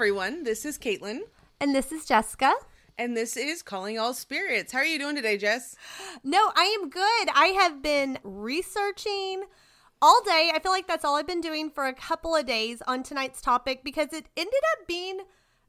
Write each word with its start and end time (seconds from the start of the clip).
Everyone. 0.00 0.44
This 0.44 0.64
is 0.64 0.78
Caitlin, 0.78 1.20
And 1.60 1.74
this 1.74 1.92
is 1.92 2.06
Jessica. 2.06 2.54
and 2.96 3.14
this 3.14 3.36
is 3.36 3.60
Calling 3.60 3.98
All 3.98 4.14
Spirits. 4.14 4.72
How 4.72 4.78
are 4.78 4.84
you 4.86 4.98
doing 4.98 5.14
today, 5.14 5.36
Jess? 5.36 5.76
No, 6.24 6.52
I 6.56 6.74
am 6.80 6.88
good. 6.88 7.28
I 7.34 7.54
have 7.60 7.82
been 7.82 8.18
researching 8.22 9.44
all 10.00 10.22
day. 10.24 10.52
I 10.54 10.58
feel 10.58 10.72
like 10.72 10.88
that's 10.88 11.04
all 11.04 11.16
I've 11.16 11.26
been 11.26 11.42
doing 11.42 11.68
for 11.68 11.86
a 11.86 11.92
couple 11.92 12.34
of 12.34 12.46
days 12.46 12.80
on 12.86 13.02
tonight's 13.02 13.42
topic 13.42 13.84
because 13.84 14.14
it 14.14 14.24
ended 14.38 14.62
up 14.72 14.86
being 14.88 15.18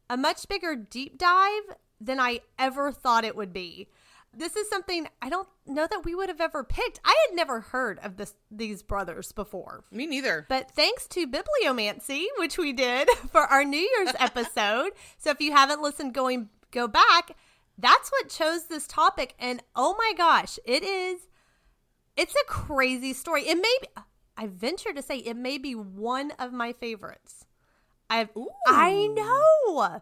a 0.09 0.15
much 0.15 0.48
bigger 0.48 0.77
deep 0.77 1.18
dive 1.18 1.63
than 2.00 2.18
I 2.18 2.39
ever 2.57 2.93
thought 2.93 3.25
it 3.25 3.36
would 3.36 3.52
be. 3.52 3.89
This 4.33 4.55
is 4.55 4.69
something 4.69 5.07
I 5.21 5.29
don't 5.29 5.47
know 5.67 5.87
that 5.89 6.05
we 6.05 6.15
would 6.15 6.29
have 6.29 6.39
ever 6.39 6.63
picked. 6.63 7.01
I 7.03 7.15
had 7.27 7.35
never 7.35 7.59
heard 7.59 7.99
of 7.99 8.15
this 8.17 8.33
these 8.49 8.81
brothers 8.81 9.31
before. 9.31 9.83
Me 9.91 10.05
neither. 10.07 10.45
But 10.47 10.71
thanks 10.71 11.05
to 11.09 11.27
Bibliomancy, 11.27 12.25
which 12.37 12.57
we 12.57 12.71
did 12.71 13.09
for 13.31 13.41
our 13.41 13.65
New 13.65 13.77
Year's 13.77 14.15
episode. 14.19 14.91
so 15.17 15.31
if 15.31 15.41
you 15.41 15.51
haven't 15.51 15.81
listened, 15.81 16.13
going 16.13 16.49
go 16.71 16.87
back. 16.87 17.35
That's 17.77 18.09
what 18.09 18.29
chose 18.29 18.65
this 18.65 18.85
topic, 18.87 19.33
and 19.39 19.61
oh 19.75 19.95
my 19.97 20.13
gosh, 20.15 20.59
it 20.65 20.83
is. 20.83 21.27
It's 22.15 22.35
a 22.35 22.45
crazy 22.45 23.13
story. 23.13 23.47
It 23.47 23.55
may 23.55 23.75
be. 23.82 23.87
I 24.37 24.47
venture 24.47 24.93
to 24.93 25.01
say 25.01 25.18
it 25.18 25.35
may 25.35 25.57
be 25.57 25.75
one 25.75 26.32
of 26.39 26.54
my 26.54 26.73
favorites. 26.73 27.45
I've. 28.09 28.29
I 28.68 29.07
know. 29.07 30.01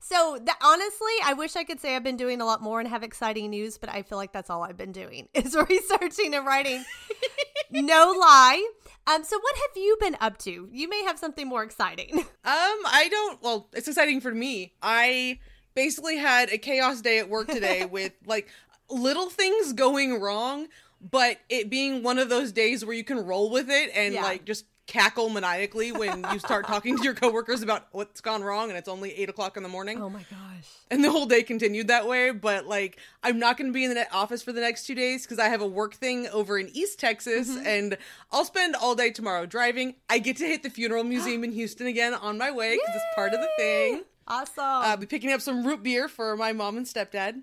So 0.00 0.38
honestly, 0.62 1.12
I 1.24 1.32
wish 1.36 1.56
I 1.56 1.64
could 1.64 1.80
say 1.80 1.96
I've 1.96 2.04
been 2.04 2.16
doing 2.16 2.40
a 2.40 2.44
lot 2.44 2.62
more 2.62 2.78
and 2.80 2.88
have 2.88 3.02
exciting 3.02 3.50
news, 3.50 3.76
but 3.78 3.90
I 3.90 4.02
feel 4.02 4.18
like 4.18 4.32
that's 4.32 4.50
all 4.50 4.62
I've 4.62 4.76
been 4.76 4.92
doing 4.92 5.28
is 5.34 5.56
researching 5.68 6.34
and 6.34 6.46
writing. 6.46 6.84
no 7.70 8.14
lie. 8.18 8.64
Um, 9.08 9.24
so 9.24 9.38
what 9.38 9.56
have 9.56 9.76
you 9.82 9.96
been 10.00 10.16
up 10.20 10.38
to? 10.38 10.68
You 10.72 10.88
may 10.88 11.02
have 11.04 11.18
something 11.18 11.46
more 11.48 11.62
exciting. 11.62 12.24
Um, 12.46 12.52
I 12.86 13.08
don't. 13.10 13.42
Well, 13.42 13.68
it's 13.72 13.88
exciting 13.88 14.20
for 14.20 14.32
me. 14.32 14.72
I 14.80 15.40
basically 15.74 16.16
had 16.16 16.48
a 16.50 16.58
chaos 16.58 17.00
day 17.00 17.18
at 17.18 17.28
work 17.28 17.48
today 17.48 17.84
with 17.84 18.12
like 18.24 18.48
little 18.88 19.28
things 19.30 19.72
going 19.72 20.20
wrong, 20.20 20.68
but 21.00 21.38
it 21.48 21.68
being 21.68 22.04
one 22.04 22.20
of 22.20 22.28
those 22.28 22.52
days 22.52 22.84
where 22.84 22.94
you 22.94 23.02
can 23.02 23.18
roll 23.18 23.50
with 23.50 23.68
it 23.68 23.90
and 23.96 24.14
Yeah. 24.14 24.22
like 24.22 24.44
just 24.44 24.64
cackle 24.86 25.28
maniacally 25.28 25.90
when 25.90 26.24
you 26.32 26.38
start 26.38 26.66
talking 26.66 26.96
to 26.96 27.02
your 27.02 27.14
coworkers 27.14 27.60
about 27.62 27.86
what's 27.90 28.20
gone 28.20 28.42
wrong 28.44 28.68
and 28.68 28.78
it's 28.78 28.88
only 28.88 29.12
eight 29.14 29.28
o'clock 29.28 29.56
in 29.56 29.62
the 29.64 29.68
morning. 29.68 30.00
Oh 30.00 30.08
my 30.08 30.20
gosh. 30.30 30.64
and 30.90 31.02
the 31.02 31.10
whole 31.10 31.26
day 31.26 31.42
continued 31.42 31.88
that 31.88 32.06
way 32.06 32.30
but 32.30 32.66
like 32.66 32.98
i'm 33.24 33.38
not 33.40 33.56
going 33.56 33.66
to 33.68 33.72
be 33.72 33.84
in 33.84 33.92
the 33.94 34.12
office 34.14 34.42
for 34.42 34.52
the 34.52 34.60
next 34.60 34.86
two 34.86 34.94
days 34.94 35.22
because 35.24 35.38
i 35.40 35.48
have 35.48 35.60
a 35.60 35.66
work 35.66 35.94
thing 35.94 36.28
over 36.28 36.56
in 36.58 36.70
east 36.72 37.00
texas 37.00 37.50
Mm-hmm. 37.50 37.66
and 37.66 37.98
i'll 38.30 38.44
spend 38.44 38.76
all 38.76 38.94
day 38.94 39.10
tomorrow 39.10 39.44
driving 39.46 39.96
i 40.08 40.18
get 40.18 40.36
to 40.36 40.44
hit 40.46 40.62
the 40.62 40.70
funeral 40.70 41.02
museum 41.04 41.42
in 41.44 41.50
houston 41.52 41.86
again 41.88 42.14
on 42.14 42.38
my 42.38 42.50
way 42.52 42.76
because 42.76 42.94
it's 42.94 43.04
part 43.16 43.34
of 43.34 43.40
the 43.40 43.48
thing 43.58 44.02
Awesome. 44.28 44.52
i'll 44.64 44.96
be 44.96 45.06
picking 45.06 45.32
up 45.32 45.40
some 45.40 45.66
root 45.66 45.82
beer 45.82 46.06
for 46.08 46.36
my 46.36 46.52
mom 46.52 46.76
and 46.76 46.86
stepdad 46.86 47.42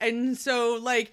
and 0.00 0.36
so 0.36 0.78
like 0.82 1.12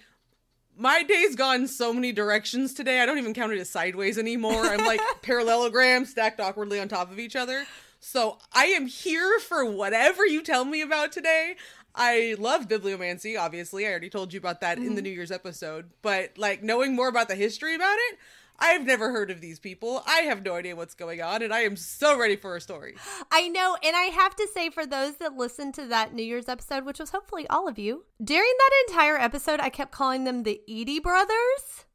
my 0.82 1.04
day's 1.04 1.36
gone 1.36 1.68
so 1.68 1.92
many 1.92 2.10
directions 2.10 2.74
today. 2.74 3.00
I 3.00 3.06
don't 3.06 3.18
even 3.18 3.34
count 3.34 3.52
it 3.52 3.60
as 3.60 3.70
sideways 3.70 4.18
anymore. 4.18 4.66
I'm 4.66 4.84
like 4.84 5.00
parallelogram 5.22 6.04
stacked 6.04 6.40
awkwardly 6.40 6.80
on 6.80 6.88
top 6.88 7.12
of 7.12 7.20
each 7.20 7.36
other. 7.36 7.64
So 8.00 8.38
I 8.52 8.64
am 8.64 8.88
here 8.88 9.38
for 9.38 9.64
whatever 9.64 10.26
you 10.26 10.42
tell 10.42 10.64
me 10.64 10.82
about 10.82 11.12
today. 11.12 11.54
I 11.94 12.34
love 12.36 12.66
bibliomancy, 12.66 13.38
obviously. 13.38 13.86
I 13.86 13.90
already 13.90 14.10
told 14.10 14.32
you 14.32 14.38
about 14.38 14.60
that 14.62 14.78
in 14.78 14.84
the 14.84 14.90
mm-hmm. 14.90 15.04
New 15.04 15.10
Year's 15.10 15.30
episode. 15.30 15.88
But 16.02 16.36
like 16.36 16.64
knowing 16.64 16.96
more 16.96 17.06
about 17.06 17.28
the 17.28 17.36
history 17.36 17.76
about 17.76 17.96
it, 18.10 18.18
I've 18.58 18.86
never 18.86 19.10
heard 19.10 19.30
of 19.30 19.40
these 19.40 19.58
people. 19.58 20.02
I 20.06 20.20
have 20.20 20.44
no 20.44 20.54
idea 20.54 20.76
what's 20.76 20.94
going 20.94 21.20
on, 21.20 21.42
and 21.42 21.52
I 21.52 21.60
am 21.60 21.76
so 21.76 22.18
ready 22.18 22.36
for 22.36 22.56
a 22.56 22.60
story. 22.60 22.94
I 23.32 23.48
know, 23.48 23.76
and 23.82 23.96
I 23.96 24.04
have 24.04 24.36
to 24.36 24.48
say, 24.52 24.70
for 24.70 24.86
those 24.86 25.16
that 25.16 25.36
listened 25.36 25.74
to 25.74 25.86
that 25.86 26.14
New 26.14 26.22
Year's 26.22 26.48
episode, 26.48 26.84
which 26.84 26.98
was 26.98 27.10
hopefully 27.10 27.46
all 27.48 27.68
of 27.68 27.78
you, 27.78 28.04
during 28.22 28.52
that 28.58 28.70
entire 28.88 29.16
episode, 29.16 29.60
I 29.60 29.68
kept 29.68 29.92
calling 29.92 30.24
them 30.24 30.42
the 30.42 30.60
Edie 30.68 31.00
brothers. 31.00 31.86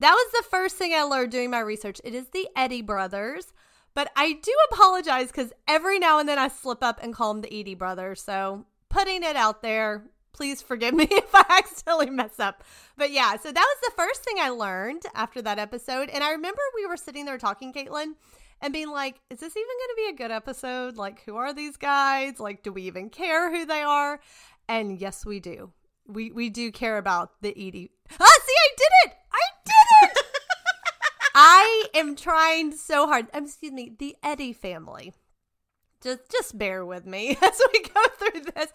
That 0.00 0.12
was 0.12 0.32
the 0.32 0.48
first 0.50 0.76
thing 0.76 0.92
I 0.92 1.02
learned 1.02 1.30
doing 1.30 1.50
my 1.50 1.60
research. 1.60 2.00
It 2.04 2.14
is 2.14 2.28
the 2.28 2.48
Eddy 2.56 2.82
brothers, 2.82 3.52
but 3.94 4.10
I 4.16 4.32
do 4.32 4.52
apologize 4.72 5.28
because 5.28 5.52
every 5.68 5.98
now 5.98 6.18
and 6.18 6.28
then 6.28 6.38
I 6.38 6.48
slip 6.48 6.82
up 6.82 6.98
and 7.02 7.14
call 7.14 7.32
them 7.32 7.42
the 7.42 7.60
Edie 7.60 7.76
brothers. 7.76 8.20
So 8.20 8.66
putting 8.88 9.22
it 9.22 9.36
out 9.36 9.62
there, 9.62 10.10
please 10.32 10.62
forgive 10.62 10.94
me 10.94 11.06
if 11.10 11.34
I 11.34 11.44
accidentally 11.48 12.10
mess 12.10 12.38
up. 12.38 12.64
But 12.96 13.10
yeah, 13.10 13.36
so 13.36 13.52
that 13.52 13.76
was 13.76 13.78
the 13.82 13.96
first 13.96 14.24
thing 14.24 14.36
I 14.38 14.50
learned 14.50 15.02
after 15.14 15.42
that 15.42 15.58
episode. 15.58 16.08
And 16.08 16.24
I 16.24 16.32
remember 16.32 16.60
we 16.74 16.86
were 16.86 16.96
sitting 16.96 17.24
there 17.24 17.38
talking, 17.38 17.72
Caitlin, 17.72 18.14
and 18.60 18.72
being 18.72 18.90
like, 18.90 19.20
is 19.28 19.40
this 19.40 19.56
even 19.56 19.66
going 19.66 19.88
to 19.90 19.96
be 19.96 20.08
a 20.08 20.26
good 20.26 20.30
episode? 20.30 20.96
Like, 20.96 21.22
who 21.24 21.36
are 21.36 21.52
these 21.52 21.76
guys? 21.76 22.38
Like, 22.38 22.62
do 22.62 22.72
we 22.72 22.82
even 22.82 23.10
care 23.10 23.50
who 23.54 23.66
they 23.66 23.82
are? 23.82 24.20
And 24.68 25.00
yes, 25.00 25.26
we 25.26 25.40
do. 25.40 25.72
We 26.06 26.32
we 26.32 26.50
do 26.50 26.72
care 26.72 26.98
about 26.98 27.30
the 27.42 27.50
Edie. 27.50 27.90
Ah, 28.18 28.26
see, 28.46 28.54
I 28.56 28.68
did 28.76 28.92
it! 29.04 29.16
I 29.32 29.40
did 29.64 30.10
it! 30.10 30.26
I 31.34 31.84
am 31.94 32.16
trying 32.16 32.72
so 32.72 33.06
hard. 33.06 33.26
Um, 33.32 33.44
excuse 33.44 33.72
me, 33.72 33.94
the 33.98 34.16
Eddy 34.22 34.52
family. 34.52 35.14
Just 36.02 36.28
just 36.30 36.58
bear 36.58 36.84
with 36.84 37.06
me 37.06 37.36
as 37.42 37.60
we 37.72 37.82
go 37.82 38.02
through 38.18 38.40
this. 38.54 38.72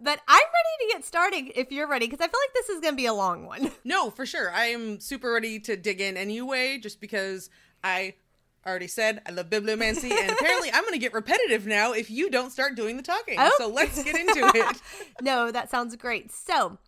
But 0.00 0.20
I'm 0.28 0.36
ready 0.36 0.90
to 0.90 0.96
get 0.96 1.04
started 1.04 1.52
if 1.54 1.72
you're 1.72 1.88
ready, 1.88 2.06
because 2.06 2.20
I 2.20 2.28
feel 2.28 2.40
like 2.40 2.54
this 2.54 2.68
is 2.68 2.80
going 2.80 2.94
to 2.94 2.96
be 2.96 3.06
a 3.06 3.14
long 3.14 3.46
one. 3.46 3.70
No, 3.84 4.10
for 4.10 4.26
sure. 4.26 4.50
I 4.50 4.66
am 4.66 5.00
super 5.00 5.32
ready 5.32 5.58
to 5.60 5.76
dig 5.76 6.00
in 6.00 6.16
anyway, 6.16 6.78
just 6.78 7.00
because 7.00 7.48
I 7.82 8.14
already 8.66 8.86
said 8.86 9.22
I 9.26 9.30
love 9.30 9.48
bibliomancy, 9.48 10.10
and 10.10 10.30
apparently 10.30 10.70
I'm 10.72 10.82
going 10.82 10.92
to 10.92 10.98
get 10.98 11.14
repetitive 11.14 11.66
now 11.66 11.92
if 11.92 12.10
you 12.10 12.30
don't 12.30 12.50
start 12.50 12.74
doing 12.74 12.96
the 12.96 13.02
talking. 13.02 13.36
Oh. 13.38 13.50
So 13.56 13.68
let's 13.68 14.02
get 14.02 14.14
into 14.14 14.50
it. 14.54 14.82
no, 15.22 15.50
that 15.50 15.70
sounds 15.70 15.96
great. 15.96 16.30
So, 16.30 16.78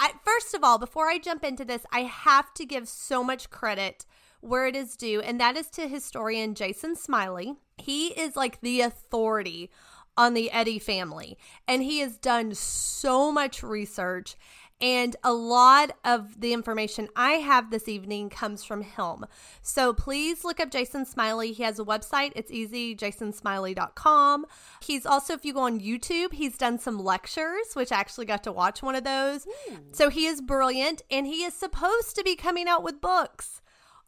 I, 0.00 0.12
first 0.24 0.54
of 0.54 0.64
all, 0.64 0.78
before 0.78 1.08
I 1.08 1.18
jump 1.18 1.44
into 1.44 1.64
this, 1.64 1.84
I 1.92 2.00
have 2.00 2.54
to 2.54 2.64
give 2.64 2.88
so 2.88 3.22
much 3.22 3.50
credit 3.50 4.06
where 4.40 4.66
it 4.66 4.76
is 4.76 4.96
due, 4.96 5.20
and 5.20 5.40
that 5.40 5.56
is 5.56 5.68
to 5.70 5.88
historian 5.88 6.54
Jason 6.54 6.96
Smiley. 6.96 7.54
He 7.76 8.08
is 8.08 8.36
like 8.36 8.60
the 8.60 8.80
authority 8.80 9.70
on 10.16 10.34
the 10.34 10.50
Eddy 10.50 10.78
family, 10.78 11.38
and 11.66 11.82
he 11.82 12.00
has 12.00 12.16
done 12.16 12.54
so 12.54 13.32
much 13.32 13.62
research. 13.62 14.36
And 14.80 15.14
a 15.22 15.32
lot 15.32 15.92
of 16.04 16.40
the 16.40 16.52
information 16.52 17.08
I 17.14 17.34
have 17.34 17.70
this 17.70 17.88
evening 17.88 18.28
comes 18.28 18.64
from 18.64 18.82
him. 18.82 19.24
So 19.62 19.92
please 19.94 20.44
look 20.44 20.58
up 20.58 20.70
Jason 20.70 21.06
Smiley. 21.06 21.52
He 21.52 21.62
has 21.62 21.78
a 21.78 21.84
website. 21.84 22.32
It's 22.34 22.50
easy, 22.50 22.94
jasonsmiley.com. 22.96 24.46
He's 24.82 25.06
also, 25.06 25.32
if 25.32 25.44
you 25.44 25.54
go 25.54 25.60
on 25.60 25.80
YouTube, 25.80 26.34
he's 26.34 26.58
done 26.58 26.78
some 26.78 26.98
lectures, 26.98 27.74
which 27.74 27.92
I 27.92 28.00
actually 28.00 28.26
got 28.26 28.42
to 28.44 28.52
watch 28.52 28.82
one 28.82 28.96
of 28.96 29.04
those. 29.04 29.46
Hmm. 29.66 29.76
So 29.92 30.10
he 30.10 30.26
is 30.26 30.42
brilliant 30.42 31.02
and 31.08 31.26
he 31.26 31.44
is 31.44 31.54
supposed 31.54 32.16
to 32.16 32.24
be 32.24 32.34
coming 32.34 32.66
out 32.66 32.82
with 32.82 33.00
books. 33.00 33.62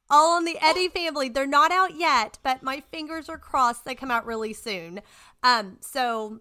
All 0.08 0.36
on 0.36 0.44
the 0.44 0.56
Eddy 0.60 0.88
family. 0.88 1.28
They're 1.28 1.46
not 1.46 1.72
out 1.72 1.96
yet, 1.96 2.38
but 2.42 2.62
my 2.62 2.80
fingers 2.80 3.28
are 3.28 3.38
crossed 3.38 3.84
they 3.84 3.94
come 3.94 4.10
out 4.10 4.26
really 4.26 4.52
soon. 4.52 5.00
Um, 5.42 5.78
so 5.80 6.40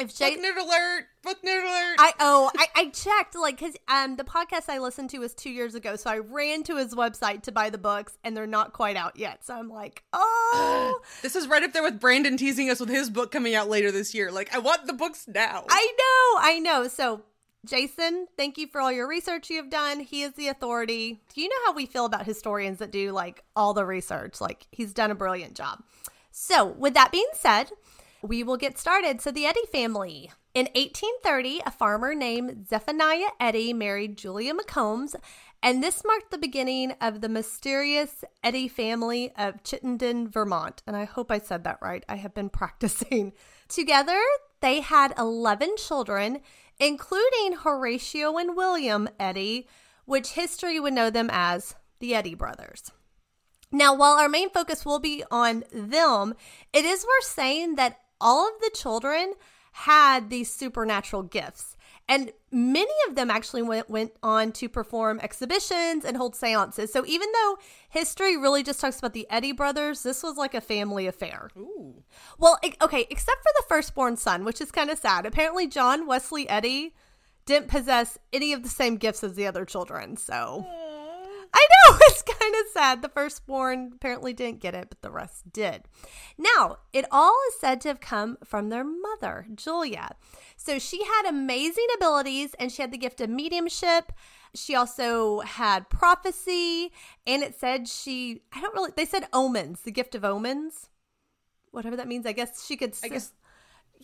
if 0.00 0.08
Book 0.08 0.16
Jason 0.16 0.42
nerd 0.42 0.56
alert! 0.56 1.04
Book 1.22 1.42
nerd 1.42 1.62
alert! 1.62 1.96
I 1.98 2.14
oh 2.20 2.50
I, 2.56 2.66
I 2.74 2.88
checked 2.88 3.36
like 3.36 3.58
because 3.58 3.76
um 3.86 4.16
the 4.16 4.24
podcast 4.24 4.70
I 4.70 4.78
listened 4.78 5.10
to 5.10 5.18
was 5.18 5.34
two 5.34 5.50
years 5.50 5.74
ago, 5.74 5.96
so 5.96 6.08
I 6.08 6.18
ran 6.18 6.62
to 6.64 6.76
his 6.76 6.94
website 6.94 7.42
to 7.42 7.52
buy 7.52 7.68
the 7.68 7.78
books, 7.78 8.16
and 8.24 8.34
they're 8.34 8.46
not 8.46 8.72
quite 8.72 8.96
out 8.96 9.18
yet. 9.18 9.44
So 9.44 9.54
I'm 9.54 9.68
like, 9.68 10.02
oh, 10.14 11.00
this 11.22 11.36
is 11.36 11.46
right 11.46 11.62
up 11.62 11.74
there 11.74 11.82
with 11.82 12.00
Brandon 12.00 12.38
teasing 12.38 12.70
us 12.70 12.80
with 12.80 12.88
his 12.88 13.10
book 13.10 13.30
coming 13.30 13.54
out 13.54 13.68
later 13.68 13.92
this 13.92 14.14
year. 14.14 14.32
Like, 14.32 14.54
I 14.54 14.58
want 14.58 14.86
the 14.86 14.94
books 14.94 15.28
now. 15.28 15.64
I 15.68 15.92
know, 15.98 16.40
I 16.40 16.58
know. 16.58 16.88
So 16.88 17.22
Jason, 17.66 18.26
thank 18.36 18.56
you 18.56 18.66
for 18.66 18.80
all 18.80 18.90
your 18.90 19.06
research 19.06 19.50
you 19.50 19.56
have 19.56 19.70
done. 19.70 20.00
He 20.00 20.22
is 20.22 20.32
the 20.32 20.48
authority. 20.48 21.20
Do 21.34 21.42
you 21.42 21.48
know 21.48 21.66
how 21.66 21.74
we 21.74 21.86
feel 21.86 22.06
about 22.06 22.24
historians 22.24 22.78
that 22.78 22.90
do 22.90 23.12
like 23.12 23.44
all 23.54 23.74
the 23.74 23.84
research? 23.84 24.40
Like 24.40 24.66
he's 24.72 24.94
done 24.94 25.10
a 25.10 25.14
brilliant 25.14 25.54
job. 25.54 25.82
So 26.30 26.64
with 26.66 26.94
that 26.94 27.12
being 27.12 27.28
said, 27.34 27.70
we 28.22 28.42
will 28.42 28.56
get 28.56 28.78
started. 28.78 29.20
So 29.20 29.30
the 29.30 29.46
Eddy 29.46 29.66
family. 29.72 30.30
In 30.52 30.66
1830, 30.74 31.62
a 31.64 31.70
farmer 31.70 32.12
named 32.12 32.66
Zephaniah 32.68 33.30
Eddy 33.38 33.72
married 33.72 34.18
Julia 34.18 34.52
McCombs, 34.52 35.14
and 35.62 35.80
this 35.80 36.02
marked 36.04 36.32
the 36.32 36.38
beginning 36.38 36.94
of 37.00 37.20
the 37.20 37.28
mysterious 37.28 38.24
Eddy 38.42 38.66
family 38.66 39.32
of 39.38 39.62
Chittenden, 39.62 40.26
Vermont. 40.26 40.82
And 40.88 40.96
I 40.96 41.04
hope 41.04 41.30
I 41.30 41.38
said 41.38 41.62
that 41.64 41.78
right. 41.80 42.04
I 42.08 42.16
have 42.16 42.34
been 42.34 42.48
practicing. 42.50 43.32
Together, 43.68 44.18
they 44.60 44.80
had 44.80 45.14
11 45.16 45.76
children, 45.76 46.40
including 46.80 47.52
Horatio 47.52 48.38
and 48.38 48.56
William 48.56 49.08
Eddy, 49.20 49.68
which 50.06 50.30
history 50.30 50.80
would 50.80 50.94
know 50.94 51.10
them 51.10 51.28
as 51.30 51.74
the 52.00 52.14
Eddy 52.14 52.34
brothers. 52.34 52.90
Now, 53.70 53.94
while 53.94 54.18
our 54.18 54.28
main 54.28 54.50
focus 54.50 54.84
will 54.84 54.98
be 54.98 55.22
on 55.30 55.62
them, 55.72 56.34
it 56.72 56.84
is 56.84 57.04
worth 57.04 57.30
saying 57.30 57.76
that 57.76 58.00
all 58.20 58.48
of 58.48 58.54
the 58.60 58.70
children 58.74 59.34
had 59.72 60.30
these 60.30 60.52
supernatural 60.52 61.22
gifts. 61.22 61.76
And 62.10 62.32
many 62.50 62.90
of 63.08 63.14
them 63.14 63.30
actually 63.30 63.62
went, 63.62 63.88
went 63.88 64.12
on 64.20 64.50
to 64.52 64.68
perform 64.68 65.20
exhibitions 65.20 66.04
and 66.04 66.16
hold 66.16 66.34
seances. 66.34 66.92
So 66.92 67.04
even 67.06 67.28
though 67.32 67.56
history 67.88 68.36
really 68.36 68.64
just 68.64 68.80
talks 68.80 68.98
about 68.98 69.12
the 69.12 69.28
Eddy 69.30 69.52
brothers, 69.52 70.02
this 70.02 70.24
was 70.24 70.36
like 70.36 70.52
a 70.52 70.60
family 70.60 71.06
affair. 71.06 71.50
Ooh. 71.56 72.02
Well, 72.36 72.58
okay, 72.82 73.06
except 73.08 73.38
for 73.42 73.52
the 73.56 73.64
firstborn 73.68 74.16
son, 74.16 74.44
which 74.44 74.60
is 74.60 74.72
kind 74.72 74.90
of 74.90 74.98
sad. 74.98 75.24
Apparently, 75.24 75.68
John 75.68 76.04
Wesley 76.04 76.48
Eddy 76.48 76.96
didn't 77.46 77.68
possess 77.68 78.18
any 78.32 78.52
of 78.52 78.64
the 78.64 78.68
same 78.68 78.96
gifts 78.96 79.22
as 79.22 79.34
the 79.34 79.46
other 79.46 79.64
children. 79.64 80.16
So 80.16 80.66
I 81.52 81.66
know 81.70 81.96
it's 82.02 82.22
kind 82.22 82.54
of 82.54 82.72
sad. 82.72 83.02
The 83.02 83.08
firstborn 83.08 83.92
apparently 83.94 84.32
didn't 84.32 84.60
get 84.60 84.74
it, 84.74 84.88
but 84.88 85.02
the 85.02 85.10
rest 85.10 85.52
did. 85.52 85.82
Now, 86.38 86.78
it 86.92 87.06
all 87.10 87.36
is 87.48 87.60
said 87.60 87.80
to 87.82 87.88
have 87.88 88.00
come 88.00 88.38
from 88.44 88.68
their 88.68 88.84
mother, 88.84 89.46
Julia. 89.54 90.16
So 90.56 90.78
she 90.78 91.04
had 91.04 91.28
amazing 91.28 91.86
abilities 91.96 92.54
and 92.58 92.70
she 92.70 92.82
had 92.82 92.92
the 92.92 92.98
gift 92.98 93.20
of 93.20 93.30
mediumship. 93.30 94.12
She 94.54 94.74
also 94.74 95.40
had 95.40 95.88
prophecy, 95.90 96.90
and 97.24 97.42
it 97.42 97.54
said 97.54 97.86
she, 97.86 98.42
I 98.52 98.60
don't 98.60 98.74
really, 98.74 98.90
they 98.96 99.04
said 99.04 99.28
omens, 99.32 99.82
the 99.82 99.92
gift 99.92 100.16
of 100.16 100.24
omens. 100.24 100.88
Whatever 101.70 101.94
that 101.96 102.08
means. 102.08 102.26
I 102.26 102.32
guess 102.32 102.66
she 102.66 102.76
could. 102.76 102.96
I 103.04 103.08
guess 103.08 103.32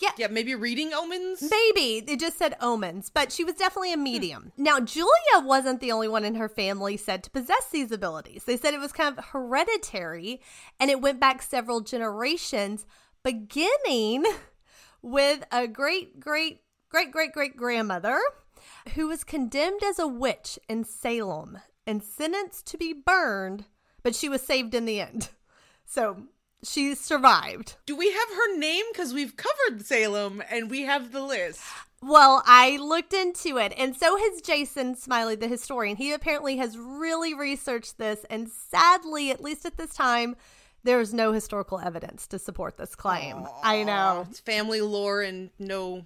Yeah. 0.01 0.11
yeah, 0.19 0.27
maybe 0.27 0.55
reading 0.55 0.93
omens. 0.93 1.43
Maybe. 1.43 2.05
It 2.07 2.21
just 2.21 2.39
said 2.39 2.57
omens, 2.61 3.11
but 3.11 3.33
she 3.33 3.45
was 3.45 3.55
definitely 3.55 3.93
a 3.93 3.97
medium. 3.97 4.53
Hmm. 4.57 4.63
Now, 4.63 4.81
Julia 4.81 5.41
wasn't 5.41 5.81
the 5.81 5.93
only 5.93 6.09
one 6.09 6.25
in 6.25 6.35
her 6.35 6.49
family 6.49 6.97
said 6.97 7.23
to 7.25 7.31
possess 7.31 7.69
these 7.71 7.91
abilities. 7.91 8.45
They 8.45 8.57
said 8.57 8.75
it 8.75 8.81
was 8.81 8.93
kind 8.93 9.17
of 9.17 9.25
hereditary 9.27 10.41
and 10.79 10.91
it 10.91 11.01
went 11.01 11.21
back 11.21 11.43
several 11.43 11.81
generations, 11.81 12.85
beginning 13.23 14.25
with 15.03 15.45
a 15.51 15.67
great, 15.67 16.21
great, 16.21 16.61
great, 16.91 17.11
great, 17.11 17.33
great 17.33 17.57
grandmother 17.57 18.21
who 18.95 19.09
was 19.09 19.25
condemned 19.25 19.83
as 19.83 19.99
a 19.99 20.09
witch 20.09 20.59
in 20.69 20.85
Salem 20.85 21.59
and 21.87 22.03
sentenced 22.03 22.67
to 22.67 22.77
be 22.77 22.93
burned, 22.93 23.65
but 24.03 24.15
she 24.15 24.29
was 24.29 24.43
saved 24.43 24.75
in 24.75 24.85
the 24.85 25.01
end. 25.01 25.31
So 25.89 26.25
she 26.63 26.95
survived. 26.95 27.77
Do 27.87 27.97
we 27.97 28.11
have 28.13 28.29
her 28.29 28.57
name? 28.57 28.85
Because 28.93 29.13
we've 29.13 29.37
covered 29.37 29.85
Salem 29.85 30.43
and 30.51 30.71
we 30.71 30.83
have 30.83 31.13
the 31.13 31.23
list. 31.23 31.61
Well, 32.03 32.43
I 32.45 32.77
looked 32.77 33.15
into 33.15 33.57
it, 33.57 33.73
and 33.77 33.97
so 33.97 34.17
has 34.17 34.43
Jason 34.43 34.97
Smiley, 34.97 35.35
the 35.35 35.49
historian. 35.49 35.97
He 35.97 36.13
apparently 36.13 36.59
has 36.59 36.77
really 36.77 37.33
researched 37.33 37.97
this, 37.97 38.25
and 38.29 38.49
sadly, 38.51 39.31
at 39.31 39.43
least 39.43 39.65
at 39.65 39.79
this 39.79 39.95
time, 39.95 40.37
there 40.85 41.01
is 41.01 41.15
no 41.15 41.33
historical 41.33 41.81
evidence 41.81 42.27
to 42.29 42.39
support 42.39 42.77
this 42.77 42.95
claim. 42.95 43.47
I 43.63 43.83
know. 43.83 44.27
It's 44.29 44.41
family 44.41 44.83
lore 44.83 45.23
and 45.23 45.51
no 45.59 46.05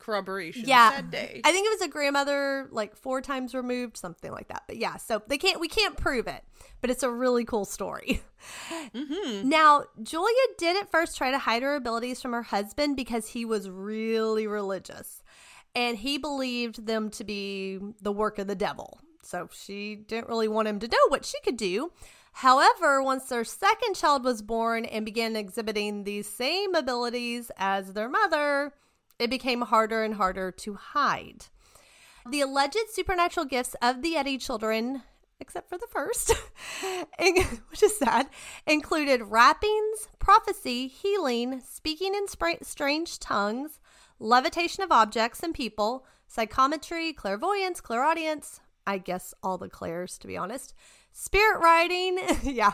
corroboration. 0.00 0.64
Yeah, 0.66 1.00
day. 1.02 1.40
I 1.44 1.52
think 1.52 1.66
it 1.66 1.70
was 1.70 1.82
a 1.82 1.88
grandmother 1.88 2.68
like 2.72 2.96
four 2.96 3.20
times 3.20 3.54
removed, 3.54 3.96
something 3.96 4.32
like 4.32 4.48
that. 4.48 4.64
But 4.66 4.78
yeah, 4.78 4.96
so 4.96 5.22
they 5.28 5.38
can't 5.38 5.60
we 5.60 5.68
can't 5.68 5.96
prove 5.96 6.26
it, 6.26 6.42
but 6.80 6.90
it's 6.90 7.04
a 7.04 7.10
really 7.10 7.44
cool 7.44 7.64
story. 7.64 8.22
Mm-hmm. 8.94 9.48
Now, 9.48 9.84
Julia 10.02 10.34
did 10.58 10.76
at 10.76 10.90
first 10.90 11.16
try 11.16 11.30
to 11.30 11.38
hide 11.38 11.62
her 11.62 11.76
abilities 11.76 12.20
from 12.20 12.32
her 12.32 12.42
husband 12.42 12.96
because 12.96 13.28
he 13.28 13.44
was 13.44 13.70
really 13.70 14.46
religious, 14.46 15.22
and 15.74 15.98
he 15.98 16.18
believed 16.18 16.86
them 16.86 17.10
to 17.10 17.22
be 17.22 17.78
the 18.00 18.12
work 18.12 18.38
of 18.38 18.46
the 18.46 18.56
devil. 18.56 18.98
So 19.22 19.48
she 19.52 19.94
didn't 19.94 20.28
really 20.28 20.48
want 20.48 20.68
him 20.68 20.80
to 20.80 20.88
know 20.88 21.08
what 21.08 21.24
she 21.24 21.38
could 21.42 21.56
do. 21.56 21.92
However, 22.32 23.02
once 23.02 23.24
their 23.24 23.44
second 23.44 23.94
child 23.94 24.24
was 24.24 24.40
born 24.40 24.84
and 24.84 25.04
began 25.04 25.36
exhibiting 25.36 26.04
these 26.04 26.28
same 26.28 26.74
abilities 26.74 27.50
as 27.56 27.92
their 27.92 28.08
mother, 28.08 28.72
it 29.20 29.30
became 29.30 29.62
harder 29.62 30.02
and 30.02 30.14
harder 30.14 30.50
to 30.50 30.74
hide. 30.74 31.46
The 32.28 32.40
alleged 32.40 32.90
supernatural 32.90 33.46
gifts 33.46 33.76
of 33.82 34.02
the 34.02 34.16
Eddy 34.16 34.38
children, 34.38 35.02
except 35.38 35.68
for 35.68 35.78
the 35.78 35.86
first, 35.90 36.32
which 37.70 37.82
is 37.82 37.98
sad, 37.98 38.28
included 38.66 39.22
rappings, 39.22 40.08
prophecy, 40.18 40.88
healing, 40.88 41.60
speaking 41.60 42.14
in 42.14 42.26
strange 42.62 43.18
tongues, 43.18 43.78
levitation 44.18 44.82
of 44.82 44.92
objects 44.92 45.42
and 45.42 45.54
people, 45.54 46.06
psychometry, 46.26 47.12
clairvoyance, 47.12 47.80
clairaudience, 47.80 48.60
I 48.86 48.98
guess 48.98 49.34
all 49.42 49.58
the 49.58 49.68
clairs, 49.68 50.18
to 50.18 50.26
be 50.26 50.36
honest, 50.36 50.74
spirit 51.12 51.60
writing, 51.60 52.18
yeah, 52.42 52.72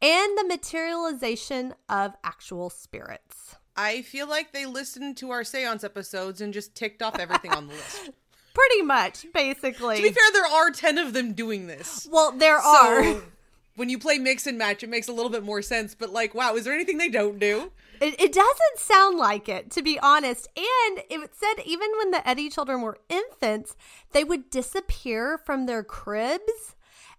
and 0.00 0.38
the 0.38 0.44
materialization 0.46 1.74
of 1.88 2.14
actual 2.24 2.70
spirits. 2.70 3.56
I 3.76 4.02
feel 4.02 4.28
like 4.28 4.52
they 4.52 4.66
listened 4.66 5.16
to 5.18 5.30
our 5.30 5.44
seance 5.44 5.84
episodes 5.84 6.40
and 6.40 6.52
just 6.52 6.74
ticked 6.74 7.02
off 7.02 7.18
everything 7.18 7.52
on 7.52 7.66
the 7.68 7.74
list. 7.74 8.10
Pretty 8.54 8.82
much, 8.82 9.26
basically. 9.34 9.96
To 9.96 10.02
be 10.02 10.10
fair, 10.10 10.32
there 10.32 10.46
are 10.46 10.70
10 10.70 10.96
of 10.96 11.12
them 11.12 11.34
doing 11.34 11.66
this. 11.66 12.08
well, 12.10 12.32
there 12.32 12.56
are. 12.58 13.20
When 13.76 13.90
you 13.90 13.98
play 13.98 14.16
mix 14.16 14.46
and 14.46 14.56
match, 14.56 14.82
it 14.82 14.88
makes 14.88 15.06
a 15.06 15.12
little 15.12 15.30
bit 15.30 15.44
more 15.44 15.60
sense. 15.60 15.94
But 15.94 16.10
like, 16.10 16.34
wow, 16.34 16.56
is 16.56 16.64
there 16.64 16.72
anything 16.72 16.96
they 16.96 17.10
don't 17.10 17.38
do? 17.38 17.72
It, 18.00 18.18
it 18.18 18.32
doesn't 18.32 18.78
sound 18.78 19.18
like 19.18 19.50
it, 19.50 19.70
to 19.72 19.82
be 19.82 19.98
honest. 20.00 20.48
And 20.56 21.02
it 21.10 21.34
said 21.34 21.62
even 21.62 21.90
when 21.98 22.10
the 22.10 22.26
Eddy 22.26 22.48
children 22.48 22.80
were 22.80 22.96
infants, 23.10 23.76
they 24.12 24.24
would 24.24 24.48
disappear 24.48 25.36
from 25.36 25.66
their 25.66 25.84
cribs 25.84 26.74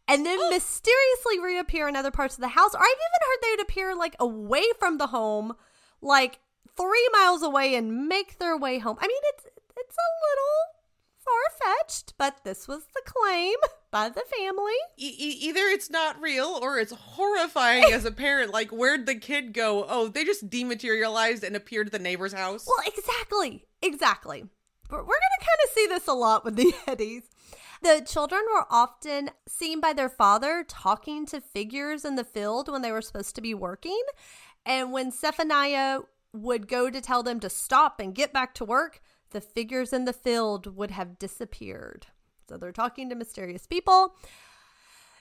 and 0.07 0.25
then 0.25 0.39
mysteriously 0.49 1.39
reappear 1.39 1.87
in 1.87 1.95
other 1.95 2.09
parts 2.09 2.33
of 2.33 2.41
the 2.41 2.47
house. 2.47 2.73
Or 2.73 2.79
I've 2.79 2.85
even 2.87 3.21
heard 3.21 3.37
they'd 3.43 3.61
appear 3.61 3.95
like 3.95 4.15
away 4.19 4.63
from 4.79 4.97
the 4.97 5.07
home, 5.07 5.53
like 6.01 6.39
three 6.77 7.09
miles 7.13 7.41
away, 7.43 7.75
and 7.75 8.07
make 8.07 8.39
their 8.39 8.57
way 8.57 8.79
home. 8.79 8.97
I 8.99 9.07
mean, 9.07 9.21
it's 9.33 9.45
it's 9.45 9.95
a 9.95 10.11
little 10.29 10.77
far 11.27 11.75
fetched, 11.75 12.13
but 12.17 12.43
this 12.43 12.67
was 12.67 12.83
the 12.93 13.01
claim 13.05 13.55
by 13.91 14.09
the 14.09 14.23
family. 14.37 14.73
E- 14.97 15.37
either 15.41 15.61
it's 15.61 15.89
not 15.89 16.21
real 16.21 16.57
or 16.61 16.79
it's 16.79 16.93
horrifying 16.93 17.91
as 17.91 18.05
a 18.05 18.11
parent. 18.11 18.51
Like, 18.51 18.71
where'd 18.71 19.05
the 19.05 19.15
kid 19.15 19.53
go? 19.53 19.85
Oh, 19.87 20.07
they 20.07 20.23
just 20.23 20.49
dematerialized 20.49 21.43
and 21.43 21.55
appeared 21.55 21.87
at 21.87 21.93
the 21.93 21.99
neighbor's 21.99 22.33
house. 22.33 22.65
Well, 22.65 22.87
exactly. 22.87 23.65
Exactly. 23.81 24.45
But 24.89 24.99
we're 24.99 25.05
going 25.05 25.37
to 25.39 25.45
kind 25.45 25.59
of 25.65 25.69
see 25.73 25.87
this 25.87 26.07
a 26.07 26.13
lot 26.13 26.45
with 26.45 26.55
the 26.55 26.73
Eddies. 26.87 27.23
The 27.81 28.03
children 28.07 28.41
were 28.53 28.65
often 28.69 29.29
seen 29.47 29.79
by 29.81 29.93
their 29.93 30.09
father 30.09 30.65
talking 30.67 31.25
to 31.27 31.41
figures 31.41 32.05
in 32.05 32.15
the 32.15 32.23
field 32.23 32.69
when 32.69 32.81
they 32.81 32.91
were 32.91 33.01
supposed 33.01 33.35
to 33.35 33.41
be 33.41 33.53
working. 33.53 34.01
And 34.65 34.91
when 34.91 35.11
Zephaniah 35.11 35.99
would 36.41 36.67
go 36.67 36.89
to 36.89 37.01
tell 37.01 37.23
them 37.23 37.39
to 37.41 37.49
stop 37.49 37.99
and 37.99 38.15
get 38.15 38.33
back 38.33 38.53
to 38.55 38.65
work, 38.65 39.01
the 39.31 39.41
figures 39.41 39.93
in 39.93 40.05
the 40.05 40.13
field 40.13 40.75
would 40.75 40.91
have 40.91 41.19
disappeared. 41.19 42.07
So 42.47 42.57
they're 42.57 42.71
talking 42.71 43.09
to 43.09 43.15
mysterious 43.15 43.67
people. 43.67 44.15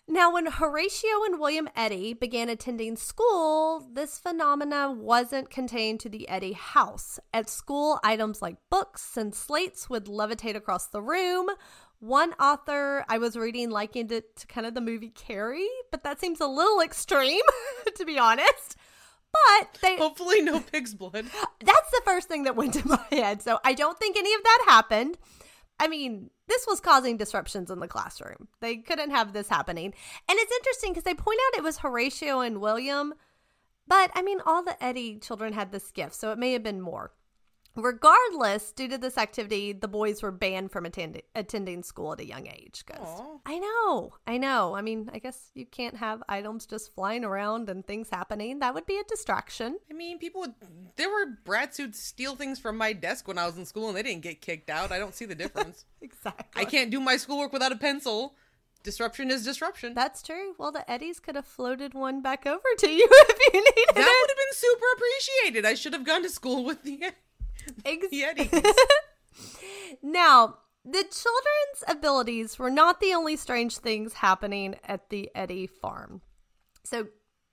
Now, 0.08 0.32
when 0.32 0.46
Horatio 0.46 1.24
and 1.24 1.40
William 1.40 1.68
Eddy 1.74 2.14
began 2.14 2.48
attending 2.48 2.94
school, 2.94 3.88
this 3.92 4.20
phenomena 4.20 4.92
wasn't 4.92 5.50
contained 5.50 5.98
to 6.00 6.08
the 6.08 6.28
Eddy 6.28 6.52
house. 6.52 7.18
At 7.34 7.50
school, 7.50 7.98
items 8.04 8.40
like 8.40 8.56
books 8.70 9.16
and 9.16 9.34
slates 9.34 9.90
would 9.90 10.04
levitate 10.04 10.54
across 10.54 10.86
the 10.86 11.02
room. 11.02 11.48
One 11.98 12.34
author 12.34 13.04
I 13.08 13.18
was 13.18 13.36
reading 13.36 13.68
likened 13.68 14.12
it 14.12 14.36
to 14.36 14.46
kind 14.46 14.64
of 14.64 14.74
the 14.74 14.80
movie 14.80 15.10
Carrie, 15.10 15.68
but 15.90 16.04
that 16.04 16.20
seems 16.20 16.40
a 16.40 16.46
little 16.46 16.80
extreme, 16.80 17.42
to 17.96 18.04
be 18.04 18.16
honest. 18.16 18.76
But 19.32 19.78
they 19.82 19.96
Hopefully, 19.96 20.42
no 20.42 20.60
pig's 20.60 20.94
blood. 20.94 21.12
that's 21.64 21.90
the 21.90 22.02
first 22.04 22.28
thing 22.28 22.44
that 22.44 22.56
went 22.56 22.74
to 22.74 22.88
my 22.88 23.04
head. 23.10 23.42
So 23.42 23.58
I 23.64 23.74
don't 23.74 23.98
think 23.98 24.16
any 24.16 24.32
of 24.34 24.42
that 24.42 24.64
happened. 24.66 25.18
I 25.78 25.88
mean, 25.88 26.30
this 26.48 26.66
was 26.66 26.80
causing 26.80 27.16
disruptions 27.16 27.70
in 27.70 27.80
the 27.80 27.88
classroom. 27.88 28.48
They 28.60 28.76
couldn't 28.76 29.10
have 29.10 29.32
this 29.32 29.48
happening. 29.48 29.92
And 30.28 30.38
it's 30.38 30.52
interesting 30.52 30.92
because 30.92 31.04
they 31.04 31.14
point 31.14 31.38
out 31.46 31.58
it 31.58 31.64
was 31.64 31.78
Horatio 31.78 32.40
and 32.40 32.60
William, 32.60 33.14
but 33.86 34.10
I 34.14 34.22
mean, 34.22 34.40
all 34.44 34.62
the 34.62 34.82
Eddy 34.82 35.18
children 35.18 35.52
had 35.52 35.72
this 35.72 35.90
gift, 35.90 36.14
so 36.14 36.32
it 36.32 36.38
may 36.38 36.52
have 36.52 36.62
been 36.62 36.80
more. 36.80 37.12
Regardless, 37.76 38.72
due 38.72 38.88
to 38.88 38.98
this 38.98 39.16
activity, 39.18 39.72
the 39.72 39.86
boys 39.88 40.22
were 40.22 40.30
banned 40.32 40.72
from 40.72 40.86
attend- 40.86 41.22
attending 41.34 41.82
school 41.82 42.12
at 42.14 42.20
a 42.20 42.24
young 42.26 42.46
age. 42.46 42.84
'cause-. 42.86 43.22
I 43.46 43.58
know, 43.58 44.14
I 44.26 44.38
know. 44.38 44.74
I 44.74 44.82
mean, 44.82 45.10
I 45.12 45.18
guess 45.18 45.50
you 45.54 45.66
can't 45.66 45.96
have 45.96 46.22
items 46.28 46.66
just 46.66 46.94
flying 46.94 47.24
around 47.24 47.68
and 47.68 47.86
things 47.86 48.08
happening. 48.10 48.58
That 48.58 48.74
would 48.74 48.86
be 48.86 48.98
a 48.98 49.04
distraction. 49.04 49.78
I 49.90 49.94
mean, 49.94 50.18
people 50.18 50.40
would. 50.40 50.54
There 50.96 51.10
were 51.10 51.26
brats 51.44 51.76
who'd 51.76 51.94
steal 51.94 52.34
things 52.34 52.58
from 52.58 52.76
my 52.76 52.92
desk 52.92 53.28
when 53.28 53.38
I 53.38 53.46
was 53.46 53.56
in 53.58 53.66
school 53.66 53.88
and 53.88 53.96
they 53.96 54.02
didn't 54.02 54.22
get 54.22 54.40
kicked 54.40 54.70
out. 54.70 54.90
I 54.90 54.98
don't 54.98 55.14
see 55.14 55.26
the 55.26 55.34
difference. 55.44 55.84
Exactly. 56.00 56.60
I 56.60 56.64
can't 56.64 56.90
do 56.90 57.00
my 57.00 57.16
schoolwork 57.16 57.52
without 57.52 57.72
a 57.72 57.76
pencil. 57.76 58.34
Disruption 58.82 59.30
is 59.32 59.42
disruption. 59.44 59.94
That's 59.94 60.22
true. 60.22 60.54
Well, 60.58 60.70
the 60.70 60.88
Eddies 60.88 61.18
could 61.18 61.34
have 61.34 61.44
floated 61.46 61.92
one 61.92 62.22
back 62.22 62.46
over 62.46 62.62
to 62.78 62.88
you 62.90 63.08
if 63.10 63.38
you 63.52 63.60
needed 63.60 63.74
that 63.74 63.90
it. 63.90 63.94
That 63.96 64.18
would 64.20 64.30
have 64.30 64.36
been 64.36 64.54
super 64.54 64.86
appreciated. 64.96 65.66
I 65.66 65.74
should 65.74 65.92
have 65.92 66.04
gone 66.04 66.22
to 66.22 66.28
school 66.30 66.64
with 66.64 66.84
the, 66.84 67.10
Ex- 67.84 68.08
the 68.10 68.24
now, 70.02 70.58
the 70.84 71.02
children's 71.02 71.84
abilities 71.88 72.58
were 72.58 72.70
not 72.70 73.00
the 73.00 73.12
only 73.12 73.36
strange 73.36 73.78
things 73.78 74.14
happening 74.14 74.76
at 74.84 75.10
the 75.10 75.30
Eddy 75.34 75.66
farm. 75.66 76.22
So, 76.84 77.08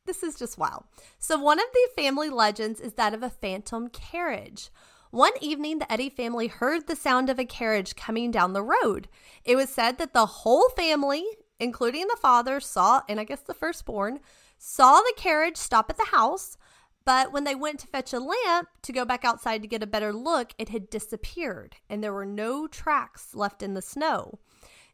this 0.06 0.22
is 0.22 0.36
just 0.36 0.58
wild. 0.58 0.84
So, 1.18 1.40
one 1.40 1.60
of 1.60 1.66
the 1.74 2.02
family 2.02 2.30
legends 2.30 2.80
is 2.80 2.94
that 2.94 3.14
of 3.14 3.24
a 3.24 3.30
phantom 3.30 3.88
carriage. 3.90 4.70
One 5.14 5.34
evening, 5.42 5.78
the 5.78 5.92
Eddy 5.92 6.10
family 6.10 6.48
heard 6.48 6.88
the 6.88 6.96
sound 6.96 7.30
of 7.30 7.38
a 7.38 7.46
carriage 7.46 7.96
coming 7.96 8.32
down 8.32 8.54
the 8.54 8.64
road. 8.64 9.08
It 9.46 9.56
was 9.56 9.70
said 9.70 10.00
that 10.00 10.14
the 10.14 10.26
whole 10.26 10.70
family, 10.70 11.24
including 11.60 12.08
the 12.08 12.18
father, 12.20 12.60
saw, 12.60 13.02
and 13.08 13.20
I 13.20 13.24
guess 13.24 13.42
the 13.42 13.54
firstborn, 13.54 14.22
saw 14.58 14.98
the 14.98 15.14
carriage 15.16 15.58
stop 15.58 15.92
at 15.92 15.98
the 15.98 16.18
house. 16.18 16.58
But 17.06 17.34
when 17.34 17.44
they 17.44 17.56
went 17.56 17.80
to 17.80 17.88
fetch 17.88 18.14
a 18.14 18.20
lamp 18.20 18.70
to 18.84 18.94
go 18.94 19.04
back 19.04 19.26
outside 19.26 19.62
to 19.62 19.68
get 19.68 19.84
a 19.84 19.88
better 19.88 20.14
look, 20.14 20.54
it 20.58 20.70
had 20.70 20.90
disappeared 20.90 21.76
and 21.90 22.04
there 22.04 22.14
were 22.14 22.26
no 22.26 22.68
tracks 22.68 23.36
left 23.36 23.62
in 23.62 23.74
the 23.74 23.82
snow. 23.82 24.40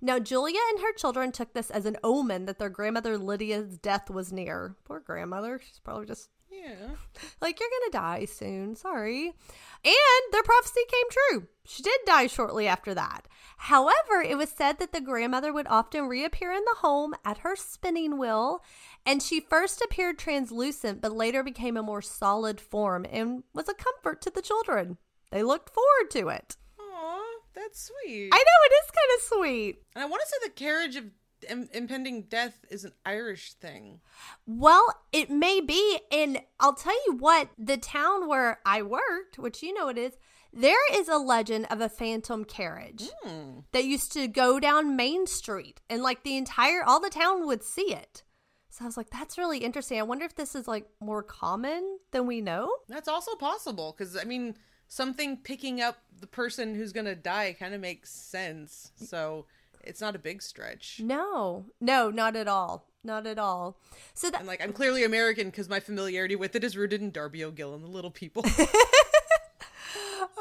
Now, 0.01 0.17
Julia 0.17 0.59
and 0.71 0.79
her 0.79 0.93
children 0.93 1.31
took 1.31 1.53
this 1.53 1.69
as 1.69 1.85
an 1.85 1.97
omen 2.03 2.45
that 2.45 2.57
their 2.57 2.69
grandmother 2.69 3.17
Lydia's 3.17 3.77
death 3.77 4.09
was 4.09 4.31
near. 4.31 4.75
Poor 4.85 5.01
grandmother. 5.01 5.59
She's 5.59 5.79
probably 5.79 6.05
just 6.05 6.29
Yeah. 6.61 6.95
like, 7.41 7.59
you're 7.59 7.69
going 7.69 7.91
to 7.91 7.97
die 7.97 8.25
soon. 8.25 8.75
Sorry. 8.75 9.33
And 9.85 10.33
their 10.33 10.43
prophecy 10.43 10.81
came 10.87 11.05
true. 11.09 11.47
She 11.65 11.83
did 11.83 11.99
die 12.05 12.27
shortly 12.27 12.67
after 12.67 12.93
that. 12.93 13.27
However, 13.57 14.21
it 14.25 14.37
was 14.37 14.49
said 14.49 14.79
that 14.79 14.91
the 14.91 15.01
grandmother 15.01 15.51
would 15.53 15.67
often 15.67 16.07
reappear 16.07 16.51
in 16.51 16.63
the 16.65 16.79
home 16.79 17.13
at 17.25 17.39
her 17.39 17.55
spinning 17.55 18.17
wheel, 18.17 18.63
and 19.05 19.21
she 19.21 19.39
first 19.39 19.81
appeared 19.81 20.17
translucent 20.17 21.01
but 21.01 21.13
later 21.15 21.43
became 21.43 21.77
a 21.77 21.83
more 21.83 22.01
solid 22.01 22.59
form 22.61 23.05
and 23.11 23.43
was 23.53 23.69
a 23.69 23.73
comfort 23.73 24.21
to 24.21 24.29
the 24.29 24.41
children. 24.41 24.97
They 25.31 25.43
looked 25.43 25.69
forward 25.73 26.09
to 26.11 26.29
it. 26.29 26.57
Aw, 26.79 27.21
that's 27.53 27.91
sweet. 27.91 28.29
I 28.33 28.37
know 28.37 28.65
it 28.65 28.73
is 28.73 28.91
kind 28.91 29.17
of 29.17 29.21
sweet. 29.23 29.83
and 29.95 30.03
I 30.03 30.07
want 30.07 30.21
to 30.21 30.27
say 30.27 30.37
the 30.43 30.53
carriage 30.53 30.95
of 30.95 31.05
Im- 31.47 31.69
impending 31.73 32.23
death 32.23 32.65
is 32.69 32.83
an 32.85 32.93
Irish 33.05 33.53
thing. 33.53 34.01
Well, 34.45 34.83
it 35.11 35.29
may 35.29 35.61
be. 35.61 35.99
And 36.11 36.41
I'll 36.59 36.73
tell 36.73 36.95
you 37.05 37.15
what, 37.17 37.49
the 37.57 37.77
town 37.77 38.27
where 38.27 38.59
I 38.65 38.81
worked, 38.81 39.37
which 39.37 39.61
you 39.63 39.73
know 39.73 39.87
it 39.89 39.97
is, 39.97 40.17
there 40.51 40.93
is 40.93 41.07
a 41.07 41.17
legend 41.17 41.67
of 41.69 41.79
a 41.79 41.89
phantom 41.89 42.43
carriage 42.43 43.09
Hmm. 43.23 43.59
that 43.71 43.85
used 43.85 44.11
to 44.13 44.27
go 44.27 44.59
down 44.59 44.95
Main 44.95 45.27
Street 45.27 45.79
and 45.89 46.01
like 46.01 46.23
the 46.23 46.37
entire, 46.37 46.83
all 46.83 46.99
the 46.99 47.09
town 47.11 47.45
would 47.45 47.63
see 47.63 47.93
it. 47.93 48.23
So 48.71 48.83
I 48.83 48.87
was 48.87 48.97
like, 48.97 49.09
that's 49.11 49.37
really 49.37 49.59
interesting. 49.59 49.99
I 49.99 50.03
wonder 50.03 50.25
if 50.25 50.35
this 50.35 50.55
is 50.55 50.67
like 50.67 50.87
more 50.99 51.21
common 51.21 51.99
than 52.11 52.25
we 52.27 52.41
know. 52.41 52.69
That's 52.87 53.07
also 53.07 53.35
possible 53.35 53.93
because 53.95 54.17
I 54.17 54.23
mean, 54.23 54.55
something 54.87 55.37
picking 55.37 55.81
up 55.81 55.97
the 56.19 56.27
person 56.27 56.73
who's 56.73 56.93
gonna 56.93 57.15
die 57.15 57.55
kind 57.59 57.73
of 57.75 57.81
makes 57.81 58.09
sense. 58.11 58.91
So 58.95 59.45
it's 59.83 60.01
not 60.01 60.15
a 60.15 60.19
big 60.19 60.41
stretch. 60.41 60.99
No, 61.03 61.65
no, 61.79 62.09
not 62.09 62.35
at 62.35 62.47
all. 62.47 62.85
Not 63.03 63.25
at 63.25 63.39
all. 63.39 63.77
So 64.13 64.29
that, 64.29 64.45
like, 64.45 64.61
I'm 64.61 64.73
clearly 64.73 65.03
American 65.05 65.47
because 65.49 65.69
my 65.69 65.79
familiarity 65.79 66.35
with 66.35 66.55
it 66.55 66.63
is 66.65 66.75
rooted 66.75 67.01
in 67.01 67.11
Darby 67.11 67.43
O'Gill 67.43 67.73
and 67.73 67.83
the 67.83 67.87
Little 67.89 68.11
People. 68.11 68.43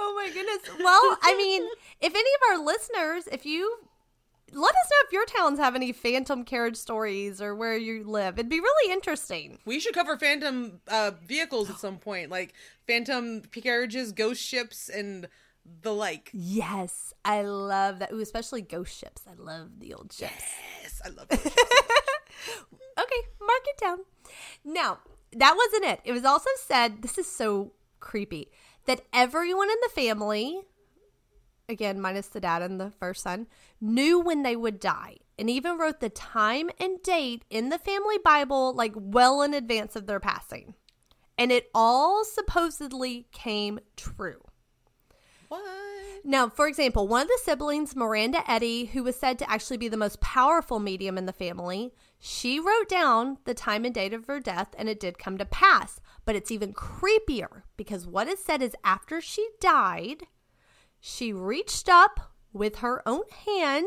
Oh 0.00 0.14
my 0.14 0.30
goodness. 0.32 0.58
Well, 0.82 1.18
I 1.22 1.34
mean, 1.36 1.62
if 2.00 2.12
any 2.14 2.20
of 2.20 2.58
our 2.58 2.64
listeners, 2.64 3.28
if 3.32 3.46
you 3.46 3.78
let 4.52 4.70
us 4.70 4.90
know 4.90 4.96
if 5.06 5.12
your 5.12 5.24
towns 5.26 5.58
have 5.58 5.74
any 5.74 5.92
phantom 5.92 6.44
carriage 6.44 6.76
stories 6.76 7.40
or 7.40 7.54
where 7.54 7.76
you 7.76 8.04
live, 8.04 8.38
it'd 8.38 8.48
be 8.48 8.60
really 8.60 8.92
interesting. 8.92 9.58
we 9.64 9.78
should 9.80 9.94
cover 9.94 10.16
phantom 10.18 10.80
uh, 10.88 11.12
vehicles 11.26 11.70
at 11.70 11.78
some 11.78 11.98
point, 11.98 12.30
like 12.30 12.54
phantom 12.86 13.42
carriages, 13.42 14.12
ghost 14.12 14.42
ships, 14.42 14.88
and 14.88 15.28
the 15.82 15.92
like. 15.92 16.30
Yes, 16.32 17.12
I 17.24 17.42
love 17.42 17.98
that. 18.00 18.12
Ooh, 18.12 18.20
especially 18.20 18.62
ghost 18.62 18.96
ships. 18.96 19.22
I 19.28 19.34
love 19.34 19.78
the 19.78 19.94
old 19.94 20.12
ships. 20.12 20.32
Yes, 20.82 21.00
I 21.04 21.10
love 21.10 21.26
it. 21.30 21.52
Okay, 22.98 23.28
mark 23.40 23.62
it 23.66 23.78
down. 23.78 23.98
Now, 24.64 24.98
that 25.32 25.56
wasn't 25.56 25.84
it. 25.84 26.00
It 26.04 26.12
was 26.12 26.24
also 26.24 26.50
said, 26.56 27.02
this 27.02 27.16
is 27.16 27.30
so 27.30 27.72
creepy, 28.00 28.50
that 28.86 29.02
everyone 29.12 29.70
in 29.70 29.76
the 29.82 29.90
family, 29.90 30.62
again, 31.68 32.00
minus 32.00 32.26
the 32.26 32.40
dad 32.40 32.62
and 32.62 32.80
the 32.80 32.90
first 32.90 33.22
son, 33.22 33.46
knew 33.80 34.18
when 34.18 34.42
they 34.42 34.56
would 34.56 34.80
die 34.80 35.18
and 35.38 35.48
even 35.48 35.78
wrote 35.78 36.00
the 36.00 36.08
time 36.08 36.70
and 36.80 37.00
date 37.02 37.44
in 37.50 37.68
the 37.68 37.78
family 37.78 38.18
Bible, 38.18 38.72
like 38.74 38.92
well 38.96 39.42
in 39.42 39.54
advance 39.54 39.94
of 39.94 40.06
their 40.06 40.20
passing. 40.20 40.74
And 41.36 41.52
it 41.52 41.70
all 41.72 42.24
supposedly 42.24 43.28
came 43.30 43.78
true. 43.96 44.40
What? 45.48 46.24
Now, 46.24 46.48
for 46.48 46.66
example, 46.66 47.06
one 47.06 47.22
of 47.22 47.28
the 47.28 47.40
siblings, 47.42 47.96
Miranda 47.96 48.48
Eddy, 48.50 48.86
who 48.86 49.02
was 49.02 49.16
said 49.16 49.38
to 49.38 49.50
actually 49.50 49.76
be 49.76 49.88
the 49.88 49.96
most 49.96 50.20
powerful 50.20 50.78
medium 50.78 51.16
in 51.16 51.26
the 51.26 51.32
family, 51.32 51.94
she 52.18 52.58
wrote 52.58 52.88
down 52.88 53.38
the 53.44 53.54
time 53.54 53.84
and 53.84 53.94
date 53.94 54.12
of 54.12 54.26
her 54.26 54.40
death, 54.40 54.74
and 54.76 54.88
it 54.88 55.00
did 55.00 55.18
come 55.18 55.38
to 55.38 55.44
pass. 55.44 56.00
But 56.24 56.36
it's 56.36 56.50
even 56.50 56.72
creepier 56.72 57.62
because 57.76 58.06
what 58.06 58.28
is 58.28 58.44
said 58.44 58.62
is 58.62 58.74
after 58.84 59.20
she 59.20 59.48
died, 59.60 60.24
she 61.00 61.32
reached 61.32 61.88
up 61.88 62.32
with 62.52 62.76
her 62.76 63.02
own 63.06 63.22
hand 63.46 63.86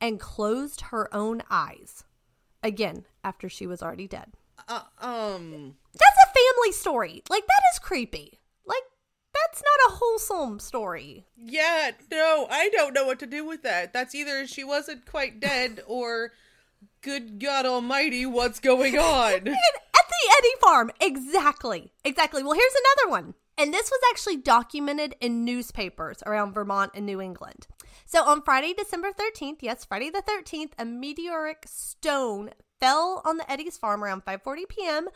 and 0.00 0.18
closed 0.20 0.82
her 0.90 1.14
own 1.14 1.42
eyes. 1.48 2.04
Again, 2.62 3.06
after 3.24 3.48
she 3.48 3.66
was 3.66 3.82
already 3.82 4.08
dead. 4.08 4.32
Uh, 4.68 4.82
um. 5.00 5.76
That's 5.92 6.16
a 6.26 6.34
family 6.34 6.72
story. 6.72 7.22
Like, 7.30 7.46
that 7.46 7.62
is 7.72 7.78
creepy. 7.78 8.40
That's 9.46 9.62
not 9.62 9.92
a 9.92 9.96
wholesome 9.96 10.58
story. 10.60 11.26
Yeah, 11.36 11.92
no, 12.10 12.46
I 12.50 12.68
don't 12.70 12.94
know 12.94 13.06
what 13.06 13.18
to 13.20 13.26
do 13.26 13.44
with 13.44 13.62
that. 13.62 13.92
That's 13.92 14.14
either 14.14 14.46
she 14.46 14.64
wasn't 14.64 15.06
quite 15.06 15.40
dead 15.40 15.82
or 15.86 16.32
good 17.02 17.40
God 17.40 17.66
Almighty, 17.66 18.26
what's 18.26 18.60
going 18.60 18.98
on? 18.98 19.32
At 19.34 19.44
the 19.44 20.32
Eddy 20.38 20.60
farm. 20.60 20.90
Exactly. 21.00 21.92
Exactly. 22.04 22.42
Well, 22.42 22.54
here's 22.54 22.72
another 22.74 23.10
one. 23.10 23.34
And 23.58 23.72
this 23.72 23.90
was 23.90 24.00
actually 24.10 24.38
documented 24.38 25.14
in 25.20 25.44
newspapers 25.44 26.22
around 26.24 26.54
Vermont 26.54 26.92
and 26.94 27.04
New 27.04 27.20
England. 27.20 27.66
So 28.06 28.24
on 28.24 28.42
Friday, 28.42 28.72
December 28.72 29.10
13th, 29.10 29.58
yes, 29.60 29.84
Friday 29.84 30.10
the 30.10 30.22
13th, 30.22 30.72
a 30.78 30.84
meteoric 30.84 31.64
stone 31.66 32.50
fell 32.80 33.22
on 33.24 33.36
the 33.36 33.50
Eddy's 33.50 33.76
farm 33.76 34.02
around 34.02 34.24
5:40 34.24 34.68
p.m. 34.68 35.08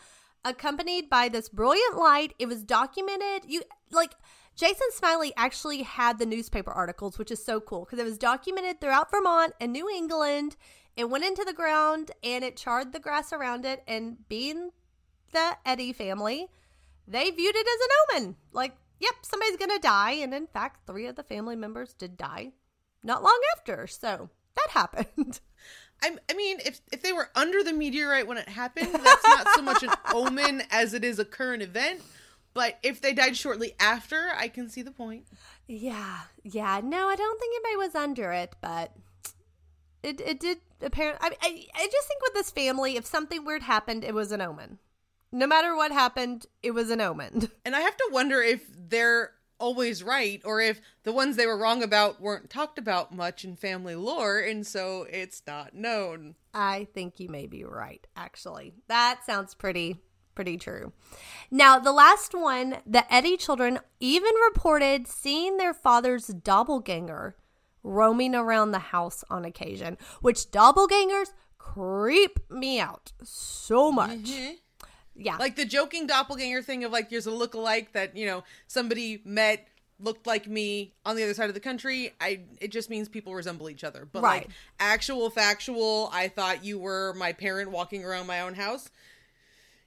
accompanied 0.46 1.10
by 1.10 1.28
this 1.28 1.48
brilliant 1.48 1.96
light. 1.96 2.34
It 2.38 2.46
was 2.46 2.62
documented. 2.62 3.50
You 3.50 3.62
like 3.90 4.14
Jason 4.54 4.86
Smiley 4.92 5.32
actually 5.36 5.82
had 5.82 6.18
the 6.18 6.26
newspaper 6.26 6.70
articles, 6.70 7.18
which 7.18 7.30
is 7.30 7.44
so 7.44 7.60
cool 7.60 7.84
because 7.84 7.98
it 7.98 8.04
was 8.04 8.16
documented 8.16 8.80
throughout 8.80 9.10
Vermont 9.10 9.52
and 9.60 9.72
New 9.72 9.88
England. 9.88 10.56
It 10.96 11.10
went 11.10 11.24
into 11.24 11.44
the 11.44 11.52
ground 11.52 12.12
and 12.22 12.42
it 12.42 12.56
charred 12.56 12.92
the 12.92 13.00
grass 13.00 13.32
around 13.32 13.66
it. 13.66 13.82
And 13.86 14.26
being 14.28 14.70
the 15.32 15.58
Eddy 15.66 15.92
family, 15.92 16.48
they 17.06 17.30
viewed 17.30 17.54
it 17.54 17.66
as 17.66 17.80
an 17.80 18.22
omen. 18.22 18.36
Like, 18.52 18.76
yep, 18.98 19.14
somebody's 19.22 19.58
going 19.58 19.72
to 19.72 19.78
die. 19.78 20.12
And 20.12 20.32
in 20.32 20.46
fact, 20.46 20.86
three 20.86 21.06
of 21.06 21.16
the 21.16 21.22
family 21.22 21.56
members 21.56 21.92
did 21.92 22.16
die 22.16 22.52
not 23.02 23.22
long 23.22 23.40
after. 23.56 23.86
So 23.86 24.30
that 24.54 24.70
happened. 24.70 25.40
I, 26.02 26.16
I 26.30 26.34
mean, 26.34 26.58
if 26.64 26.80
if 26.92 27.02
they 27.02 27.12
were 27.12 27.30
under 27.34 27.62
the 27.62 27.72
meteorite 27.72 28.26
when 28.26 28.38
it 28.38 28.48
happened, 28.48 28.92
that's 28.92 29.24
not 29.26 29.46
so 29.54 29.62
much 29.62 29.82
an 29.82 29.90
omen 30.14 30.62
as 30.70 30.94
it 30.94 31.04
is 31.04 31.18
a 31.18 31.24
current 31.24 31.62
event. 31.62 32.02
But 32.54 32.78
if 32.82 33.00
they 33.00 33.12
died 33.12 33.36
shortly 33.36 33.74
after, 33.78 34.30
I 34.36 34.48
can 34.48 34.68
see 34.70 34.82
the 34.82 34.90
point. 34.90 35.24
yeah. 35.66 36.20
Yeah. 36.42 36.80
No, 36.82 37.08
I 37.08 37.16
don't 37.16 37.38
think 37.40 37.54
anybody 37.54 37.86
was 37.86 37.94
under 37.94 38.32
it, 38.32 38.54
but 38.62 38.92
it, 40.02 40.20
it 40.20 40.40
did 40.40 40.58
apparently. 40.80 41.36
I, 41.42 41.46
I, 41.46 41.64
I 41.74 41.88
just 41.90 42.08
think 42.08 42.22
with 42.22 42.34
this 42.34 42.50
family, 42.50 42.96
if 42.96 43.04
something 43.04 43.44
weird 43.44 43.62
happened, 43.62 44.04
it 44.04 44.14
was 44.14 44.32
an 44.32 44.40
omen. 44.40 44.78
No 45.32 45.46
matter 45.46 45.74
what 45.76 45.92
happened, 45.92 46.46
it 46.62 46.70
was 46.70 46.90
an 46.90 47.00
omen. 47.00 47.50
And 47.64 47.74
I 47.74 47.80
have 47.80 47.96
to 47.96 48.08
wonder 48.12 48.40
if 48.40 48.62
they're 48.74 49.32
always 49.58 50.02
right 50.02 50.40
or 50.44 50.60
if 50.60 50.80
the 51.02 51.12
ones 51.12 51.36
they 51.36 51.46
were 51.46 51.56
wrong 51.56 51.82
about 51.82 52.20
weren't 52.20 52.50
talked 52.50 52.78
about 52.78 53.14
much 53.14 53.44
in 53.44 53.56
family 53.56 53.94
lore 53.94 54.38
and 54.38 54.66
so 54.66 55.06
it's 55.10 55.42
not 55.46 55.74
known. 55.74 56.34
I 56.52 56.88
think 56.94 57.20
you 57.20 57.28
may 57.28 57.46
be 57.46 57.64
right, 57.64 58.06
actually. 58.16 58.74
That 58.88 59.20
sounds 59.24 59.54
pretty 59.54 60.00
pretty 60.34 60.58
true. 60.58 60.92
Now, 61.50 61.78
the 61.78 61.92
last 61.92 62.34
one, 62.34 62.76
the 62.86 63.10
Eddy 63.12 63.36
children 63.36 63.80
even 63.98 64.32
reported 64.46 65.08
seeing 65.08 65.56
their 65.56 65.74
father's 65.74 66.26
doppelganger 66.26 67.36
roaming 67.82 68.34
around 68.34 68.70
the 68.70 68.78
house 68.78 69.24
on 69.30 69.44
occasion, 69.44 69.96
which 70.20 70.50
doppelgangers 70.50 71.32
creep 71.56 72.38
me 72.50 72.78
out 72.78 73.12
so 73.22 73.90
much. 73.90 74.10
Mm-hmm. 74.10 74.54
Yeah. 75.16 75.36
Like 75.38 75.56
the 75.56 75.64
joking 75.64 76.06
doppelganger 76.06 76.62
thing 76.62 76.84
of 76.84 76.92
like 76.92 77.10
there's 77.10 77.26
a 77.26 77.30
look-alike 77.30 77.92
that, 77.92 78.16
you 78.16 78.26
know, 78.26 78.44
somebody 78.66 79.22
met 79.24 79.66
looked 79.98 80.26
like 80.26 80.46
me 80.46 80.92
on 81.06 81.16
the 81.16 81.22
other 81.22 81.32
side 81.32 81.48
of 81.48 81.54
the 81.54 81.60
country. 81.60 82.12
I 82.20 82.40
it 82.60 82.70
just 82.70 82.90
means 82.90 83.08
people 83.08 83.34
resemble 83.34 83.70
each 83.70 83.82
other. 83.82 84.06
But 84.10 84.22
Right. 84.22 84.42
like 84.46 84.50
actual 84.78 85.30
factual, 85.30 86.10
I 86.12 86.28
thought 86.28 86.64
you 86.64 86.78
were 86.78 87.14
my 87.14 87.32
parent 87.32 87.70
walking 87.70 88.04
around 88.04 88.26
my 88.26 88.42
own 88.42 88.54
house. 88.54 88.90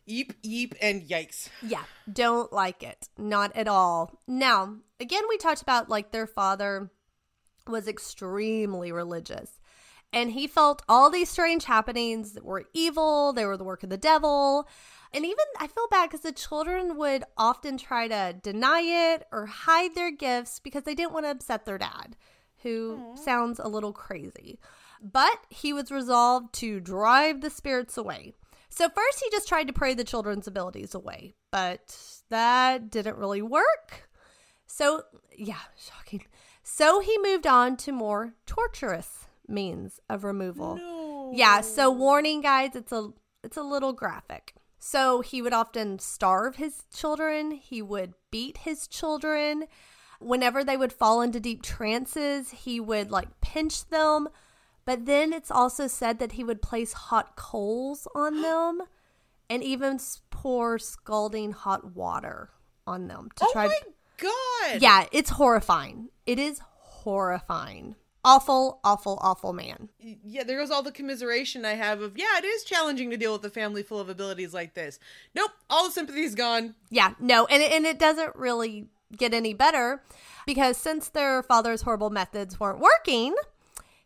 Yeep, 0.08 0.34
yeep, 0.44 0.74
and 0.82 1.04
yikes. 1.04 1.50
Yeah, 1.62 1.84
don't 2.12 2.52
like 2.52 2.82
it. 2.82 3.10
Not 3.20 3.56
at 3.56 3.68
all. 3.68 4.20
Now, 4.28 4.78
again, 5.00 5.24
we 5.30 5.38
talked 5.38 5.62
about 5.62 5.90
like 5.90 6.12
their 6.12 6.26
father 6.26 6.90
was 7.68 7.88
extremely 7.88 8.92
religious. 8.92 9.60
And 10.12 10.32
he 10.32 10.48
felt 10.48 10.82
all 10.90 11.12
these 11.12 11.30
strange 11.30 11.66
happenings 11.66 12.32
that 12.32 12.44
were 12.44 12.66
evil, 12.74 13.32
they 13.32 13.46
were 13.46 13.58
the 13.58 13.64
work 13.64 13.84
of 13.84 13.92
the 13.92 13.98
devil. 13.98 14.68
And 15.14 15.26
even 15.26 15.46
I 15.60 15.68
feel 15.68 15.88
bad 15.90 16.10
because 16.10 16.22
the 16.22 16.32
children 16.32 16.98
would 16.98 17.24
often 17.38 17.78
try 17.78 18.08
to 18.08 18.36
deny 18.42 18.82
it 19.14 19.26
or 19.32 19.48
hide 19.48 19.96
their 19.96 20.12
gifts 20.12 20.60
because 20.60 20.84
they 20.84 20.96
didn't 20.96 21.14
want 21.14 21.26
to 21.26 21.32
upset 21.32 21.66
their 21.66 21.78
dad, 21.80 22.16
who 22.64 23.00
Aw. 23.00 23.16
sounds 23.16 23.60
a 23.60 23.68
little 23.68 23.94
crazy. 23.94 24.60
But 25.02 25.40
he 25.50 25.74
was 25.74 25.92
resolved 25.92 26.54
to 26.56 26.80
drive 26.80 27.42
the 27.42 27.50
spirits 27.50 27.98
away. 27.98 28.34
So, 28.70 28.88
first, 28.88 29.24
he 29.24 29.32
just 29.32 29.48
tried 29.48 29.66
to 29.68 29.74
pray 29.74 29.96
the 29.96 30.04
children's 30.04 30.48
abilities 30.48 30.94
away, 30.94 31.34
but 31.52 31.98
that 32.30 32.92
didn't 32.92 33.18
really 33.18 33.42
work. 33.42 34.10
So, 34.68 35.04
yeah, 35.36 35.62
shocking. 35.76 36.26
So, 36.62 37.00
he 37.00 37.18
moved 37.18 37.48
on 37.48 37.78
to 37.78 37.92
more 37.92 38.36
torturous 38.46 39.26
means 39.48 40.00
of 40.08 40.24
removal. 40.24 40.76
No. 40.76 41.32
Yeah, 41.34 41.62
so 41.62 41.90
warning 41.90 42.42
guys, 42.42 42.76
it's 42.76 42.92
a 42.92 43.10
it's 43.44 43.58
a 43.58 43.64
little 43.64 43.94
graphic. 43.94 44.54
So 44.80 45.22
he 45.22 45.42
would 45.42 45.54
often 45.54 46.00
starve 46.00 46.56
his 46.56 46.86
children, 46.94 47.52
he 47.52 47.82
would 47.82 48.14
beat 48.32 48.60
his 48.60 48.88
children. 48.88 49.66
Whenever 50.20 50.64
they 50.64 50.78
would 50.78 50.94
fall 50.94 51.22
into 51.22 51.40
deep 51.40 51.62
trances, 51.62 52.50
he 52.52 52.80
would 52.80 53.12
like 53.12 53.42
pinch 53.42 53.90
them. 53.90 54.30
But 54.86 55.06
then 55.06 55.34
it's 55.34 55.52
also 55.52 55.88
said 55.88 56.20
that 56.20 56.34
he 56.34 56.44
would 56.44 56.62
place 56.62 56.94
hot 56.94 57.36
coals 57.36 58.08
on 58.16 58.42
them 58.42 58.82
and 59.50 59.64
even 59.64 60.00
pour 60.30 60.80
scalding 60.80 61.52
hot 61.52 61.96
water 61.96 62.50
on 62.88 63.08
them 63.08 63.30
to 63.36 63.46
Oh 63.46 63.52
try 63.52 63.68
my 63.68 63.74
to 63.74 63.86
god. 64.18 64.82
Yeah, 64.82 65.06
it's 65.12 65.32
horrifying. 65.32 66.10
It 66.26 66.40
is 66.40 66.62
horrifying. 66.64 67.96
Awful, 68.24 68.80
awful, 68.84 69.18
awful 69.22 69.54
man. 69.54 69.90
Yeah, 70.00 70.44
there 70.44 70.60
goes 70.60 70.72
all 70.72 70.84
the 70.84 70.92
commiseration 70.92 71.64
I 71.64 71.76
have 71.76 72.02
of, 72.02 72.18
yeah, 72.18 72.38
it 72.38 72.46
is 72.46 72.64
challenging 72.64 73.10
to 73.12 73.18
deal 73.18 73.32
with 73.34 73.46
a 73.46 73.50
family 73.50 73.82
full 73.82 74.00
of 74.00 74.10
abilities 74.10 74.54
like 74.54 74.74
this. 74.74 75.00
Nope, 75.34 75.52
all 75.70 75.86
the 75.86 75.94
sympathy's 75.94 76.36
gone. 76.36 76.76
Yeah, 76.90 77.14
no, 77.20 77.46
and 77.46 77.64
it, 77.64 77.72
and 77.72 77.86
it 77.86 77.98
doesn't 77.98 78.36
really 78.36 78.90
get 79.16 79.34
any 79.34 79.54
better 79.54 80.04
because 80.46 80.78
since 80.78 81.10
their 81.10 81.42
father's 81.44 81.84
horrible 81.84 82.10
methods 82.10 82.60
weren't 82.60 82.80
working, 82.80 83.36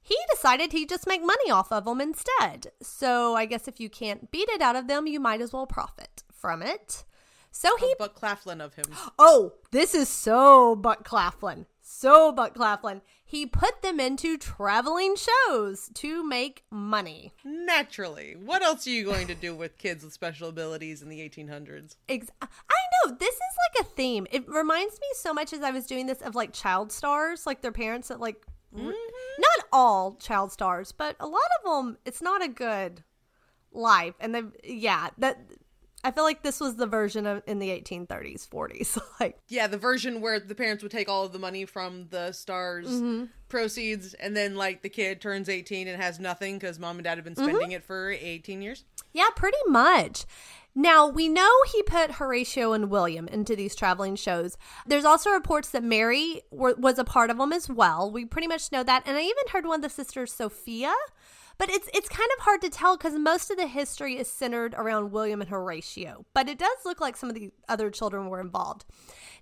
he 0.02 0.18
decided 0.30 0.72
he'd 0.72 0.90
just 0.90 1.08
make 1.08 1.22
money 1.22 1.50
off 1.50 1.72
of 1.72 1.86
them 1.86 2.02
instead. 2.02 2.68
So 2.82 3.36
I 3.36 3.46
guess 3.46 3.68
if 3.68 3.80
you 3.80 3.90
can't 3.90 4.30
beat 4.30 4.50
it 4.50 4.62
out 4.62 4.76
of 4.76 4.88
them, 4.88 5.08
you 5.08 5.20
might 5.20 5.42
as 5.42 5.54
well 5.54 5.66
profit 5.66 6.24
from 6.32 6.62
it. 6.62 7.04
So 7.52 7.78
he 7.78 7.96
Buck 7.98 8.16
Claflin 8.16 8.62
of 8.62 8.76
him. 8.76 8.86
Oh, 9.18 9.54
this 9.72 9.96
is 9.96 10.10
so 10.10 10.76
Buck 10.76 11.04
Claflin. 11.04 11.68
So 11.82 12.32
Buck 12.32 12.56
Claflin. 12.56 13.02
He 13.34 13.48
put 13.48 13.82
them 13.82 14.00
into 14.00 14.38
traveling 14.38 15.16
shows 15.16 15.90
to 15.96 16.24
make 16.24 16.66
money. 16.70 17.34
Naturally. 17.44 18.36
What 18.36 18.62
else 18.62 18.86
are 18.86 18.92
you 18.92 19.04
going 19.04 19.26
to 19.26 19.34
do 19.34 19.56
with 19.56 19.80
kids 19.80 20.04
with 20.04 20.14
special 20.14 20.50
abilities 20.50 21.02
in 21.02 21.10
the 21.10 21.18
1800s? 21.18 21.96
Ex- 22.08 22.30
I 22.44 22.46
know 22.46 23.16
this 23.16 23.34
is 23.34 23.42
like 23.42 23.88
a 23.88 23.90
theme. 23.90 24.28
It 24.32 24.48
reminds 24.48 25.00
me 25.00 25.08
so 25.16 25.34
much 25.34 25.52
as 25.52 25.64
I 25.64 25.72
was 25.72 25.88
doing 25.88 26.06
this 26.06 26.22
of 26.22 26.36
like 26.36 26.54
child 26.54 26.92
stars, 26.92 27.48
like 27.48 27.64
their 27.64 27.72
parents 27.72 28.10
that 28.10 28.20
like 28.20 28.46
r- 28.72 28.80
mm-hmm. 28.80 28.92
not 29.40 29.68
all 29.72 30.14
child 30.18 30.52
stars, 30.52 30.92
but 30.92 31.16
a 31.20 31.26
lot 31.26 31.42
of 31.58 31.72
them. 31.72 31.98
It's 32.06 32.22
not 32.22 32.44
a 32.44 32.48
good 32.48 33.04
life, 33.72 34.14
and 34.20 34.36
they 34.36 34.44
yeah 34.64 35.10
that 35.18 35.40
I 36.04 36.12
feel 36.12 36.24
like 36.24 36.44
this 36.44 36.60
was 36.60 36.76
the 36.76 36.86
version 36.88 37.26
of 37.26 37.42
in 37.48 37.60
the 37.60 37.70
1830s, 37.70 38.48
40s, 38.50 39.00
like 39.20 39.40
Yeah, 39.48 39.68
the 39.68 39.78
version 39.78 40.20
where 40.22 40.40
the 40.40 40.56
parents 40.56 40.84
would 40.84 40.92
take 40.92 41.08
all 41.10 41.24
of 41.26 41.32
the 41.32 41.40
money 41.40 41.66
from 41.66 42.08
the 42.10 42.32
stars 42.34 42.88
Mm-hmm. 42.90 43.26
proceeds 43.50 44.14
and 44.16 44.36
then 44.36 44.56
like 44.56 44.82
the 44.82 44.90
kid 44.90 45.22
turns 45.22 45.48
18 45.48 45.88
and 45.88 46.02
has 46.02 46.20
nothing 46.20 46.60
cuz 46.60 46.78
mom 46.80 46.98
and 46.98 47.04
dad 47.06 47.18
have 47.18 47.24
been 47.24 47.36
Mm-hmm. 47.36 47.44
spending 47.46 47.72
it 47.72 47.84
for 47.84 48.12
18 48.12 48.62
years. 48.62 48.84
Yeah, 49.14 49.30
pretty 49.36 49.58
much. 49.68 50.26
Now, 50.76 51.08
we 51.08 51.30
know 51.30 51.52
he 51.72 51.84
put 51.84 52.14
Horatio 52.14 52.74
and 52.74 52.90
William 52.90 53.28
into 53.28 53.56
these 53.56 53.76
traveling 53.76 54.16
shows. 54.16 54.58
There's 54.88 55.06
also 55.06 55.30
reports 55.30 55.70
that 55.70 55.84
Mary 55.84 56.42
were, 56.50 56.74
was 56.74 56.98
a 56.98 57.04
part 57.04 57.30
of 57.30 57.38
them 57.38 57.54
as 57.54 57.70
well. 57.70 58.10
We 58.12 58.26
pretty 58.26 58.48
much 58.48 58.72
know 58.72 58.82
that. 58.82 59.04
And 59.06 59.16
I 59.16 59.22
even 59.22 59.48
heard 59.52 59.68
one 59.68 59.76
of 59.76 59.82
the 59.84 59.90
sisters, 59.92 60.34
Sophia. 60.34 60.92
But 61.58 61.70
it's 61.70 61.88
it's 61.94 62.10
kind 62.10 62.30
of 62.38 62.44
hard 62.44 62.62
to 62.62 62.70
tell 62.70 62.98
because 62.98 63.14
most 63.14 63.50
of 63.52 63.58
the 63.58 63.68
history 63.68 64.18
is 64.18 64.28
centered 64.28 64.74
around 64.76 65.12
William 65.12 65.40
and 65.42 65.50
Horatio. 65.50 66.26
But 66.34 66.50
it 66.50 66.58
does 66.58 66.78
look 66.86 67.00
like 67.00 67.16
some 67.16 67.30
of 67.30 67.36
the 67.36 67.52
other 67.70 67.90
children 67.90 68.28
were 68.28 68.42
involved. 68.42 68.86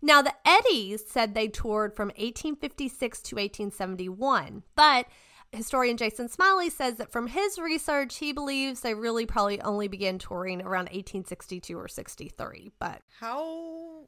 Now, 0.02 0.22
the 0.22 0.34
Eddies 0.46 1.04
said 1.08 1.34
they 1.34 1.48
toured 1.48 1.96
from 1.96 2.08
1856 2.10 3.22
to 3.22 3.36
1871. 3.36 4.64
But 4.76 5.06
historian 5.52 5.98
Jason 5.98 6.28
Smiley 6.30 6.70
says 6.70 6.96
that 6.96 7.12
from 7.12 7.28
his 7.28 7.60
research, 7.60 8.18
he 8.18 8.32
believes 8.32 8.82
they 8.82 8.94
really 8.94 9.26
probably 9.26 9.62
only 9.62 9.88
began 9.88 10.18
touring 10.18 10.62
around 10.62 10.86
1862 10.86 11.78
or 11.78 11.88
63. 11.88 12.72
But 12.80 13.02
How 13.20 14.08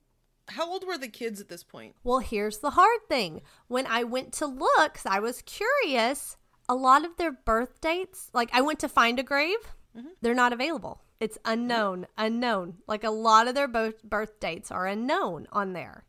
how 0.49 0.69
old 0.69 0.85
were 0.85 0.97
the 0.97 1.07
kids 1.07 1.39
at 1.39 1.47
this 1.47 1.63
point? 1.63 1.95
well, 2.03 2.19
here's 2.19 2.57
the 2.59 2.71
hard 2.71 2.99
thing. 3.07 3.41
When 3.67 3.85
I 3.87 4.03
went 4.03 4.33
to 4.33 4.45
look, 4.45 4.99
I 5.05 5.19
was 5.21 5.41
curious, 5.43 6.35
a 6.69 6.75
lot 6.75 7.05
of 7.05 7.17
their 7.17 7.31
birth 7.31 7.81
dates, 7.81 8.29
like 8.33 8.49
I 8.53 8.61
went 8.61 8.79
to 8.79 8.89
find 8.89 9.19
a 9.19 9.23
grave, 9.23 9.57
mm-hmm. 9.97 10.09
they're 10.21 10.33
not 10.33 10.53
available. 10.53 11.01
It's 11.19 11.37
unknown, 11.45 12.07
unknown. 12.17 12.79
Like 12.87 13.03
a 13.03 13.09
lot 13.09 13.47
of 13.47 13.55
their 13.55 13.67
birth, 13.67 14.03
birth 14.03 14.39
dates 14.39 14.71
are 14.71 14.87
unknown 14.87 15.47
on 15.51 15.73
there. 15.73 16.05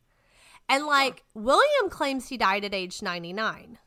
And 0.67 0.85
like 0.85 1.23
William 1.33 1.89
claims 1.89 2.27
he 2.27 2.37
died 2.37 2.65
at 2.65 2.73
age 2.73 3.01
99, 3.01 3.77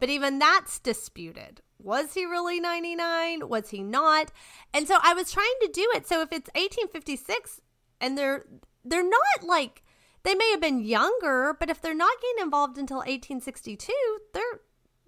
but 0.00 0.08
even 0.08 0.38
that's 0.38 0.78
disputed. 0.78 1.60
Was 1.78 2.14
he 2.14 2.24
really 2.24 2.60
99? 2.60 3.48
Was 3.48 3.70
he 3.70 3.82
not? 3.82 4.32
And 4.72 4.88
so 4.88 4.98
I 5.02 5.14
was 5.14 5.32
trying 5.32 5.54
to 5.62 5.70
do 5.72 5.86
it. 5.94 6.06
So 6.06 6.20
if 6.22 6.32
it's 6.32 6.50
1856 6.54 7.60
and 8.00 8.16
they're 8.16 8.44
they're 8.84 9.08
not 9.08 9.44
like 9.44 9.82
they 10.22 10.34
may 10.34 10.50
have 10.52 10.60
been 10.60 10.80
younger, 10.80 11.54
but 11.58 11.70
if 11.70 11.80
they're 11.80 11.94
not 11.94 12.20
getting 12.20 12.44
involved 12.44 12.78
until 12.78 12.98
1862, 12.98 13.92
they're 14.32 14.60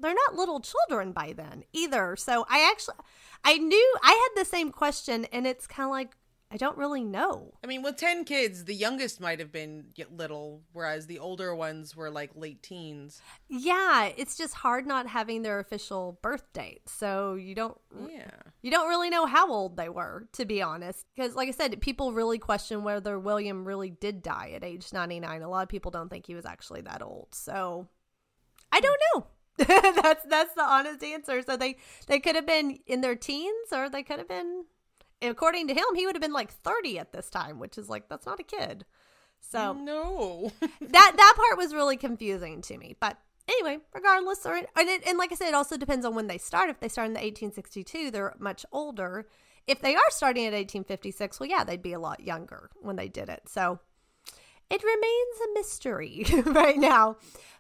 they're 0.05 0.15
not 0.15 0.37
little 0.37 0.61
children 0.61 1.13
by 1.13 1.33
then 1.33 1.65
either. 1.73 2.15
So 2.17 2.47
I 2.49 2.69
actually 2.71 2.97
I 3.43 3.59
knew 3.59 3.97
I 4.03 4.11
had 4.11 4.43
the 4.43 4.49
same 4.49 4.71
question 4.71 5.25
and 5.27 5.47
it's 5.47 5.67
kind 5.67 5.87
of 5.87 5.91
like 5.91 6.17
I 6.51 6.57
don't 6.57 6.79
really 6.79 7.03
know. 7.03 7.55
I 7.65 7.67
mean, 7.67 7.83
with 7.83 7.97
10 7.97 8.25
kids, 8.25 8.65
the 8.65 8.75
youngest 8.77 9.21
might 9.21 9.41
have 9.41 9.51
been 9.51 9.87
little, 10.13 10.63
whereas 10.73 11.07
the 11.07 11.19
older 11.19 11.53
ones 11.53 11.97
were 11.97 12.11
like 12.11 12.31
late 12.37 12.63
teens. 12.63 13.21
Yeah, 13.49 14.11
it's 14.17 14.37
just 14.37 14.55
hard 14.55 14.87
not 14.87 15.09
having 15.09 15.43
their 15.43 15.59
official 15.59 16.21
birth 16.23 16.53
date. 16.53 16.89
So 16.89 17.35
you 17.35 17.57
don't 17.57 17.77
Yeah. 18.09 18.31
you 18.63 18.71
don't 18.71 18.89
really 18.89 19.11
know 19.11 19.27
how 19.27 19.51
old 19.51 19.77
they 19.77 19.89
were, 19.89 20.29
to 20.35 20.45
be 20.45 20.63
honest. 20.63 21.07
Because 21.17 21.35
like 21.35 21.49
I 21.49 21.53
said, 21.53 21.81
people 21.81 22.13
really 22.13 22.39
question 22.39 22.85
whether 22.85 23.19
William 23.19 23.65
really 23.65 23.91
did 23.91 24.23
die 24.23 24.53
at 24.55 24.63
age 24.63 24.93
99. 24.93 25.43
A 25.43 25.49
lot 25.49 25.63
of 25.63 25.69
people 25.69 25.91
don't 25.91 26.09
think 26.09 26.27
he 26.27 26.37
was 26.37 26.47
actually 26.47 26.83
that 26.83 27.03
old. 27.03 27.29
So 27.35 27.89
I 28.71 28.79
don't 28.79 29.01
hmm. 29.13 29.19
know. 29.19 29.27
that's 30.03 30.25
that's 30.25 30.55
the 30.55 30.65
honest 30.65 31.03
answer. 31.03 31.43
So 31.43 31.57
they 31.57 31.77
they 32.07 32.21
could 32.21 32.35
have 32.35 32.47
been 32.47 32.79
in 32.87 33.01
their 33.01 33.15
teens 33.15 33.73
or 33.73 33.89
they 33.89 34.03
could 34.03 34.19
have 34.19 34.29
been 34.29 34.65
according 35.23 35.69
to 35.69 35.75
him, 35.75 35.85
he 35.95 36.07
would 36.07 36.15
have 36.15 36.23
been 36.23 36.33
like 36.33 36.53
30 36.53 36.99
at 36.99 37.13
this 37.13 37.31
time, 37.31 37.59
which 37.59 37.79
is 37.79 37.89
like 37.89 38.09
that's 38.09 38.27
not 38.27 38.41
a 38.41 38.45
kid. 38.45 38.85
So 39.41 39.73
no. 39.73 40.51
that 40.61 41.13
that 41.17 41.35
part 41.37 41.59
was 41.59 41.75
really 41.75 41.97
confusing 41.97 42.63
to 42.63 42.79
me. 42.79 42.97
But 42.99 43.19
anyway, 43.49 43.79
regardless, 43.93 44.45
or 44.47 44.55
and, 44.55 44.69
it, 44.77 45.07
and 45.07 45.19
like 45.19 45.33
I 45.33 45.35
said, 45.35 45.49
it 45.49 45.55
also 45.55 45.77
depends 45.77 46.07
on 46.07 46.15
when 46.15 46.27
they 46.27 46.39
start. 46.39 46.71
If 46.71 46.81
they 46.81 46.89
start 46.89 47.07
in 47.07 47.13
the 47.13 47.21
1862, 47.21 48.11
they're 48.11 48.35
much 48.39 48.65
older. 48.73 49.27
If 49.67 49.81
they 49.81 49.95
are 49.95 50.11
starting 50.11 50.45
at 50.45 50.53
1856, 50.53 51.41
well, 51.41 51.49
yeah, 51.49 51.65
they'd 51.65 51.83
be 51.83 51.95
a 51.95 51.99
lot 51.99 52.21
younger 52.21 52.71
when 52.81 52.97
they 52.97 53.09
did 53.09 53.29
it. 53.29 53.43
So 53.47 53.81
it 54.71 54.83
remains 54.83 55.37
a 55.45 55.55
mystery 55.55 56.25
right 56.47 56.77
now. 56.77 57.17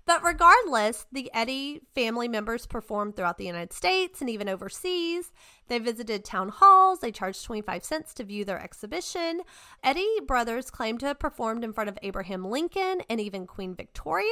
But 0.07 0.23
regardless, 0.23 1.07
the 1.13 1.31
Eddy 1.33 1.81
family 1.95 2.29
members 2.29 2.67
performed 2.67 3.17
throughout 3.17 3.39
the 3.39 3.47
United 3.47 3.73
States 3.73 4.21
and 4.21 4.29
even 4.29 4.51
overseas. 4.51 5.33
They 5.69 5.79
visited 5.79 6.25
town 6.25 6.51
halls. 6.51 7.01
They 7.01 7.11
charged 7.11 7.45
25 7.45 7.85
cents 7.85 8.15
to 8.15 8.25
view 8.25 8.45
their 8.45 8.61
exhibition. 8.61 9.41
Eddy 9.83 10.21
brothers 10.27 10.71
claimed 10.71 11.01
to 11.01 11.07
have 11.07 11.19
performed 11.19 11.65
in 11.65 11.73
front 11.73 11.89
of 11.89 11.99
Abraham 12.03 12.45
Lincoln 12.45 13.01
and 13.09 13.19
even 13.19 13.47
Queen 13.47 13.75
Victoria. 13.75 14.29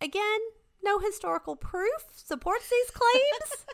Again, 0.00 0.40
no 0.84 1.00
historical 1.00 1.56
proof 1.56 2.04
supports 2.14 2.70
these 2.70 2.90
claims. 2.92 3.66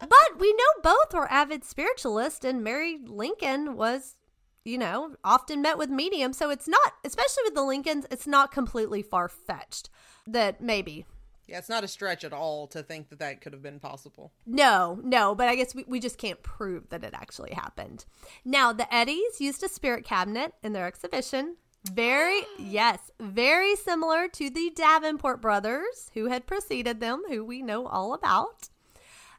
but 0.00 0.38
we 0.38 0.52
know 0.52 0.82
both 0.82 1.12
were 1.12 1.30
avid 1.30 1.64
spiritualists, 1.64 2.44
and 2.44 2.64
Mary 2.64 2.98
Lincoln 3.04 3.76
was 3.76 4.16
you 4.64 4.78
know, 4.78 5.14
often 5.24 5.62
met 5.62 5.78
with 5.78 5.90
mediums. 5.90 6.36
So 6.36 6.50
it's 6.50 6.68
not, 6.68 6.94
especially 7.04 7.44
with 7.44 7.54
the 7.54 7.62
Lincolns, 7.62 8.06
it's 8.10 8.26
not 8.26 8.52
completely 8.52 9.02
far 9.02 9.28
fetched 9.28 9.90
that 10.26 10.60
maybe. 10.60 11.06
Yeah, 11.48 11.58
it's 11.58 11.70
not 11.70 11.82
a 11.82 11.88
stretch 11.88 12.24
at 12.24 12.34
all 12.34 12.66
to 12.68 12.82
think 12.82 13.08
that 13.08 13.20
that 13.20 13.40
could 13.40 13.54
have 13.54 13.62
been 13.62 13.80
possible. 13.80 14.32
No, 14.46 15.00
no, 15.02 15.34
but 15.34 15.48
I 15.48 15.56
guess 15.56 15.74
we, 15.74 15.84
we 15.88 15.98
just 15.98 16.18
can't 16.18 16.42
prove 16.42 16.90
that 16.90 17.04
it 17.04 17.14
actually 17.14 17.54
happened. 17.54 18.04
Now, 18.44 18.74
the 18.74 18.92
Eddies 18.94 19.40
used 19.40 19.62
a 19.62 19.68
spirit 19.68 20.04
cabinet 20.04 20.52
in 20.62 20.74
their 20.74 20.86
exhibition. 20.86 21.56
Very, 21.90 22.42
yes, 22.58 23.10
very 23.18 23.76
similar 23.76 24.28
to 24.28 24.50
the 24.50 24.70
Davenport 24.76 25.40
brothers 25.40 26.10
who 26.12 26.26
had 26.26 26.46
preceded 26.46 27.00
them, 27.00 27.22
who 27.28 27.42
we 27.42 27.62
know 27.62 27.86
all 27.86 28.12
about. 28.12 28.68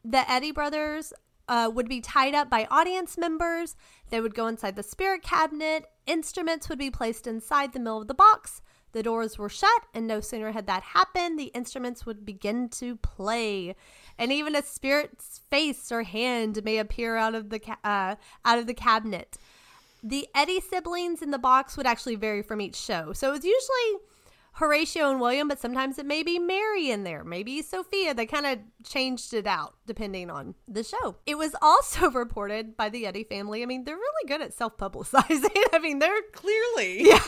The 0.04 0.28
Eddy 0.28 0.50
brothers 0.50 1.12
uh, 1.50 1.68
would 1.68 1.88
be 1.88 2.00
tied 2.00 2.34
up 2.34 2.48
by 2.48 2.66
audience 2.70 3.18
members. 3.18 3.76
They 4.08 4.20
would 4.20 4.36
go 4.36 4.46
inside 4.46 4.76
the 4.76 4.84
spirit 4.84 5.22
cabinet. 5.22 5.84
Instruments 6.06 6.68
would 6.68 6.78
be 6.78 6.90
placed 6.90 7.26
inside 7.26 7.72
the 7.72 7.80
middle 7.80 8.00
of 8.00 8.08
the 8.08 8.14
box. 8.14 8.62
The 8.92 9.02
doors 9.02 9.36
were 9.36 9.48
shut, 9.48 9.82
and 9.92 10.06
no 10.06 10.20
sooner 10.20 10.52
had 10.52 10.66
that 10.66 10.82
happened, 10.82 11.38
the 11.38 11.52
instruments 11.54 12.06
would 12.06 12.24
begin 12.24 12.68
to 12.70 12.96
play, 12.96 13.76
and 14.18 14.32
even 14.32 14.56
a 14.56 14.62
spirit's 14.62 15.42
face 15.48 15.92
or 15.92 16.02
hand 16.02 16.64
may 16.64 16.78
appear 16.78 17.16
out 17.16 17.36
of 17.36 17.50
the 17.50 17.60
ca- 17.60 17.78
uh, 17.84 18.16
out 18.44 18.58
of 18.58 18.66
the 18.66 18.74
cabinet. 18.74 19.36
The 20.02 20.26
Eddy 20.34 20.60
siblings 20.60 21.22
in 21.22 21.30
the 21.30 21.38
box 21.38 21.76
would 21.76 21.86
actually 21.86 22.16
vary 22.16 22.42
from 22.42 22.60
each 22.60 22.74
show, 22.74 23.12
so 23.12 23.28
it 23.28 23.32
was 23.32 23.44
usually 23.44 24.09
Horatio 24.54 25.10
and 25.10 25.20
William, 25.20 25.48
but 25.48 25.60
sometimes 25.60 25.98
it 25.98 26.06
may 26.06 26.22
be 26.22 26.38
Mary 26.38 26.90
in 26.90 27.04
there, 27.04 27.24
maybe 27.24 27.62
Sophia. 27.62 28.14
They 28.14 28.26
kind 28.26 28.46
of 28.46 28.58
changed 28.84 29.32
it 29.32 29.46
out 29.46 29.76
depending 29.86 30.30
on 30.30 30.54
the 30.66 30.82
show. 30.82 31.16
It 31.26 31.38
was 31.38 31.54
also 31.62 32.10
reported 32.10 32.76
by 32.76 32.88
the 32.88 33.06
Eddy 33.06 33.24
family. 33.24 33.62
I 33.62 33.66
mean, 33.66 33.84
they're 33.84 33.96
really 33.96 34.28
good 34.28 34.42
at 34.42 34.52
self 34.52 34.76
publicizing. 34.76 35.50
I 35.72 35.78
mean, 35.80 35.98
they're 35.98 36.20
Clearly. 36.32 37.04
yeah. 37.08 37.22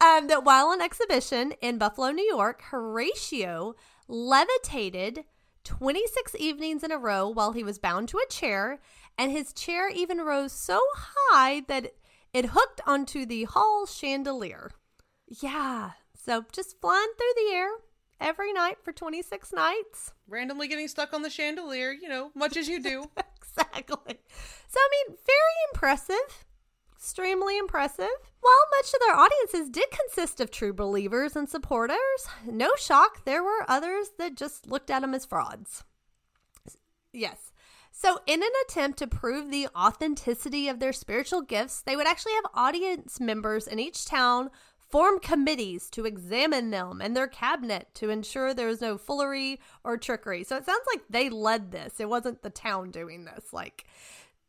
um, 0.00 0.26
that 0.28 0.44
while 0.44 0.66
on 0.66 0.80
exhibition 0.80 1.52
in 1.60 1.78
Buffalo, 1.78 2.10
New 2.10 2.24
York, 2.24 2.62
Horatio 2.70 3.74
levitated 4.08 5.24
26 5.64 6.36
evenings 6.38 6.82
in 6.82 6.92
a 6.92 6.98
row 6.98 7.28
while 7.28 7.52
he 7.52 7.64
was 7.64 7.78
bound 7.78 8.08
to 8.08 8.18
a 8.18 8.30
chair, 8.30 8.80
and 9.18 9.30
his 9.30 9.52
chair 9.52 9.88
even 9.88 10.18
rose 10.18 10.52
so 10.52 10.80
high 10.94 11.60
that 11.68 11.92
it 12.32 12.46
hooked 12.46 12.80
onto 12.86 13.26
the 13.26 13.44
hall 13.44 13.86
chandelier. 13.86 14.70
Yeah, 15.26 15.92
so 16.24 16.44
just 16.52 16.80
flying 16.80 17.12
through 17.16 17.44
the 17.44 17.54
air 17.54 17.68
every 18.20 18.52
night 18.52 18.78
for 18.82 18.92
26 18.92 19.52
nights. 19.52 20.12
Randomly 20.28 20.68
getting 20.68 20.88
stuck 20.88 21.12
on 21.12 21.22
the 21.22 21.30
chandelier, 21.30 21.90
you 21.90 22.08
know, 22.08 22.30
much 22.34 22.56
as 22.56 22.68
you 22.68 22.80
do. 22.80 23.04
exactly. 23.36 24.20
So, 24.68 24.78
I 24.78 24.88
mean, 24.90 25.16
very 25.26 25.72
impressive. 25.72 26.44
Extremely 26.94 27.58
impressive. 27.58 28.06
While 28.40 28.66
much 28.78 28.94
of 28.94 29.00
their 29.00 29.16
audiences 29.16 29.68
did 29.68 29.90
consist 29.90 30.40
of 30.40 30.50
true 30.50 30.72
believers 30.72 31.34
and 31.34 31.48
supporters, 31.48 31.98
no 32.46 32.70
shock, 32.78 33.24
there 33.24 33.42
were 33.42 33.66
others 33.68 34.10
that 34.18 34.36
just 34.36 34.68
looked 34.68 34.90
at 34.90 35.02
them 35.02 35.14
as 35.14 35.26
frauds. 35.26 35.82
Yes. 37.12 37.52
So, 37.90 38.20
in 38.26 38.42
an 38.42 38.48
attempt 38.64 38.98
to 39.00 39.06
prove 39.06 39.50
the 39.50 39.68
authenticity 39.76 40.68
of 40.68 40.80
their 40.80 40.92
spiritual 40.92 41.42
gifts, 41.42 41.82
they 41.82 41.94
would 41.94 42.06
actually 42.06 42.32
have 42.34 42.46
audience 42.54 43.20
members 43.20 43.66
in 43.66 43.78
each 43.78 44.06
town 44.06 44.50
form 44.92 45.18
committees 45.18 45.90
to 45.90 46.04
examine 46.04 46.70
them 46.70 47.00
and 47.00 47.16
their 47.16 47.26
cabinet 47.26 47.88
to 47.94 48.10
ensure 48.10 48.54
there 48.54 48.68
was 48.68 48.80
no 48.80 48.96
foolery 48.96 49.58
or 49.82 49.96
trickery. 49.96 50.44
So, 50.44 50.56
it 50.56 50.66
sounds 50.66 50.86
like 50.92 51.02
they 51.10 51.28
led 51.28 51.72
this. 51.72 51.98
It 51.98 52.08
wasn't 52.08 52.42
the 52.42 52.50
town 52.50 52.92
doing 52.92 53.24
this. 53.24 53.52
Like, 53.52 53.86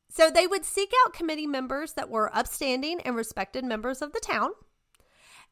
so 0.10 0.30
they 0.30 0.46
would 0.46 0.64
seek 0.64 0.92
out 1.04 1.14
committee 1.14 1.48
members 1.48 1.94
that 1.94 2.10
were 2.10 2.36
upstanding 2.36 3.02
and 3.02 3.16
respected 3.16 3.66
members 3.66 4.02
of 4.04 4.14
the 4.14 4.20
town. 4.20 4.52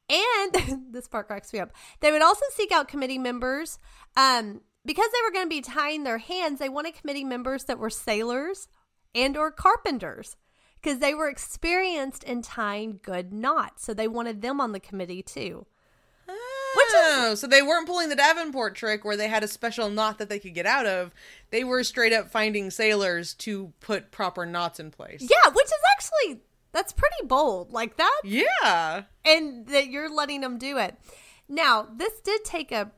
And 0.08 0.86
this 0.92 1.08
part 1.08 1.28
cracks 1.28 1.52
me 1.52 1.60
up. 1.60 1.72
They 2.00 2.12
would 2.12 2.22
also 2.22 2.46
seek 2.52 2.72
out 2.72 2.88
committee 2.88 3.18
members 3.18 3.80
um, 4.16 4.62
because 4.86 5.10
they 5.12 5.26
were 5.26 5.32
going 5.32 5.46
to 5.46 5.50
be 5.50 5.62
tying 5.62 6.04
their 6.04 6.20
hands. 6.20 6.60
They 6.60 6.70
wanted 6.70 6.94
committee 6.96 7.24
members 7.24 7.64
that 7.66 7.80
were 7.80 7.90
sailors 7.90 8.68
and 9.16 9.36
or 9.36 9.52
carpenters 9.52 10.36
because 10.82 11.00
they 11.00 11.14
were 11.14 11.30
experienced 11.30 12.24
in 12.24 12.42
tying 12.42 13.00
good 13.04 13.32
knots. 13.32 13.84
So 13.84 13.94
they 13.94 14.08
wanted 14.08 14.42
them 14.42 14.60
on 14.60 14.72
the 14.72 14.80
committee 14.80 15.22
too. 15.22 15.66
Oh, 16.94 17.34
so 17.36 17.48
they 17.48 17.62
weren't 17.62 17.88
pulling 17.88 18.10
the 18.10 18.16
Davenport 18.16 18.76
trick 18.76 19.04
where 19.04 19.18
they 19.18 19.28
had 19.28 19.44
a 19.44 19.48
special 19.48 19.90
knot 19.90 20.18
that 20.20 20.30
they 20.30 20.40
could 20.40 20.54
get 20.54 20.66
out 20.66 20.86
of. 20.86 21.12
They 21.50 21.64
were 21.64 21.84
straight 21.84 22.14
up 22.14 22.30
finding 22.30 22.72
sailors 22.72 23.34
to 23.36 23.74
put 23.82 24.12
proper 24.12 24.46
knots 24.46 24.80
in 24.80 24.90
place. 24.92 25.22
Yeah, 25.22 25.50
which 25.52 25.66
is 25.66 25.74
actually 25.98 26.42
that's 26.72 26.94
pretty 26.94 27.26
bold. 27.26 27.72
Like 27.72 27.98
that 27.98 28.22
Yeah. 28.24 29.04
and 29.26 29.68
that 29.68 29.88
you're 29.88 30.10
letting 30.10 30.42
them 30.42 30.58
do 30.58 30.78
it. 30.78 30.96
Now, 31.50 31.88
this 31.94 32.14
did 32.22 32.46
take 32.46 32.72
a 32.72 32.92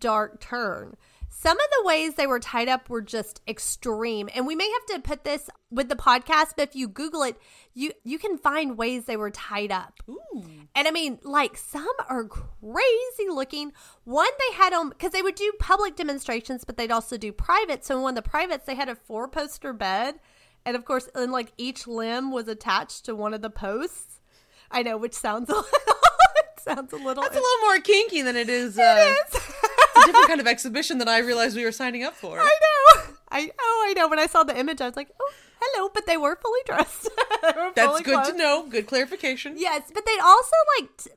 dark 0.00 0.40
turn. 0.40 0.96
Some 1.36 1.58
of 1.58 1.66
the 1.72 1.84
ways 1.84 2.14
they 2.14 2.28
were 2.28 2.38
tied 2.38 2.68
up 2.68 2.88
were 2.88 3.02
just 3.02 3.42
extreme, 3.48 4.30
and 4.34 4.46
we 4.46 4.54
may 4.54 4.70
have 4.70 4.86
to 4.86 5.06
put 5.06 5.24
this 5.24 5.50
with 5.68 5.88
the 5.88 5.96
podcast. 5.96 6.52
But 6.56 6.68
if 6.68 6.76
you 6.76 6.86
Google 6.86 7.24
it, 7.24 7.36
you 7.74 7.90
you 8.04 8.20
can 8.20 8.38
find 8.38 8.78
ways 8.78 9.04
they 9.04 9.16
were 9.16 9.32
tied 9.32 9.72
up. 9.72 10.00
Ooh. 10.08 10.44
And 10.76 10.86
I 10.86 10.92
mean, 10.92 11.18
like 11.24 11.56
some 11.56 11.86
are 12.08 12.24
crazy 12.24 13.28
looking. 13.28 13.72
One 14.04 14.28
they 14.38 14.54
had 14.54 14.72
on 14.72 14.90
because 14.90 15.10
they 15.10 15.22
would 15.22 15.34
do 15.34 15.52
public 15.58 15.96
demonstrations, 15.96 16.64
but 16.64 16.76
they'd 16.76 16.92
also 16.92 17.18
do 17.18 17.32
private. 17.32 17.84
So 17.84 17.96
in 17.96 18.02
one 18.02 18.16
of 18.16 18.22
the 18.22 18.30
privates, 18.30 18.64
they 18.64 18.76
had 18.76 18.88
a 18.88 18.94
four 18.94 19.26
poster 19.26 19.72
bed, 19.72 20.20
and 20.64 20.76
of 20.76 20.84
course, 20.84 21.08
and 21.16 21.32
like 21.32 21.52
each 21.58 21.88
limb 21.88 22.30
was 22.30 22.46
attached 22.46 23.06
to 23.06 23.16
one 23.16 23.34
of 23.34 23.42
the 23.42 23.50
posts. 23.50 24.20
I 24.70 24.82
know, 24.82 24.96
which 24.96 25.14
sounds 25.14 25.50
a 25.50 25.54
little 25.56 25.66
it 25.66 26.60
sounds 26.60 26.92
a 26.92 26.96
little. 26.96 27.24
That's 27.24 27.36
a 27.36 27.40
little 27.40 27.66
more 27.66 27.80
kinky 27.80 28.22
than 28.22 28.36
it 28.36 28.48
is. 28.48 28.78
Uh, 28.78 28.94
it 28.96 29.34
is. 29.34 29.40
it's 29.78 30.04
a 30.04 30.06
different 30.06 30.28
kind 30.28 30.40
of 30.40 30.46
exhibition 30.46 30.98
than 30.98 31.08
I 31.08 31.18
realized 31.18 31.56
we 31.56 31.64
were 31.64 31.72
signing 31.72 32.02
up 32.02 32.14
for. 32.14 32.38
I 32.38 32.44
know. 32.44 33.14
I 33.30 33.50
oh, 33.58 33.86
I 33.88 33.94
know. 33.94 34.08
When 34.08 34.18
I 34.18 34.26
saw 34.26 34.44
the 34.44 34.58
image, 34.58 34.80
I 34.80 34.86
was 34.86 34.96
like, 34.96 35.10
oh, 35.20 35.32
hello. 35.60 35.90
But 35.92 36.06
they 36.06 36.16
were 36.16 36.36
fully 36.36 36.60
dressed. 36.66 37.08
Were 37.42 37.72
That's 37.74 37.88
fully 37.88 38.02
good 38.02 38.24
to 38.26 38.36
know. 38.36 38.66
Good 38.68 38.86
clarification. 38.86 39.54
Yes, 39.56 39.90
but 39.92 40.06
they'd 40.06 40.20
also 40.20 40.56
like 40.78 40.96
t- 40.96 41.10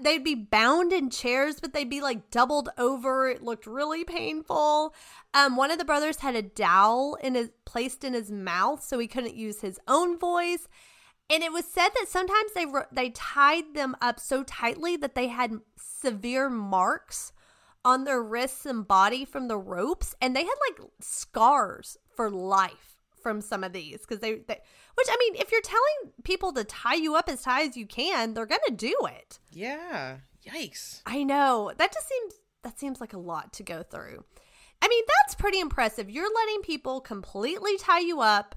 they'd 0.00 0.24
be 0.24 0.34
bound 0.34 0.92
in 0.92 1.10
chairs, 1.10 1.60
but 1.60 1.72
they'd 1.72 1.90
be 1.90 2.00
like 2.00 2.30
doubled 2.30 2.70
over. 2.78 3.28
It 3.28 3.42
looked 3.42 3.66
really 3.66 4.04
painful. 4.04 4.94
Um, 5.32 5.56
one 5.56 5.70
of 5.70 5.78
the 5.78 5.84
brothers 5.84 6.18
had 6.18 6.34
a 6.34 6.42
dowel 6.42 7.16
in 7.22 7.34
his 7.34 7.50
placed 7.64 8.04
in 8.04 8.14
his 8.14 8.30
mouth, 8.30 8.82
so 8.82 8.98
he 8.98 9.06
couldn't 9.06 9.34
use 9.34 9.60
his 9.60 9.78
own 9.86 10.18
voice. 10.18 10.68
And 11.30 11.42
it 11.42 11.52
was 11.52 11.64
said 11.64 11.88
that 11.88 12.08
sometimes 12.08 12.52
they 12.54 12.66
they 12.92 13.10
tied 13.10 13.74
them 13.74 13.96
up 14.00 14.20
so 14.20 14.42
tightly 14.42 14.96
that 14.96 15.14
they 15.14 15.28
had 15.28 15.60
severe 15.76 16.50
marks 16.50 17.32
on 17.84 18.04
their 18.04 18.22
wrists 18.22 18.66
and 18.66 18.86
body 18.86 19.24
from 19.24 19.48
the 19.48 19.58
ropes, 19.58 20.14
and 20.20 20.34
they 20.34 20.44
had 20.44 20.54
like 20.68 20.88
scars 21.00 21.96
for 22.14 22.30
life 22.30 22.96
from 23.22 23.40
some 23.40 23.64
of 23.64 23.72
these 23.72 24.00
because 24.00 24.20
they, 24.20 24.34
they, 24.34 24.60
which 24.94 25.08
I 25.10 25.16
mean, 25.18 25.36
if 25.36 25.50
you're 25.50 25.60
telling 25.62 26.12
people 26.24 26.52
to 26.52 26.64
tie 26.64 26.94
you 26.94 27.16
up 27.16 27.28
as 27.28 27.42
tight 27.42 27.70
as 27.70 27.76
you 27.76 27.86
can, 27.86 28.34
they're 28.34 28.46
gonna 28.46 28.76
do 28.76 28.94
it. 29.06 29.38
Yeah. 29.50 30.18
Yikes. 30.46 31.00
I 31.06 31.24
know 31.24 31.72
that 31.76 31.92
just 31.92 32.08
seems 32.08 32.34
that 32.62 32.78
seems 32.78 33.00
like 33.00 33.12
a 33.12 33.18
lot 33.18 33.52
to 33.54 33.62
go 33.62 33.82
through. 33.82 34.24
I 34.82 34.88
mean, 34.88 35.04
that's 35.22 35.34
pretty 35.34 35.60
impressive. 35.60 36.10
You're 36.10 36.32
letting 36.32 36.62
people 36.62 37.00
completely 37.00 37.78
tie 37.78 38.00
you 38.00 38.20
up 38.20 38.54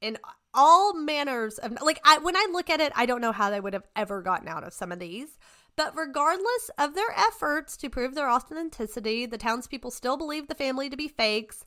in 0.00 0.18
all 0.52 0.94
manners 0.94 1.58
of 1.58 1.80
like 1.80 2.00
I 2.04 2.18
when 2.18 2.36
I 2.36 2.46
look 2.52 2.70
at 2.70 2.80
it, 2.80 2.92
I 2.94 3.06
don't 3.06 3.20
know 3.20 3.32
how 3.32 3.50
they 3.50 3.60
would 3.60 3.74
have 3.74 3.86
ever 3.96 4.22
gotten 4.22 4.48
out 4.48 4.64
of 4.64 4.74
some 4.74 4.92
of 4.92 4.98
these. 4.98 5.38
But 5.80 5.96
regardless 5.96 6.70
of 6.76 6.94
their 6.94 7.10
efforts 7.16 7.74
to 7.78 7.88
prove 7.88 8.14
their 8.14 8.28
authenticity, 8.28 9.24
the 9.24 9.38
townspeople 9.38 9.90
still 9.92 10.18
believe 10.18 10.46
the 10.46 10.54
family 10.54 10.90
to 10.90 10.96
be 10.96 11.08
fakes 11.08 11.64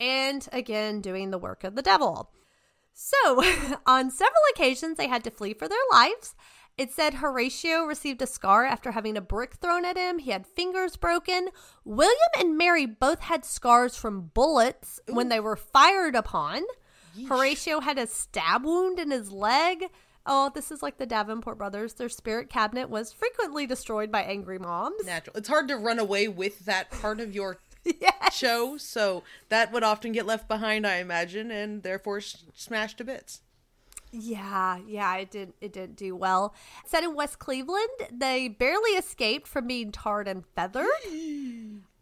and 0.00 0.48
again 0.50 1.02
doing 1.02 1.30
the 1.30 1.36
work 1.36 1.62
of 1.62 1.74
the 1.74 1.82
devil. 1.82 2.30
So, 2.94 3.44
on 3.86 4.10
several 4.10 4.40
occasions, 4.54 4.96
they 4.96 5.08
had 5.08 5.22
to 5.24 5.30
flee 5.30 5.52
for 5.52 5.68
their 5.68 5.78
lives. 5.92 6.34
It 6.78 6.90
said 6.90 7.12
Horatio 7.12 7.84
received 7.84 8.22
a 8.22 8.26
scar 8.26 8.64
after 8.64 8.92
having 8.92 9.18
a 9.18 9.20
brick 9.20 9.56
thrown 9.56 9.84
at 9.84 9.98
him. 9.98 10.20
He 10.20 10.30
had 10.30 10.46
fingers 10.46 10.96
broken. 10.96 11.50
William 11.84 12.16
and 12.38 12.56
Mary 12.56 12.86
both 12.86 13.20
had 13.20 13.44
scars 13.44 13.94
from 13.94 14.30
bullets 14.32 15.00
when 15.06 15.28
they 15.28 15.38
were 15.38 15.54
fired 15.54 16.16
upon. 16.16 16.62
Horatio 17.28 17.80
had 17.80 17.98
a 17.98 18.06
stab 18.06 18.64
wound 18.64 18.98
in 18.98 19.10
his 19.10 19.30
leg. 19.30 19.90
Oh, 20.26 20.50
this 20.54 20.70
is 20.70 20.82
like 20.82 20.98
the 20.98 21.06
Davenport 21.06 21.56
brothers. 21.58 21.94
Their 21.94 22.08
spirit 22.08 22.50
cabinet 22.50 22.90
was 22.90 23.12
frequently 23.12 23.66
destroyed 23.66 24.12
by 24.12 24.22
angry 24.22 24.58
moms. 24.58 25.04
Natural. 25.04 25.36
It's 25.36 25.48
hard 25.48 25.68
to 25.68 25.76
run 25.76 25.98
away 25.98 26.28
with 26.28 26.66
that 26.66 26.90
part 26.90 27.20
of 27.20 27.34
your 27.34 27.58
yes. 27.84 28.34
show, 28.36 28.76
so 28.76 29.22
that 29.48 29.72
would 29.72 29.82
often 29.82 30.12
get 30.12 30.26
left 30.26 30.46
behind, 30.48 30.86
I 30.86 30.96
imagine, 30.96 31.50
and 31.50 31.82
therefore 31.82 32.18
s- 32.18 32.44
smashed 32.54 32.98
to 32.98 33.04
bits. 33.04 33.40
Yeah, 34.12 34.78
yeah, 34.86 35.16
it 35.16 35.30
didn't 35.30 35.54
it 35.60 35.72
didn't 35.72 35.96
do 35.96 36.16
well. 36.16 36.52
Set 36.84 37.04
in 37.04 37.14
West 37.14 37.38
Cleveland, 37.38 37.88
they 38.10 38.48
barely 38.48 38.90
escaped 38.90 39.46
from 39.46 39.68
being 39.68 39.92
tarred 39.92 40.26
and 40.26 40.44
feathered. 40.56 40.86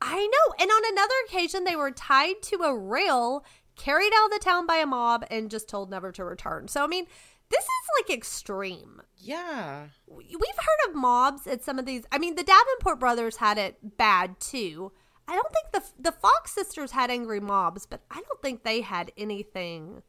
I 0.00 0.26
know. 0.26 0.54
And 0.58 0.70
on 0.70 0.92
another 0.92 1.14
occasion 1.26 1.64
they 1.64 1.76
were 1.76 1.90
tied 1.90 2.40
to 2.44 2.62
a 2.62 2.76
rail, 2.76 3.44
carried 3.76 4.12
out 4.16 4.26
of 4.26 4.30
the 4.32 4.38
town 4.44 4.66
by 4.66 4.76
a 4.76 4.86
mob, 4.86 5.26
and 5.30 5.50
just 5.50 5.68
told 5.68 5.90
never 5.90 6.10
to 6.12 6.24
return. 6.24 6.66
So 6.68 6.82
I 6.82 6.86
mean, 6.86 7.06
this 7.50 7.64
is 7.64 7.88
like 8.00 8.10
extreme. 8.16 9.02
Yeah. 9.16 9.86
We've 10.06 10.28
heard 10.56 10.90
of 10.90 10.94
mobs 10.94 11.46
at 11.46 11.64
some 11.64 11.78
of 11.78 11.86
these. 11.86 12.04
I 12.12 12.18
mean, 12.18 12.34
the 12.34 12.42
Davenport 12.44 12.98
brothers 13.00 13.36
had 13.36 13.58
it 13.58 13.96
bad 13.96 14.38
too. 14.40 14.92
I 15.26 15.34
don't 15.34 15.52
think 15.52 15.72
the 15.72 16.02
the 16.10 16.12
Fox 16.12 16.52
sisters 16.52 16.92
had 16.92 17.10
angry 17.10 17.40
mobs, 17.40 17.84
but 17.86 18.00
I 18.10 18.16
don't 18.26 18.40
think 18.42 18.62
they 18.64 18.80
had 18.80 19.12
anything 19.16 20.02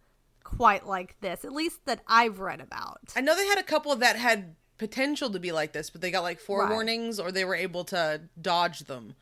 quite 0.43 0.87
like 0.87 1.19
this. 1.21 1.43
At 1.43 1.51
least 1.51 1.85
that 1.85 2.01
I've 2.07 2.39
read 2.39 2.61
about. 2.61 3.13
I 3.15 3.21
know 3.21 3.35
they 3.35 3.45
had 3.47 3.57
a 3.59 3.63
couple 3.63 3.95
that 3.95 4.15
had 4.15 4.55
potential 4.77 5.29
to 5.29 5.39
be 5.39 5.51
like 5.51 5.73
this, 5.73 5.89
but 5.89 5.99
they 6.01 6.09
got 6.11 6.23
like 6.23 6.39
Right. 6.47 6.69
forewarnings 6.69 7.19
or 7.21 7.31
they 7.31 7.43
were 7.45 7.55
able 7.55 7.83
to 7.85 8.21
dodge 8.41 8.79
them. 8.81 9.13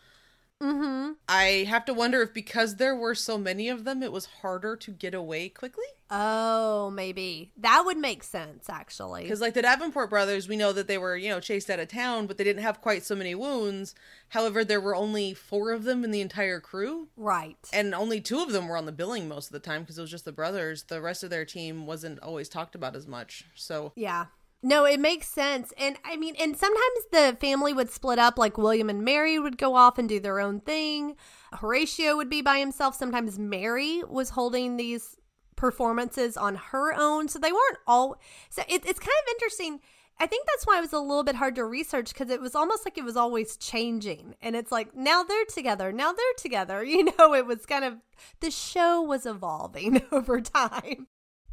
Mm-hmm. 0.62 1.12
I 1.30 1.66
have 1.70 1.86
to 1.86 1.94
wonder 1.94 2.22
if 2.22 2.34
because 2.34 2.78
there 2.78 2.96
were 2.96 3.14
so 3.14 3.38
many 3.38 3.70
of 3.70 3.84
them, 3.84 4.02
it 4.02 4.12
was 4.12 4.26
harder 4.42 4.76
to 4.78 4.92
get 4.92 5.14
away 5.14 5.50
quickly. 5.50 5.84
Oh, 6.10 6.90
maybe 6.90 7.52
that 7.58 7.84
would 7.86 7.98
make 7.98 8.24
sense 8.24 8.70
actually. 8.70 9.24
Because, 9.24 9.42
like 9.42 9.54
the 9.54 9.62
Davenport 9.62 10.10
brothers, 10.10 10.48
we 10.48 10.56
know 10.56 10.72
that 10.74 10.88
they 10.88 10.98
were, 10.98 11.16
you 11.18 11.30
know, 11.30 11.40
chased 11.40 11.70
out 11.70 11.80
of 11.80 11.90
town, 11.90 12.28
but 12.28 12.38
they 12.38 12.44
didn't 12.44 12.64
have 12.64 12.82
quite 12.82 13.04
so 13.04 13.14
many 13.16 13.36
wounds. 13.36 13.94
However, 14.30 14.64
there 14.64 14.82
were 14.82 14.96
only 14.96 15.34
four 15.34 15.72
of 15.72 15.84
them 15.84 16.04
in 16.04 16.12
the 16.12 16.22
entire 16.22 16.60
crew, 16.60 17.10
Right. 17.18 17.58
and 17.74 17.94
only 17.94 18.20
two 18.22 18.40
of 18.40 18.52
them 18.52 18.68
were 18.68 18.78
on 18.78 18.86
the 18.86 18.92
billing 18.92 19.28
most 19.28 19.48
of 19.48 19.54
the 19.54 19.60
time 19.60 19.82
because 19.82 19.98
it 19.98 20.02
was 20.02 20.12
just 20.12 20.26
the 20.26 20.32
brothers. 20.32 20.84
The 20.84 21.02
rest 21.02 21.24
of 21.24 21.30
their 21.30 21.46
team 21.46 21.86
wasn't 21.86 22.20
always 22.20 22.50
talked 22.50 22.74
about 22.74 22.96
as 22.96 23.06
much. 23.06 23.46
So, 23.54 23.92
Yeah. 23.96 24.28
No, 24.64 24.86
it 24.86 25.00
makes 25.00 25.28
sense. 25.28 25.72
And 25.78 25.98
I 26.04 26.18
mean, 26.18 26.36
and 26.40 26.58
sometimes 26.58 27.06
the 27.12 27.38
family 27.40 27.74
would 27.74 27.92
split 27.92 28.20
up, 28.20 28.38
like 28.38 28.58
William 28.58 28.90
and 28.90 29.04
Mary 29.04 29.38
would 29.38 29.58
go 29.58 29.76
off 29.76 29.98
and 29.98 30.10
do 30.10 30.20
their 30.20 30.40
own 30.40 30.62
thing. 30.62 31.16
Horatio 31.54 32.16
would 32.18 32.30
be 32.30 32.42
by 32.42 32.60
himself. 32.60 32.96
Sometimes 32.96 33.38
Mary 33.38 34.04
was 34.08 34.32
holding 34.32 34.78
these 34.78 35.16
performances 35.56 36.38
on 36.38 36.56
her 36.56 36.94
own. 36.94 37.28
So 37.28 37.40
they 37.40 37.52
weren't 37.52 37.78
all. 37.86 38.20
So 38.50 38.64
it, 38.68 38.86
it's 38.86 39.00
kind 39.00 39.18
of 39.26 39.32
interesting. 39.34 39.80
I 40.20 40.26
think 40.26 40.48
that's 40.48 40.66
why 40.66 40.80
it 40.80 40.82
was 40.82 40.94
a 40.94 41.00
little 41.00 41.24
bit 41.24 41.36
hard 41.36 41.56
to 41.56 41.64
research 41.64 42.12
because 42.12 42.32
it 42.32 42.42
was 42.42 42.56
almost 42.56 42.84
like 42.86 42.98
it 42.98 43.04
was 43.04 43.18
always 43.18 43.56
changing. 43.58 44.36
And 44.42 44.56
it's 44.56 44.72
like, 44.72 44.96
now 44.96 45.22
they're 45.24 45.46
together. 45.46 45.92
Now 45.92 46.12
they're 46.14 46.26
together. 46.38 46.84
You 46.88 47.04
know, 47.20 47.36
it 47.36 47.46
was 47.46 47.68
kind 47.68 47.86
of, 47.86 47.96
the 48.40 48.50
show 48.50 49.02
was 49.02 49.28
evolving 49.28 50.02
over 50.12 50.42
time. 50.42 51.08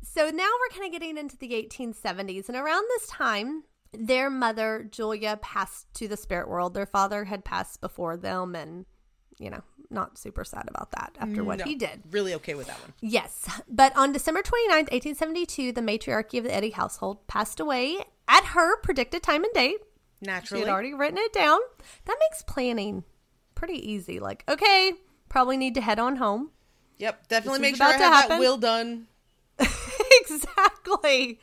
So 0.05 0.31
now 0.31 0.49
we're 0.61 0.77
kind 0.79 0.87
of 0.87 0.93
getting 0.93 1.17
into 1.19 1.37
the 1.37 1.51
1870s. 1.51 2.49
And 2.49 2.57
around 2.57 2.85
this 2.91 3.07
time, 3.09 3.65
their 3.93 4.29
mother, 4.31 4.87
Julia, 4.91 5.39
passed 5.41 5.87
to 5.95 6.09
the 6.09 6.17
spirit 6.17 6.49
world. 6.49 6.75
Their 6.75 6.87
father 6.87 7.25
had 7.25 7.45
passed 7.45 7.81
before 7.81 8.17
them, 8.17 8.55
and, 8.55 8.87
you 9.39 9.51
know, 9.51 9.63
not 9.91 10.19
super 10.19 10.45
sad 10.45 10.65
about 10.69 10.91
that 10.93 11.17
after 11.21 11.45
what 11.45 11.59
no, 11.61 11.65
he 11.65 11.75
did. 11.75 12.03
really 12.11 12.35
okay 12.35 12.55
with 12.55 12.67
that 12.67 12.81
one. 12.81 12.93
Yes. 13.01 13.49
But 13.69 13.97
on 13.97 14.13
December 14.13 14.43
29th, 14.43 14.91
1872, 14.91 15.73
the 15.73 15.83
matriarchy 15.83 16.39
of 16.39 16.45
the 16.45 16.55
Eddy 16.55 16.71
household 16.71 17.27
passed 17.27 17.61
away 17.61 17.99
at 18.29 18.45
her 18.47 18.77
predicted 18.81 19.23
time 19.23 19.45
and 19.45 19.53
date. 19.55 19.79
She 20.21 20.27
Naturally. 20.27 20.65
had 20.65 20.71
already 20.73 20.95
written 20.95 21.19
it 21.19 21.33
down. 21.33 21.61
That 22.07 22.17
makes 22.19 22.43
planning 22.43 23.05
pretty 23.55 23.75
easy. 23.91 24.19
Like, 24.21 24.43
okay, 24.49 24.93
probably 25.29 25.57
need 25.57 25.75
to 25.75 25.81
head 25.81 25.99
on 25.99 26.17
home. 26.17 26.51
Yep, 26.99 27.29
definitely 27.29 27.59
This 27.61 27.73
make 27.73 27.77
sure 27.77 27.87
I 27.87 27.91
have 27.93 28.01
that 28.01 28.23
happen. 28.23 28.39
will 28.39 28.57
done. 28.57 29.07
exactly. 30.35 31.41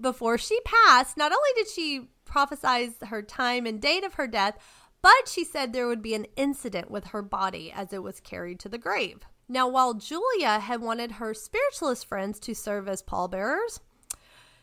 Before 0.00 0.38
she 0.38 0.60
passed, 0.64 1.16
not 1.16 1.32
only 1.32 1.50
did 1.56 1.68
she 1.68 2.08
prophesize 2.26 3.04
her 3.06 3.22
time 3.22 3.66
and 3.66 3.80
date 3.80 4.04
of 4.04 4.14
her 4.14 4.26
death, 4.26 4.58
but 5.02 5.28
she 5.28 5.44
said 5.44 5.72
there 5.72 5.88
would 5.88 6.02
be 6.02 6.14
an 6.14 6.26
incident 6.36 6.90
with 6.90 7.06
her 7.06 7.22
body 7.22 7.72
as 7.72 7.92
it 7.92 8.02
was 8.02 8.20
carried 8.20 8.60
to 8.60 8.68
the 8.68 8.78
grave. 8.78 9.20
Now, 9.48 9.66
while 9.66 9.94
Julia 9.94 10.60
had 10.60 10.80
wanted 10.80 11.12
her 11.12 11.34
spiritualist 11.34 12.06
friends 12.06 12.38
to 12.40 12.54
serve 12.54 12.88
as 12.88 13.02
pallbearers, 13.02 13.80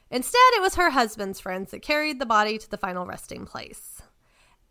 instead 0.09 0.39
it 0.53 0.61
was 0.61 0.75
her 0.75 0.91
husband's 0.91 1.39
friends 1.39 1.71
that 1.71 1.81
carried 1.81 2.19
the 2.19 2.25
body 2.25 2.57
to 2.57 2.69
the 2.69 2.77
final 2.77 3.05
resting 3.05 3.45
place. 3.45 4.01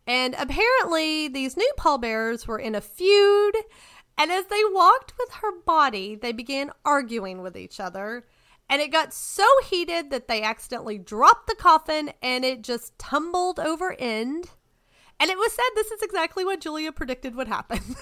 And 0.07 0.35
apparently, 0.39 1.29
these 1.29 1.57
new 1.57 1.71
pallbearers 1.77 2.47
were 2.47 2.59
in 2.59 2.75
a 2.75 2.81
feud. 2.81 3.57
And 4.17 4.31
as 4.31 4.47
they 4.47 4.63
walked 4.71 5.13
with 5.19 5.31
her 5.35 5.61
body, 5.67 6.15
they 6.15 6.33
began 6.33 6.71
arguing 6.85 7.43
with 7.43 7.57
each 7.57 7.81
other. 7.81 8.25
And 8.69 8.83
it 8.83 8.91
got 8.91 9.15
so 9.15 9.47
heated 9.69 10.11
that 10.11 10.29
they 10.29 10.43
accidentally 10.43 10.99
dropped 10.99 11.47
the 11.47 11.55
coffin 11.55 12.13
and 12.21 12.45
it 12.45 12.63
just 12.63 12.99
tumbled 12.99 13.61
over 13.61 13.95
end. 13.99 14.51
And 15.21 15.31
it 15.31 15.39
was 15.39 15.53
said 15.53 15.65
this 15.75 15.91
is 15.91 16.03
exactly 16.03 16.45
what 16.45 16.61
Julia 16.61 16.93
predicted 16.93 17.35
would 17.37 17.49
happen. 17.49 17.81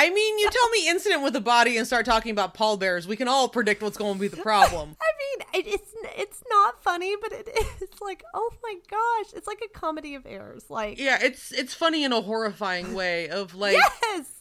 I 0.00 0.08
mean, 0.08 0.38
you 0.38 0.48
tell 0.48 0.70
me 0.70 0.88
incident 0.88 1.22
with 1.22 1.34
the 1.34 1.42
body 1.42 1.76
and 1.76 1.86
start 1.86 2.06
talking 2.06 2.32
about 2.32 2.54
pallbearers. 2.54 3.06
We 3.06 3.16
can 3.16 3.28
all 3.28 3.50
predict 3.50 3.82
what's 3.82 3.98
going 3.98 4.14
to 4.14 4.20
be 4.20 4.28
the 4.28 4.38
problem. 4.38 4.96
I 5.02 5.62
mean, 5.62 5.64
it's 5.66 5.92
it's 6.16 6.42
not 6.48 6.82
funny, 6.82 7.16
but 7.20 7.32
it 7.32 7.48
is 7.82 8.00
like, 8.00 8.24
oh 8.32 8.50
my 8.62 8.76
gosh, 8.90 9.34
it's 9.36 9.46
like 9.46 9.60
a 9.62 9.78
comedy 9.78 10.14
of 10.14 10.24
errors. 10.24 10.64
Like, 10.70 10.98
yeah, 10.98 11.18
it's 11.20 11.52
it's 11.52 11.74
funny 11.74 12.02
in 12.02 12.14
a 12.14 12.22
horrifying 12.22 12.94
way 12.94 13.28
of 13.28 13.54
like 13.54 13.74
yes, 13.74 14.39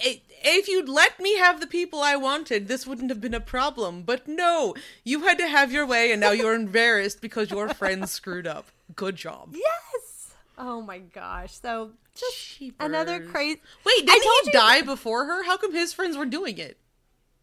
if 0.00 0.68
you'd 0.68 0.88
let 0.88 1.18
me 1.20 1.36
have 1.38 1.60
the 1.60 1.66
people 1.66 2.00
I 2.00 2.16
wanted, 2.16 2.68
this 2.68 2.86
wouldn't 2.86 3.10
have 3.10 3.20
been 3.20 3.34
a 3.34 3.40
problem. 3.40 4.02
But 4.02 4.26
no, 4.28 4.74
you 5.04 5.20
had 5.22 5.38
to 5.38 5.46
have 5.48 5.72
your 5.72 5.86
way, 5.86 6.10
and 6.12 6.20
now 6.20 6.32
you're 6.32 6.54
embarrassed 6.54 7.20
because 7.20 7.50
your 7.50 7.68
friends 7.68 8.10
screwed 8.12 8.46
up. 8.46 8.66
Good 8.94 9.16
job. 9.16 9.54
yes. 9.54 10.34
Oh 10.58 10.80
my 10.82 10.98
gosh. 10.98 11.58
So 11.58 11.90
just 12.14 12.60
another 12.78 13.18
Cheapers. 13.18 13.32
crazy. 13.32 13.60
Wait, 13.84 14.06
didn't 14.06 14.22
he 14.22 14.40
you- 14.46 14.52
die 14.52 14.82
before 14.82 15.24
her? 15.26 15.42
How 15.44 15.56
come 15.56 15.72
his 15.74 15.92
friends 15.92 16.16
were 16.16 16.26
doing 16.26 16.58
it? 16.58 16.78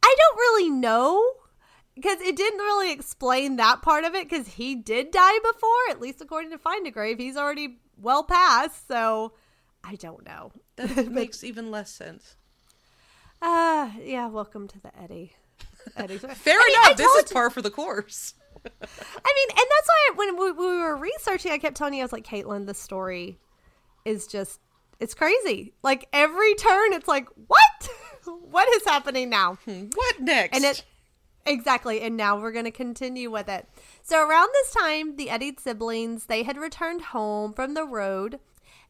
I 0.04 0.16
don't 0.18 0.38
really 0.38 0.70
know 0.70 1.24
because 1.96 2.22
it 2.22 2.36
didn't 2.36 2.60
really 2.60 2.92
explain 2.92 3.58
that 3.58 3.82
part 3.82 4.04
of 4.06 4.16
it 4.16 4.30
because 4.30 4.48
he 4.48 4.76
did 4.76 5.12
die 5.12 5.40
before, 5.44 5.70
at 5.90 6.00
least 6.02 6.22
according 6.22 6.52
to 6.52 6.58
Find 6.58 6.88
a 6.88 6.92
Grave. 6.92 7.18
He's 7.20 7.36
already 7.38 7.80
well 7.98 8.24
past, 8.24 8.88
so 8.88 9.34
I 9.84 9.96
don't 9.96 10.26
know. 10.26 10.52
That 10.78 11.08
makes 11.12 11.44
even 11.44 11.70
less 11.70 11.92
sense. 11.92 12.36
Ah, 13.42 13.94
yeah. 14.04 14.28
Welcome 14.28 14.68
to 14.68 14.80
the 14.80 14.92
Eddy. 15.02 15.34
Eddy. 15.96 16.18
Fair 16.18 16.60
I 16.60 16.66
mean, 16.68 16.78
enough. 16.78 16.92
I 16.92 16.94
this 16.94 17.26
is 17.26 17.32
par 17.32 17.50
for 17.50 17.62
the 17.62 17.72
course. 17.72 18.36
I 18.64 18.70
mean, 18.70 19.50
and 19.50 19.58
that's 19.58 19.88
why 19.88 20.12
when 20.16 20.38
we, 20.38 20.52
we 20.52 20.80
were 20.80 20.96
researching, 20.96 21.52
I 21.52 21.58
kept 21.58 21.76
telling 21.76 21.96
you, 21.96 22.02
I 22.02 22.04
was 22.04 22.14
like, 22.14 22.26
Caitlin, 22.26 22.68
the 22.68 22.76
story 22.76 23.40
is 24.06 24.28
just, 24.28 24.60
it's 25.00 25.16
crazy. 25.16 25.74
Like 25.82 26.08
every 26.14 26.54
turn, 26.56 26.94
it's 26.94 27.08
like, 27.08 27.28
what? 27.48 27.90
what 28.52 28.70
is 28.76 28.86
happening 28.86 29.30
now? 29.30 29.58
What 29.66 30.20
next? 30.20 30.56
And 30.56 30.64
it, 30.64 30.84
exactly. 31.48 32.02
And 32.02 32.16
now 32.16 32.40
we're 32.40 32.52
going 32.52 32.66
to 32.66 32.72
continue 32.72 33.32
with 33.32 33.50
it. 33.50 33.68
So 34.04 34.28
around 34.28 34.50
this 34.54 34.72
time, 34.72 35.16
the 35.16 35.32
Eddy 35.32 35.56
siblings, 35.58 36.26
they 36.26 36.44
had 36.44 36.58
returned 36.58 37.02
home 37.02 37.54
from 37.54 37.74
the 37.74 37.86
road 37.86 38.40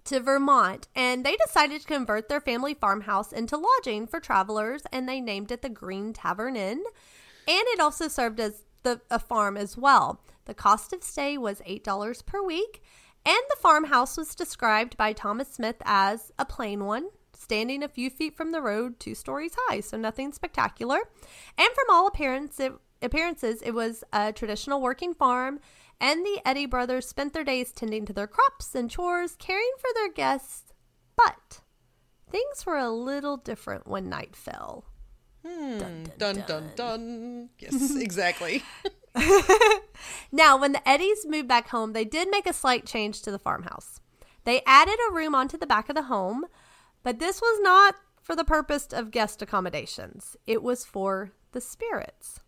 to 0.06 0.20
Vermont 0.20 0.88
and 0.96 1.26
they 1.26 1.36
decided 1.36 1.82
to 1.82 1.88
convert 1.88 2.30
their 2.30 2.42
family 2.42 2.74
farmhouse 2.74 3.32
into 3.32 3.58
lodging 3.58 4.08
for 4.08 4.20
travelers 4.20 4.84
and 4.92 5.08
they 5.08 5.22
named 5.22 5.52
it 5.52 5.62
the 5.62 5.70
Green 5.70 6.14
Tavern 6.14 6.56
Inn. 6.56 6.84
And 7.48 7.64
it 7.68 7.80
also 7.80 8.08
served 8.08 8.40
as 8.40 8.64
the 8.84 9.02
a 9.10 9.20
farm 9.20 9.58
as 9.58 9.78
well. 9.78 10.22
The 10.46 10.54
cost 10.54 10.94
of 10.94 11.04
stay 11.04 11.38
was 11.38 11.62
$8 11.62 12.26
per 12.26 12.44
week 12.44 12.82
and 13.26 13.42
the 13.50 13.58
farmhouse 13.60 14.18
was 14.18 14.34
described 14.36 14.98
by 14.98 15.14
Thomas 15.14 15.50
Smith 15.50 15.78
as 15.86 16.32
a 16.40 16.46
plain 16.46 16.86
one, 16.86 17.10
standing 17.38 17.84
a 17.84 17.88
few 17.88 18.10
feet 18.10 18.36
from 18.36 18.52
the 18.52 18.62
road, 18.62 19.00
two 19.00 19.14
stories 19.14 19.54
high, 19.68 19.82
so 19.82 19.98
nothing 19.98 20.32
spectacular. 20.32 21.00
And 21.58 21.70
from 21.74 21.86
all 21.92 22.08
appearance, 22.08 22.60
it, 22.60 22.74
appearances, 23.02 23.62
it 23.62 23.76
was 23.76 24.04
a 24.12 24.34
traditional 24.34 24.82
working 24.82 25.14
farm, 25.14 25.60
and 26.02 26.26
the 26.26 26.42
Eddy 26.44 26.66
brothers 26.66 27.08
spent 27.08 27.32
their 27.32 27.46
days 27.46 27.72
tending 27.72 28.06
to 28.08 28.14
their 28.14 28.28
crops 28.28 28.76
and 28.76 28.90
chores, 28.90 29.36
caring 29.38 29.72
for 29.80 29.88
their 29.96 30.12
guests. 30.12 30.74
But 31.16 31.62
things 32.30 32.66
were 32.66 32.78
a 32.78 32.90
little 32.92 33.38
different 33.38 33.88
when 33.88 34.10
night 34.10 34.36
fell. 34.36 34.86
Hmm, 35.46 35.78
Dun, 35.80 36.12
dun 36.18 36.36
dun, 36.36 36.44
dun 36.48 36.72
dun. 36.76 37.50
Yes, 37.60 37.96
exactly. 37.96 38.64
Now, 40.32 40.58
when 40.58 40.72
the 40.72 40.88
Eddies 40.88 41.26
moved 41.28 41.48
back 41.48 41.70
home, 41.70 41.94
they 41.94 42.06
did 42.06 42.30
make 42.32 42.48
a 42.48 42.54
slight 42.54 42.86
change 42.86 43.22
to 43.22 43.32
the 43.32 43.38
farmhouse. 43.40 44.00
They 44.46 44.62
added 44.66 44.98
a 45.10 45.14
room 45.14 45.36
onto 45.36 45.58
the 45.58 45.68
back 45.68 45.90
of 45.90 45.96
the 45.96 46.04
home, 46.04 46.46
but 47.04 47.20
this 47.20 47.42
was 47.42 47.60
not 47.62 47.96
for 48.22 48.36
the 48.36 48.44
purpose 48.46 48.88
of 48.92 49.12
guest 49.12 49.42
accommodations. 49.42 50.38
It 50.48 50.64
was 50.64 50.86
for 50.86 51.34
the 51.52 51.62
spirits. 51.62 52.40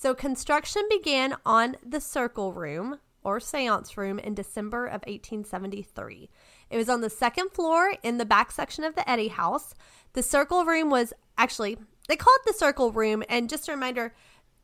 So 0.00 0.14
construction 0.14 0.82
began 0.88 1.34
on 1.44 1.76
the 1.84 2.00
circle 2.00 2.52
room 2.52 3.00
or 3.24 3.40
seance 3.40 3.96
room 3.96 4.20
in 4.20 4.32
December 4.32 4.86
of 4.86 5.02
1873. 5.08 6.30
It 6.70 6.76
was 6.76 6.88
on 6.88 7.00
the 7.00 7.10
second 7.10 7.50
floor 7.50 7.94
in 8.04 8.16
the 8.16 8.24
back 8.24 8.52
section 8.52 8.84
of 8.84 8.94
the 8.94 9.10
Eddy 9.10 9.26
house. 9.26 9.74
The 10.12 10.22
circle 10.22 10.64
room 10.64 10.88
was 10.88 11.12
actually, 11.36 11.78
they 12.06 12.14
call 12.14 12.32
it 12.36 12.46
the 12.46 12.56
circle 12.56 12.92
room. 12.92 13.24
And 13.28 13.50
just 13.50 13.68
a 13.68 13.72
reminder, 13.72 14.14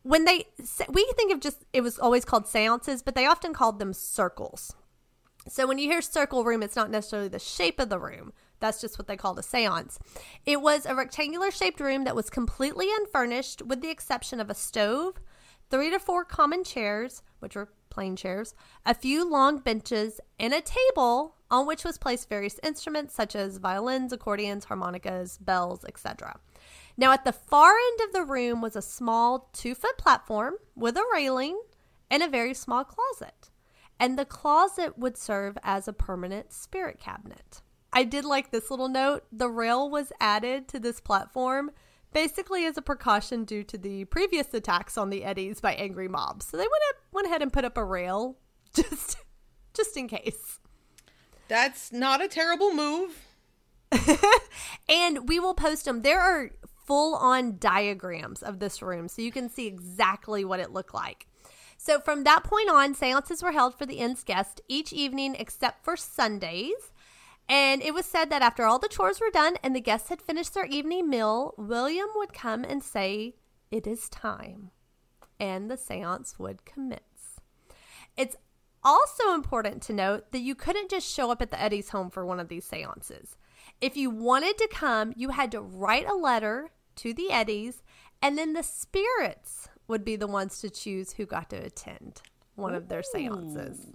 when 0.04 0.24
they, 0.24 0.44
we 0.88 1.04
think 1.16 1.32
of 1.32 1.40
just, 1.40 1.64
it 1.72 1.80
was 1.80 1.98
always 1.98 2.24
called 2.24 2.46
seances, 2.46 3.02
but 3.02 3.16
they 3.16 3.26
often 3.26 3.52
called 3.52 3.80
them 3.80 3.92
circles. 3.92 4.76
So 5.48 5.66
when 5.66 5.78
you 5.78 5.88
hear 5.88 6.00
circle 6.00 6.44
room, 6.44 6.62
it's 6.62 6.76
not 6.76 6.92
necessarily 6.92 7.28
the 7.28 7.40
shape 7.40 7.80
of 7.80 7.88
the 7.88 7.98
room. 7.98 8.32
That's 8.64 8.80
just 8.80 8.98
what 8.98 9.08
they 9.08 9.18
called 9.18 9.38
a 9.38 9.42
seance. 9.42 9.98
It 10.46 10.62
was 10.62 10.86
a 10.86 10.94
rectangular 10.94 11.50
shaped 11.50 11.80
room 11.80 12.04
that 12.04 12.16
was 12.16 12.30
completely 12.30 12.88
unfurnished, 12.90 13.60
with 13.60 13.82
the 13.82 13.90
exception 13.90 14.40
of 14.40 14.48
a 14.48 14.54
stove, 14.54 15.20
three 15.68 15.90
to 15.90 15.98
four 15.98 16.24
common 16.24 16.64
chairs, 16.64 17.22
which 17.40 17.56
were 17.56 17.74
plain 17.90 18.16
chairs, 18.16 18.54
a 18.86 18.94
few 18.94 19.28
long 19.28 19.58
benches, 19.58 20.18
and 20.40 20.54
a 20.54 20.62
table 20.62 21.36
on 21.50 21.66
which 21.66 21.84
was 21.84 21.98
placed 21.98 22.30
various 22.30 22.58
instruments 22.62 23.12
such 23.12 23.36
as 23.36 23.58
violins, 23.58 24.14
accordions, 24.14 24.64
harmonicas, 24.64 25.36
bells, 25.36 25.84
etc. 25.84 26.40
Now, 26.96 27.12
at 27.12 27.26
the 27.26 27.32
far 27.32 27.72
end 27.72 28.00
of 28.00 28.14
the 28.14 28.24
room 28.24 28.62
was 28.62 28.76
a 28.76 28.80
small 28.80 29.50
two 29.52 29.74
foot 29.74 29.98
platform 29.98 30.54
with 30.74 30.96
a 30.96 31.04
railing 31.12 31.60
and 32.10 32.22
a 32.22 32.28
very 32.28 32.54
small 32.54 32.82
closet. 32.82 33.50
And 34.00 34.18
the 34.18 34.24
closet 34.24 34.96
would 34.96 35.18
serve 35.18 35.58
as 35.62 35.86
a 35.86 35.92
permanent 35.92 36.50
spirit 36.50 36.98
cabinet. 36.98 37.60
I 37.94 38.04
did 38.04 38.24
like 38.24 38.50
this 38.50 38.70
little 38.70 38.88
note. 38.88 39.24
The 39.32 39.48
rail 39.48 39.88
was 39.88 40.12
added 40.20 40.68
to 40.68 40.80
this 40.80 41.00
platform 41.00 41.70
basically 42.12 42.64
as 42.64 42.76
a 42.76 42.82
precaution 42.82 43.44
due 43.44 43.64
to 43.64 43.76
the 43.76 44.04
previous 44.06 44.54
attacks 44.54 44.96
on 44.96 45.10
the 45.10 45.24
Eddies 45.24 45.60
by 45.60 45.74
angry 45.74 46.08
mobs. 46.08 46.46
So 46.46 46.56
they 46.56 46.62
went 46.62 46.82
up, 46.90 46.96
went 47.12 47.26
ahead 47.26 47.42
and 47.42 47.52
put 47.52 47.64
up 47.64 47.76
a 47.76 47.84
rail 47.84 48.36
just 48.74 49.18
just 49.74 49.96
in 49.96 50.08
case. 50.08 50.60
That's 51.48 51.92
not 51.92 52.22
a 52.22 52.28
terrible 52.28 52.72
move. 52.72 53.22
and 54.88 55.28
we 55.28 55.38
will 55.38 55.54
post 55.54 55.84
them. 55.84 56.02
There 56.02 56.20
are 56.20 56.50
full 56.86 57.14
on 57.16 57.58
diagrams 57.58 58.42
of 58.42 58.58
this 58.58 58.82
room 58.82 59.08
so 59.08 59.22
you 59.22 59.32
can 59.32 59.48
see 59.48 59.66
exactly 59.66 60.44
what 60.44 60.60
it 60.60 60.72
looked 60.72 60.94
like. 60.94 61.26
So 61.76 62.00
from 62.00 62.24
that 62.24 62.44
point 62.44 62.70
on, 62.70 62.94
seances 62.94 63.42
were 63.42 63.52
held 63.52 63.76
for 63.76 63.84
the 63.84 63.96
inn's 63.96 64.24
guests 64.24 64.60
each 64.68 64.92
evening 64.92 65.34
except 65.38 65.84
for 65.84 65.96
Sundays. 65.96 66.92
And 67.48 67.82
it 67.82 67.92
was 67.92 68.06
said 68.06 68.30
that 68.30 68.42
after 68.42 68.64
all 68.64 68.78
the 68.78 68.88
chores 68.88 69.20
were 69.20 69.30
done 69.30 69.56
and 69.62 69.76
the 69.76 69.80
guests 69.80 70.08
had 70.08 70.22
finished 70.22 70.54
their 70.54 70.64
evening 70.64 71.08
meal, 71.08 71.54
William 71.56 72.08
would 72.16 72.32
come 72.32 72.64
and 72.64 72.82
say, 72.82 73.34
It 73.70 73.86
is 73.86 74.08
time. 74.08 74.70
And 75.38 75.70
the 75.70 75.76
seance 75.76 76.38
would 76.38 76.64
commence. 76.64 77.40
It's 78.16 78.36
also 78.82 79.34
important 79.34 79.82
to 79.82 79.92
note 79.92 80.30
that 80.32 80.40
you 80.40 80.54
couldn't 80.54 80.90
just 80.90 81.12
show 81.12 81.30
up 81.30 81.42
at 81.42 81.50
the 81.50 81.60
Eddy's 81.60 81.90
home 81.90 82.10
for 82.10 82.24
one 82.24 82.40
of 82.40 82.48
these 82.48 82.64
seances. 82.64 83.36
If 83.80 83.96
you 83.96 84.10
wanted 84.10 84.56
to 84.58 84.68
come, 84.68 85.12
you 85.16 85.30
had 85.30 85.50
to 85.52 85.60
write 85.60 86.08
a 86.08 86.14
letter 86.14 86.70
to 86.96 87.12
the 87.12 87.30
Eddies, 87.30 87.82
and 88.22 88.38
then 88.38 88.52
the 88.52 88.62
spirits 88.62 89.68
would 89.88 90.04
be 90.04 90.16
the 90.16 90.26
ones 90.26 90.60
to 90.60 90.70
choose 90.70 91.12
who 91.12 91.26
got 91.26 91.50
to 91.50 91.56
attend 91.56 92.22
one 92.54 92.74
of 92.74 92.88
their 92.88 93.02
seances. 93.02 93.86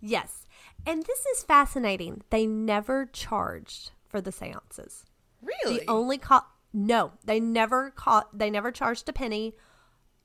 Yes. 0.00 0.44
And 0.86 1.04
this 1.04 1.26
is 1.26 1.42
fascinating. 1.42 2.22
They 2.30 2.46
never 2.46 3.06
charged 3.06 3.92
for 4.08 4.20
the 4.20 4.32
seances. 4.32 5.04
Really? 5.42 5.80
The 5.80 5.90
only 5.90 6.18
co- 6.18 6.46
no, 6.72 7.12
they 7.24 7.40
never 7.40 7.90
caught 7.90 8.36
they 8.36 8.50
never 8.50 8.70
charged 8.70 9.08
a 9.08 9.12
penny. 9.12 9.54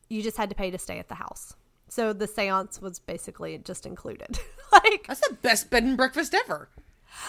You 0.10 0.22
just 0.22 0.38
had 0.38 0.50
to 0.50 0.56
pay 0.56 0.72
to 0.72 0.78
stay 0.78 1.00
at 1.00 1.10
the 1.10 1.16
house. 1.16 1.56
So 1.90 2.14
the 2.14 2.28
seance 2.28 2.82
was 2.82 3.00
basically 3.00 3.58
just 3.58 3.86
included. 3.86 4.40
like 4.72 5.06
That's 5.08 5.20
the 5.28 5.38
best 5.42 5.70
bed 5.70 5.84
and 5.84 5.98
breakfast 5.98 6.34
ever. 6.34 6.70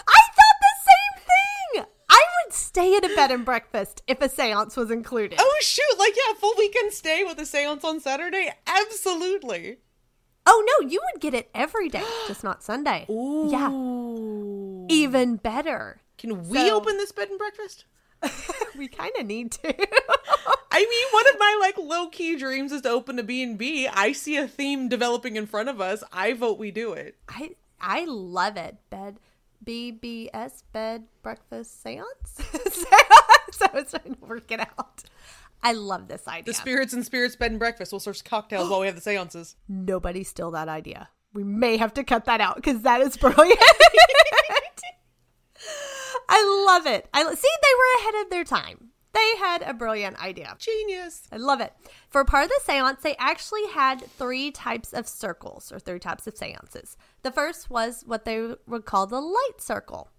I 0.07 0.21
thought 0.37 0.59
the 0.61 0.91
same 0.91 1.27
thing. 1.27 1.87
I 2.09 2.23
would 2.45 2.55
stay 2.55 2.97
at 2.97 3.05
a 3.05 3.15
bed 3.15 3.31
and 3.31 3.45
breakfast 3.45 4.03
if 4.07 4.21
a 4.23 4.29
seance 4.29 4.77
was 4.77 4.91
included. 4.91 5.39
Oh 5.41 5.59
shoot! 5.61 5.99
Like 5.99 6.15
yeah, 6.17 6.35
full 6.35 6.55
weekend 6.57 6.93
stay 6.93 7.25
with 7.25 7.39
a 7.39 7.43
séance 7.43 7.85
on 7.85 8.01
Saturday. 8.01 8.53
Absolutely. 8.67 9.79
Oh 10.47 10.65
no, 10.81 10.89
you 10.89 11.01
would 11.13 11.21
get 11.23 11.35
it 11.35 11.51
every 11.55 11.89
day, 11.89 12.05
just 12.27 12.45
not 12.45 12.63
Sunday. 12.63 13.07
Ooh. 13.11 13.49
Yeah. 13.51 14.95
Even 14.95 15.37
better. 15.37 16.01
Can 16.19 16.49
we 16.49 16.59
So- 16.59 16.77
open 16.77 16.97
this 16.97 17.13
bed 17.13 17.29
and 17.29 17.39
breakfast? 17.39 17.85
we 18.79 18.89
kind 18.89 19.13
of 19.19 19.27
need 19.27 19.53
to. 19.53 19.69
I 19.69 20.79
mean, 20.81 21.07
one 21.13 21.29
of 21.29 21.39
my 21.39 21.57
like 21.61 21.77
low 21.79 22.09
key 22.09 22.37
dreams 22.37 22.73
is 22.73 22.81
to 22.83 22.89
open 22.89 23.19
a 23.19 23.23
B 23.23 23.43
and 23.43 23.59
B. 23.59 23.87
I 23.87 24.13
see 24.13 24.37
a 24.39 24.49
theme 24.49 24.89
developing 24.89 25.37
in 25.37 25.47
front 25.47 25.69
of 25.69 25.81
us. 25.81 26.03
I 26.13 26.33
vote 26.33 26.59
we 26.59 26.71
do 26.71 26.93
it. 26.95 27.17
I 27.29 27.51
I 27.81 28.05
love 28.07 28.57
it. 28.57 28.77
Bed 28.91 29.19
BBS 29.65 30.63
bed 30.73 31.05
breakfast 31.23 31.83
seance. 31.83 32.07
so 33.53 33.67
it's 33.75 33.91
trying 33.93 34.15
to 34.15 34.25
work 34.27 34.51
it 34.51 34.61
out. 34.61 35.05
I 35.65 35.73
love 35.73 36.09
this 36.09 36.29
idea. 36.29 36.45
The 36.45 36.55
spirits 36.55 36.93
and 36.93 37.05
spirits 37.05 37.37
bed 37.37 37.51
and 37.51 37.59
breakfast. 37.59 37.91
We'll 37.91 38.01
serve 38.01 38.23
cocktails 38.23 38.69
while 38.69 38.81
we 38.81 38.87
have 38.87 38.95
the 38.95 39.01
seances. 39.01 39.57
Nobody 39.69 40.23
steal 40.23 40.51
that 40.51 40.69
idea. 40.69 41.09
We 41.33 41.43
may 41.43 41.79
have 41.79 41.95
to 41.95 42.05
cut 42.05 42.27
that 42.27 42.41
out 42.41 42.57
because 42.57 42.83
that 42.83 43.01
is 43.01 43.17
brilliant. 43.17 43.59
I 46.29 46.65
love 46.67 46.87
it. 46.87 47.09
I 47.13 47.23
see 47.23 47.49
they 47.63 47.75
were 47.79 48.01
ahead 48.01 48.25
of 48.25 48.31
their 48.31 48.45
time. 48.45 48.91
They 49.15 49.37
had 49.39 49.63
a 49.63 49.73
brilliant 49.73 50.23
idea. 50.23 50.57
Genius. 50.59 51.29
I 51.31 51.37
love 51.37 51.61
it. 51.61 51.73
For 52.11 52.25
part 52.25 52.45
of 52.45 52.51
the 52.51 52.61
seance, 52.65 53.01
they 53.03 53.17
actually 53.17 53.67
had 53.69 54.05
three 54.19 54.51
types 54.51 54.93
of 54.93 55.09
circles 55.09 55.71
or 55.71 55.79
three 55.79 56.01
types 56.01 56.27
of 56.27 56.37
seances. 56.37 56.97
The 57.23 57.31
first 57.31 57.71
was 57.71 58.03
what 58.07 58.25
they 58.25 58.55
would 58.67 58.85
call 58.85 59.07
the 59.07 59.21
light 59.21 59.61
circle. 59.61 60.11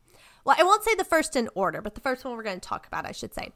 Well, 0.45 0.55
I 0.57 0.63
won't 0.63 0.83
say 0.83 0.95
the 0.95 1.03
first 1.03 1.35
in 1.35 1.49
order, 1.55 1.81
but 1.81 1.95
the 1.95 2.01
first 2.01 2.23
one 2.23 2.37
we're 2.37 2.43
going 2.43 2.59
to 2.59 2.67
talk 2.67 2.87
about, 2.87 3.05
I 3.05 3.11
should 3.11 3.33
say. 3.33 3.51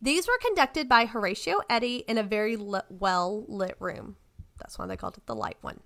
These 0.00 0.28
were 0.28 0.38
conducted 0.40 0.88
by 0.88 1.06
Horatio 1.06 1.60
Eddy 1.68 2.04
in 2.06 2.18
a 2.18 2.22
very 2.22 2.56
lit, 2.56 2.84
well 2.88 3.44
lit 3.48 3.76
room. 3.80 4.16
That's 4.58 4.78
why 4.78 4.86
they 4.86 4.96
called 4.96 5.16
it 5.16 5.26
the 5.26 5.34
light 5.34 5.58
one. 5.60 5.80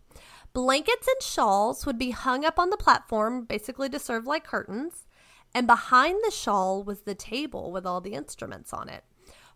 Blankets 0.53 1.09
and 1.09 1.23
shawls 1.23 1.87
would 1.87 1.99
be 1.99 2.11
hung 2.11 2.45
up 2.45 2.59
on 2.59 2.71
the 2.71 2.77
platform, 2.77 3.45
basically 3.45 3.89
to 3.89 3.99
serve 3.99 4.27
like 4.27 4.45
curtains. 4.45 5.07
And 5.55 5.67
behind 5.67 6.19
the 6.25 6.31
shawl 6.31 6.83
was 6.83 7.03
the 7.03 7.15
table 7.15 7.73
with 7.73 7.87
all 7.87 8.01
the 8.01 8.15
instruments 8.15 8.73
on 8.73 8.89
it. 8.89 9.05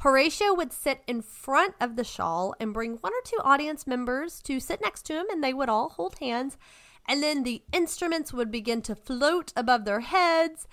Horatio 0.01 0.55
would 0.55 0.73
sit 0.73 1.03
in 1.07 1.23
front 1.23 1.75
of 1.81 1.97
the 1.97 2.05
shawl 2.05 2.55
and 2.61 2.75
bring 2.75 2.97
one 2.97 3.13
or 3.13 3.23
two 3.25 3.39
audience 3.43 3.87
members 3.87 4.41
to 4.43 4.61
sit 4.61 4.81
next 4.83 5.03
to 5.07 5.15
him, 5.15 5.27
and 5.31 5.43
they 5.43 5.55
would 5.55 5.71
all 5.71 5.91
hold 5.91 6.19
hands. 6.19 6.59
And 7.09 7.23
then 7.23 7.43
the 7.43 7.63
instruments 7.73 8.33
would 8.33 8.51
begin 8.51 8.83
to 8.83 8.95
float 8.95 9.53
above 9.57 9.85
their 9.85 10.01
heads 10.01 10.67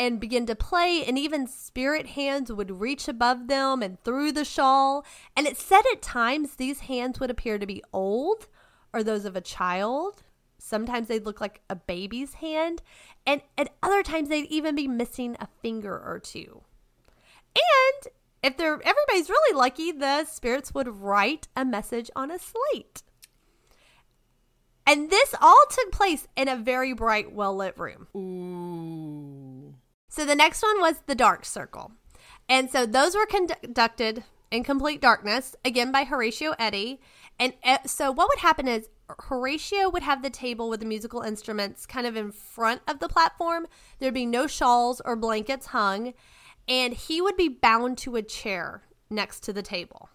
and 0.00 0.18
begin 0.18 0.46
to 0.46 0.56
play, 0.56 1.04
and 1.06 1.18
even 1.18 1.46
spirit 1.46 2.06
hands 2.06 2.50
would 2.50 2.80
reach 2.80 3.06
above 3.06 3.48
them 3.48 3.82
and 3.82 4.02
through 4.02 4.32
the 4.32 4.46
shawl. 4.46 5.04
And 5.36 5.46
it 5.46 5.58
said 5.58 5.82
at 5.92 6.00
times 6.00 6.54
these 6.54 6.80
hands 6.80 7.20
would 7.20 7.30
appear 7.30 7.58
to 7.58 7.66
be 7.66 7.84
old 7.92 8.48
or 8.94 9.04
those 9.04 9.26
of 9.26 9.36
a 9.36 9.42
child. 9.42 10.22
Sometimes 10.58 11.08
they'd 11.08 11.26
look 11.26 11.38
like 11.38 11.60
a 11.68 11.76
baby's 11.76 12.34
hand, 12.34 12.80
and 13.26 13.42
at 13.58 13.74
other 13.82 14.02
times 14.02 14.30
they'd 14.30 14.46
even 14.46 14.74
be 14.74 14.88
missing 14.88 15.36
a 15.38 15.48
finger 15.60 15.92
or 15.92 16.18
two. 16.18 16.62
And 17.54 18.12
if 18.42 18.56
they're 18.56 18.80
everybody's 18.82 19.28
really 19.28 19.54
lucky, 19.54 19.92
the 19.92 20.24
spirits 20.24 20.72
would 20.72 20.88
write 20.88 21.48
a 21.54 21.64
message 21.66 22.10
on 22.16 22.30
a 22.30 22.38
slate. 22.38 23.02
And 24.86 25.10
this 25.10 25.34
all 25.42 25.64
took 25.70 25.92
place 25.92 26.26
in 26.36 26.48
a 26.48 26.56
very 26.56 26.94
bright, 26.94 27.34
well 27.34 27.54
lit 27.54 27.76
room. 27.76 28.08
Ooh. 28.16 29.59
So 30.10 30.26
the 30.26 30.34
next 30.34 30.62
one 30.62 30.80
was 30.80 30.96
the 31.06 31.14
dark 31.14 31.44
circle. 31.44 31.92
And 32.48 32.68
so 32.68 32.84
those 32.84 33.14
were 33.14 33.26
conducted 33.26 34.24
in 34.50 34.64
complete 34.64 35.00
darkness, 35.00 35.54
again 35.64 35.92
by 35.92 36.02
Horatio 36.02 36.54
Eddy. 36.58 37.00
And 37.38 37.54
uh, 37.64 37.78
so 37.86 38.10
what 38.10 38.28
would 38.28 38.40
happen 38.40 38.66
is 38.66 38.88
Horatio 39.20 39.88
would 39.88 40.02
have 40.02 40.22
the 40.22 40.30
table 40.30 40.68
with 40.68 40.80
the 40.80 40.86
musical 40.86 41.22
instruments 41.22 41.86
kind 41.86 42.08
of 42.08 42.16
in 42.16 42.32
front 42.32 42.82
of 42.88 42.98
the 42.98 43.08
platform. 43.08 43.68
There'd 44.00 44.12
be 44.12 44.26
no 44.26 44.48
shawls 44.48 45.00
or 45.04 45.14
blankets 45.14 45.66
hung, 45.66 46.14
and 46.66 46.92
he 46.92 47.22
would 47.22 47.36
be 47.36 47.48
bound 47.48 47.96
to 47.98 48.16
a 48.16 48.22
chair 48.22 48.82
next 49.08 49.44
to 49.44 49.52
the 49.52 49.62
table. 49.62 50.10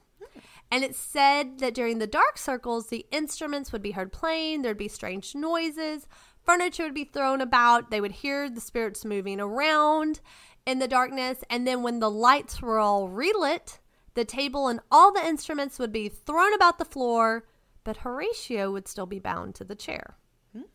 And 0.71 0.83
it 0.83 0.95
said 0.95 1.59
that 1.59 1.73
during 1.73 1.99
the 1.99 2.07
dark 2.07 2.37
circles, 2.37 2.87
the 2.87 3.05
instruments 3.11 3.71
would 3.71 3.81
be 3.81 3.91
heard 3.91 4.11
playing, 4.11 4.61
there'd 4.61 4.77
be 4.77 4.87
strange 4.87 5.35
noises, 5.35 6.07
furniture 6.45 6.83
would 6.83 6.93
be 6.93 7.05
thrown 7.05 7.41
about, 7.41 7.91
they 7.91 8.01
would 8.01 8.11
hear 8.11 8.49
the 8.49 8.61
spirits 8.61 9.05
moving 9.05 9.39
around 9.39 10.19
in 10.65 10.79
the 10.79 10.87
darkness. 10.87 11.43
And 11.49 11.67
then 11.67 11.83
when 11.83 11.99
the 11.99 12.11
lights 12.11 12.61
were 12.61 12.79
all 12.79 13.09
relit, 13.09 13.79
the 14.13 14.25
table 14.25 14.67
and 14.67 14.79
all 14.91 15.11
the 15.11 15.25
instruments 15.25 15.79
would 15.79 15.91
be 15.91 16.09
thrown 16.09 16.53
about 16.53 16.77
the 16.77 16.85
floor, 16.85 17.45
but 17.83 17.97
Horatio 17.97 18.71
would 18.71 18.87
still 18.87 19.05
be 19.05 19.19
bound 19.19 19.55
to 19.55 19.63
the 19.63 19.75
chair. 19.75 20.17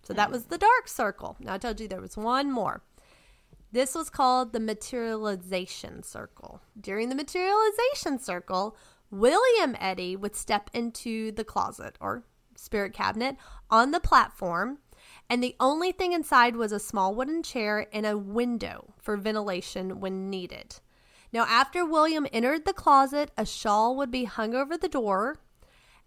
So 0.02 0.12
that 0.12 0.30
was 0.30 0.44
the 0.44 0.59
dark 0.59 0.88
circle. 0.88 1.37
Now 1.40 1.54
I 1.54 1.59
told 1.59 1.80
you 1.80 1.88
there 1.88 2.00
was 2.00 2.16
one 2.16 2.52
more. 2.52 2.83
This 3.72 3.94
was 3.94 4.11
called 4.11 4.52
the 4.52 4.61
materialization 4.61 6.02
circle. 6.02 6.61
During 6.78 7.09
the 7.09 7.14
materialization 7.14 8.18
circle, 8.18 8.76
William 9.11 9.76
Eddy 9.80 10.16
would 10.16 10.37
step 10.37 10.68
into 10.74 11.33
the 11.33 11.44
closet 11.44 11.96
or 12.00 12.24
spirit 12.56 12.92
cabinet 12.92 13.37
on 13.70 13.92
the 13.92 14.00
platform, 14.00 14.78
and 15.30 15.42
the 15.42 15.54
only 15.60 15.92
thing 15.92 16.12
inside 16.12 16.56
was 16.56 16.72
a 16.72 16.80
small 16.80 17.14
wooden 17.14 17.44
chair 17.44 17.86
and 17.92 18.04
a 18.04 18.18
window 18.18 18.92
for 18.98 19.16
ventilation 19.16 20.00
when 20.00 20.28
needed. 20.28 20.80
Now, 21.32 21.44
after 21.48 21.86
William 21.86 22.26
entered 22.32 22.64
the 22.64 22.72
closet, 22.72 23.30
a 23.38 23.46
shawl 23.46 23.96
would 23.96 24.10
be 24.10 24.24
hung 24.24 24.56
over 24.56 24.76
the 24.76 24.88
door, 24.88 25.38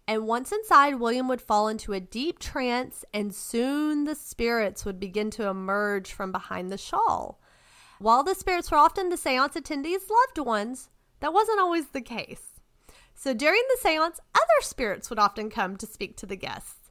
and 0.06 0.26
once 0.26 0.52
inside, 0.52 0.96
William 0.96 1.26
would 1.28 1.40
fall 1.40 1.68
into 1.68 1.94
a 1.94 2.00
deep 2.00 2.38
trance, 2.38 3.06
and 3.14 3.34
soon 3.34 4.04
the 4.04 4.14
spirits 4.14 4.84
would 4.84 5.00
begin 5.00 5.30
to 5.30 5.48
emerge 5.48 6.12
from 6.12 6.30
behind 6.30 6.70
the 6.70 6.76
shawl. 6.76 7.40
While 7.98 8.22
the 8.22 8.34
spirits 8.34 8.70
were 8.70 8.76
often 8.76 9.08
the 9.08 9.16
seance 9.16 9.54
attendees' 9.54 10.10
loved 10.10 10.46
ones, 10.46 10.90
that 11.20 11.32
wasn't 11.32 11.60
always 11.60 11.86
the 11.88 12.02
case. 12.02 12.60
So 13.14 13.32
during 13.32 13.62
the 13.70 13.80
seance, 13.80 14.20
other 14.34 14.60
spirits 14.60 15.08
would 15.08 15.18
often 15.18 15.48
come 15.48 15.76
to 15.78 15.86
speak 15.86 16.18
to 16.18 16.26
the 16.26 16.36
guests. 16.36 16.83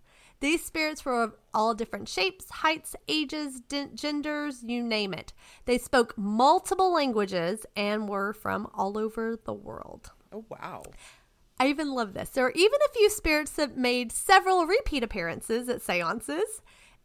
These 0.44 0.66
spirits 0.66 1.06
were 1.06 1.24
of 1.24 1.36
all 1.54 1.74
different 1.74 2.10
shapes, 2.10 2.50
heights, 2.50 2.98
ages, 3.08 3.62
d- 3.62 3.88
genders, 3.96 4.62
you 4.62 4.84
name 4.84 5.14
it. 5.14 5.32
They 5.64 5.78
spoke 5.78 6.18
multiple 6.18 6.94
languages 6.94 7.66
and 7.78 8.10
were 8.10 8.34
from 8.34 8.68
all 8.74 8.98
over 8.98 9.38
the 9.42 9.54
world. 9.54 10.12
Oh 10.34 10.44
wow. 10.50 10.84
I 11.62 11.68
even 11.68 11.94
love 11.94 12.14
this. 12.14 12.28
There 12.28 12.46
are 12.46 12.52
even 12.52 12.80
a 12.86 12.94
few 12.94 13.10
spirits 13.10 13.52
that 13.52 13.78
made 13.78 14.12
several 14.12 14.66
repeat 14.66 15.02
appearances 15.02 15.70
at 15.70 15.82
seances, 15.82 16.62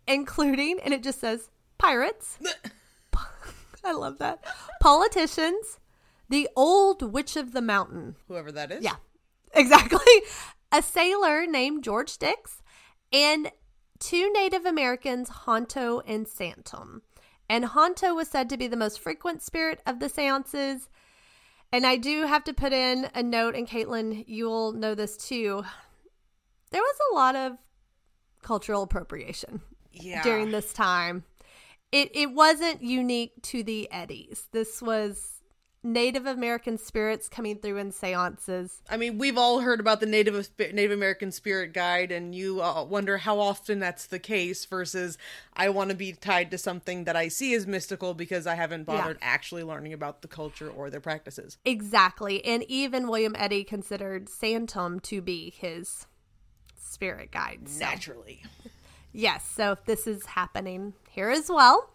including, 0.09 0.81
and 0.81 0.93
it 0.93 1.05
just 1.05 1.21
says 1.21 1.49
pirates, 1.79 2.41
I 3.85 3.93
love 3.93 4.19
that. 4.19 4.43
Politicians, 4.81 5.79
the 6.29 6.49
old 6.57 7.13
witch 7.13 7.37
of 7.37 7.53
the 7.53 7.63
mountain. 7.63 8.17
Whoever 8.27 8.51
that 8.51 8.73
is. 8.73 8.83
Yeah, 8.83 8.97
exactly. 9.55 10.01
A 10.73 10.83
sailor 10.83 11.47
named 11.47 11.85
George 11.85 12.19
Dix, 12.19 12.63
and 13.13 13.51
two 13.99 14.33
Native 14.33 14.65
Americans, 14.65 15.31
Honto 15.31 16.03
and 16.07 16.27
Santum. 16.29 17.03
And 17.49 17.65
Honto 17.65 18.15
was 18.15 18.29
said 18.29 18.49
to 18.51 18.57
be 18.57 18.67
the 18.67 18.77
most 18.77 19.01
frequent 19.01 19.43
spirit 19.43 19.81
of 19.87 20.01
the 20.01 20.09
seances. 20.09 20.89
And 21.73 21.87
I 21.87 21.97
do 21.97 22.27
have 22.27 22.45
to 22.45 22.55
put 22.55 22.73
in 22.73 23.09
a 23.15 23.23
note, 23.23 23.55
and 23.55 23.69
Caitlin, 23.69 24.25
you'll 24.27 24.73
know 24.73 24.95
this 24.95 25.17
too. 25.17 25.65
There 26.71 26.83
was 26.83 26.97
a 27.11 27.15
lot 27.15 27.37
of 27.37 27.53
cultural 28.43 28.83
appropriation 28.83 29.61
Yeah. 29.93 30.23
during 30.23 30.51
this 30.51 30.73
time. 30.73 31.25
It 31.91 32.11
it 32.15 32.33
wasn't 32.33 32.83
unique 32.83 33.43
to 33.45 33.63
the 33.63 33.91
Eddies. 33.91 34.49
This 34.53 34.83
was 34.83 35.38
Native 35.83 36.27
American 36.27 36.77
spirits 36.77 37.29
coming 37.29 37.57
through 37.59 37.77
in 37.77 37.93
seances. 37.93 38.83
I 38.91 38.97
mean, 38.97 39.17
we've 39.17 39.39
all 39.39 39.61
heard 39.61 39.79
about 39.79 40.01
the 40.01 40.07
Native 40.07 40.51
Native 40.59 40.91
American 40.91 41.31
Spirit 41.31 41.73
Guide, 41.73 42.11
and 42.11 42.35
you 42.35 42.61
uh, 42.61 42.83
wonder 42.85 43.19
how 43.19 43.39
often 43.39 43.79
that's 43.79 44.07
the 44.07 44.19
case. 44.19 44.65
Versus, 44.65 45.17
I 45.55 45.69
want 45.69 45.91
to 45.91 45.97
be 45.97 46.13
tied 46.13 46.51
to 46.51 46.59
something 46.59 47.05
that 47.05 47.15
I 47.15 47.29
see 47.29 47.55
as 47.55 47.67
mystical 47.67 48.13
because 48.15 48.47
I 48.47 48.57
haven't 48.57 48.89
Yeah. 48.89 48.97
bothered 48.97 49.19
actually 49.23 49.63
learning 49.63 49.93
about 49.93 50.23
the 50.23 50.29
culture 50.29 50.69
or 50.69 50.91
their 50.91 51.01
practices. 51.01 51.59
Exactly. 51.65 52.45
And 52.45 52.65
even 52.65 53.07
William 53.09 53.37
Eddy 53.39 53.63
considered 53.63 54.29
Santum 54.29 54.99
to 55.01 55.21
be 55.23 55.51
his 55.51 56.07
spirit 56.77 57.31
guide. 57.31 57.69
So, 57.69 57.79
Naturally, 57.85 58.43
yes, 59.13 59.47
so 59.47 59.73
if 59.73 59.85
this 59.85 60.07
is 60.07 60.27
happening 60.27 60.95
here 61.11 61.31
as 61.31 61.49
well. 61.49 61.91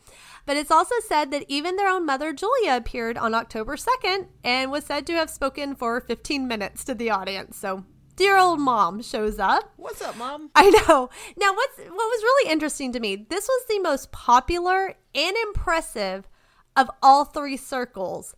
But 0.45 0.57
it's 0.57 0.71
also 0.71 0.95
said 1.07 1.31
that 1.31 1.45
even 1.47 1.75
their 1.75 1.89
own 1.89 2.05
mother, 2.05 2.33
Julia, 2.33 2.75
appeared 2.75 3.17
on 3.17 3.33
October 3.33 3.77
2nd 3.77 4.27
and 4.43 4.71
was 4.71 4.85
said 4.85 5.07
to 5.07 5.13
have 5.13 5.29
spoken 5.29 5.75
for 5.75 6.01
15 6.01 6.47
minutes 6.47 6.83
to 6.85 6.93
the 6.93 7.09
audience. 7.09 7.57
So, 7.57 7.85
dear 8.15 8.37
old 8.37 8.59
mom 8.59 9.01
shows 9.01 9.39
up. 9.39 9.71
what's 9.77 10.01
up, 10.01 10.17
mom? 10.17 10.49
I 10.55 10.69
know. 10.69 11.09
Now, 11.37 11.53
what's 11.53 11.77
what 11.77 11.89
was 11.89 12.23
really 12.23 12.51
interesting 12.51 12.91
to 12.91 12.99
me? 12.99 13.15
This 13.15 13.47
was 13.47 13.65
the 13.67 13.79
most 13.79 14.11
popular 14.11 14.95
and 15.15 15.35
impressive 15.47 16.27
of 16.75 16.89
all 17.01 17.23
three 17.23 17.57
circles, 17.57 18.35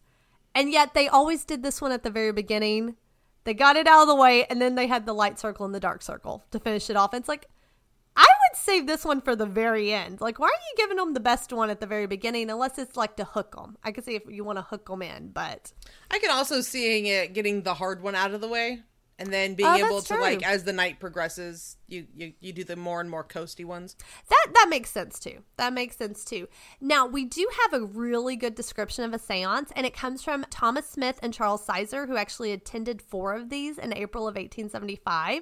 and 0.53 0.71
yet 0.71 0.93
they 0.93 1.07
always 1.07 1.43
did 1.43 1.63
this 1.63 1.81
one 1.81 1.91
at 1.91 2.03
the 2.03 2.11
very 2.11 2.31
beginning. 2.31 2.95
They 3.45 3.53
got 3.53 3.75
it 3.75 3.87
out 3.87 4.01
of 4.01 4.07
the 4.07 4.15
way, 4.15 4.45
and 4.45 4.61
then 4.61 4.75
they 4.75 4.87
had 4.87 5.05
the 5.05 5.13
light 5.13 5.39
circle 5.39 5.65
and 5.65 5.73
the 5.73 5.79
dark 5.79 6.01
circle 6.01 6.43
to 6.51 6.59
finish 6.59 6.89
it 6.89 6.95
off. 6.95 7.13
And 7.13 7.21
it's 7.21 7.29
like 7.29 7.47
Would 8.55 8.63
save 8.63 8.87
this 8.87 9.05
one 9.05 9.21
for 9.21 9.35
the 9.35 9.45
very 9.45 9.93
end. 9.93 10.21
Like, 10.21 10.39
why 10.39 10.47
are 10.47 10.49
you 10.49 10.77
giving 10.77 10.97
them 10.97 11.13
the 11.13 11.19
best 11.19 11.51
one 11.51 11.69
at 11.69 11.79
the 11.79 11.87
very 11.87 12.07
beginning? 12.07 12.49
Unless 12.49 12.77
it's 12.77 12.95
like 12.95 13.15
to 13.17 13.25
hook 13.25 13.55
them. 13.55 13.77
I 13.83 13.91
could 13.91 14.05
see 14.05 14.15
if 14.15 14.23
you 14.29 14.43
want 14.43 14.57
to 14.57 14.63
hook 14.63 14.87
them 14.87 15.01
in, 15.01 15.29
but 15.29 15.71
I 16.11 16.19
can 16.19 16.31
also 16.31 16.61
seeing 16.61 17.05
it 17.05 17.33
getting 17.33 17.63
the 17.63 17.73
hard 17.73 18.01
one 18.01 18.15
out 18.15 18.33
of 18.33 18.41
the 18.41 18.47
way, 18.47 18.81
and 19.19 19.31
then 19.31 19.55
being 19.55 19.69
Oh, 19.69 19.75
able 19.75 20.01
to 20.01 20.17
like 20.17 20.45
as 20.45 20.63
the 20.63 20.73
night 20.73 20.99
progresses, 20.99 21.77
you 21.87 22.07
you 22.13 22.33
you 22.39 22.53
do 22.53 22.63
the 22.63 22.75
more 22.75 23.01
and 23.01 23.09
more 23.09 23.23
coasty 23.23 23.65
ones. 23.65 23.95
That 24.29 24.47
that 24.53 24.67
makes 24.69 24.89
sense 24.89 25.19
too. 25.19 25.39
That 25.57 25.73
makes 25.73 25.95
sense 25.97 26.23
too. 26.25 26.47
Now 26.81 27.05
we 27.07 27.25
do 27.25 27.47
have 27.63 27.81
a 27.81 27.85
really 27.85 28.35
good 28.35 28.55
description 28.55 29.03
of 29.03 29.13
a 29.13 29.19
séance, 29.19 29.71
and 29.75 29.85
it 29.85 29.93
comes 29.93 30.23
from 30.23 30.45
Thomas 30.49 30.89
Smith 30.89 31.19
and 31.21 31.33
Charles 31.33 31.65
Sizer, 31.65 32.07
who 32.07 32.17
actually 32.17 32.51
attended 32.51 33.01
four 33.01 33.33
of 33.33 33.49
these 33.49 33.77
in 33.77 33.93
April 33.93 34.27
of 34.27 34.35
1875. 34.35 35.41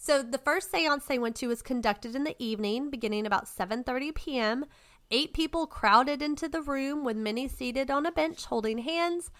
So 0.00 0.22
the 0.22 0.38
first 0.38 0.70
séance 0.70 1.06
they 1.06 1.18
went 1.18 1.34
to 1.36 1.48
was 1.48 1.60
conducted 1.60 2.14
in 2.14 2.22
the 2.22 2.36
evening, 2.38 2.88
beginning 2.88 3.26
about 3.26 3.46
7:30 3.46 4.14
p.m. 4.14 4.64
Eight 5.10 5.32
people 5.32 5.66
crowded 5.66 6.22
into 6.22 6.48
the 6.48 6.62
room, 6.62 7.02
with 7.02 7.16
many 7.16 7.48
seated 7.48 7.90
on 7.90 8.06
a 8.06 8.12
bench 8.12 8.44
holding 8.44 8.78
hands. 8.78 9.30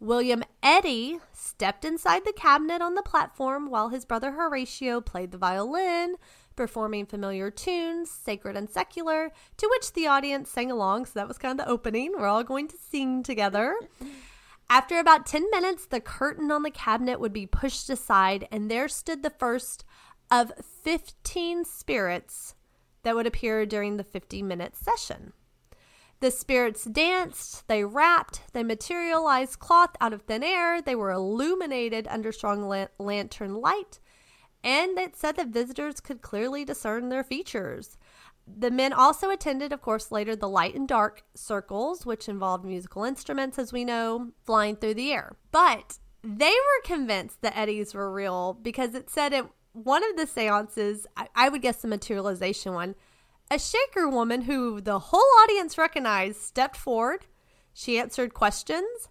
William 0.00 0.42
Eddy 0.62 1.18
stepped 1.32 1.84
inside 1.84 2.24
the 2.24 2.32
cabinet 2.32 2.82
on 2.82 2.94
the 2.94 3.02
platform 3.02 3.70
while 3.70 3.90
his 3.90 4.04
brother 4.04 4.32
Horatio 4.32 5.00
played 5.00 5.30
the 5.30 5.38
violin, 5.38 6.16
performing 6.56 7.06
familiar 7.06 7.50
tunes, 7.50 8.10
sacred 8.10 8.56
and 8.56 8.68
secular, 8.68 9.32
to 9.56 9.68
which 9.70 9.92
the 9.92 10.08
audience 10.08 10.50
sang 10.50 10.70
along. 10.70 11.06
So 11.06 11.12
that 11.14 11.28
was 11.28 11.38
kind 11.38 11.58
of 11.58 11.64
the 11.64 11.70
opening. 11.70 12.12
We're 12.16 12.26
all 12.26 12.44
going 12.44 12.68
to 12.68 12.76
sing 12.76 13.22
together. 13.22 13.76
After 14.70 14.98
about 14.98 15.26
10 15.26 15.50
minutes, 15.50 15.86
the 15.86 16.00
curtain 16.00 16.50
on 16.50 16.62
the 16.62 16.70
cabinet 16.70 17.20
would 17.20 17.32
be 17.32 17.46
pushed 17.46 17.88
aside, 17.88 18.46
and 18.52 18.70
there 18.70 18.88
stood 18.88 19.22
the 19.22 19.30
first 19.30 19.84
of 20.30 20.52
15 20.82 21.64
spirits 21.64 22.54
that 23.02 23.14
would 23.14 23.26
appear 23.26 23.64
during 23.66 23.96
the 23.96 24.04
50 24.04 24.42
minute 24.42 24.76
session. 24.76 25.32
The 26.20 26.30
spirits 26.32 26.84
danced, 26.84 27.68
they 27.68 27.84
rapped, 27.84 28.40
they 28.52 28.64
materialized 28.64 29.60
cloth 29.60 29.94
out 30.00 30.12
of 30.12 30.22
thin 30.22 30.42
air, 30.42 30.82
they 30.82 30.96
were 30.96 31.12
illuminated 31.12 32.08
under 32.08 32.32
strong 32.32 32.66
lan- 32.66 32.88
lantern 32.98 33.54
light, 33.54 34.00
and 34.64 34.98
it 34.98 35.14
said 35.14 35.36
that 35.36 35.48
visitors 35.48 36.00
could 36.00 36.20
clearly 36.20 36.64
discern 36.64 37.08
their 37.08 37.22
features. 37.22 37.96
The 38.46 38.70
men 38.70 38.92
also 38.92 39.30
attended, 39.30 39.72
of 39.72 39.80
course, 39.80 40.10
later 40.10 40.34
the 40.34 40.48
light 40.48 40.74
and 40.74 40.88
dark 40.88 41.22
circles, 41.34 42.04
which 42.04 42.28
involved 42.28 42.64
musical 42.64 43.04
instruments, 43.04 43.58
as 43.58 43.72
we 43.72 43.84
know, 43.84 44.32
flying 44.44 44.74
through 44.74 44.94
the 44.94 45.12
air. 45.12 45.36
But 45.52 45.98
they 46.24 46.50
were 46.50 46.82
convinced 46.84 47.42
the 47.42 47.56
eddies 47.56 47.94
were 47.94 48.10
real 48.10 48.54
because 48.54 48.94
it 48.94 49.08
said 49.08 49.32
at 49.32 49.48
one 49.84 50.02
of 50.08 50.16
the 50.16 50.26
seances, 50.26 51.06
I, 51.16 51.28
I 51.34 51.48
would 51.48 51.62
guess 51.62 51.82
the 51.82 51.88
materialization 51.88 52.74
one, 52.74 52.94
a 53.50 53.58
Shaker 53.58 54.08
woman 54.08 54.42
who 54.42 54.80
the 54.80 54.98
whole 54.98 55.24
audience 55.42 55.78
recognized 55.78 56.40
stepped 56.40 56.76
forward. 56.76 57.26
She 57.72 57.98
answered 57.98 58.34
questions. 58.34 59.08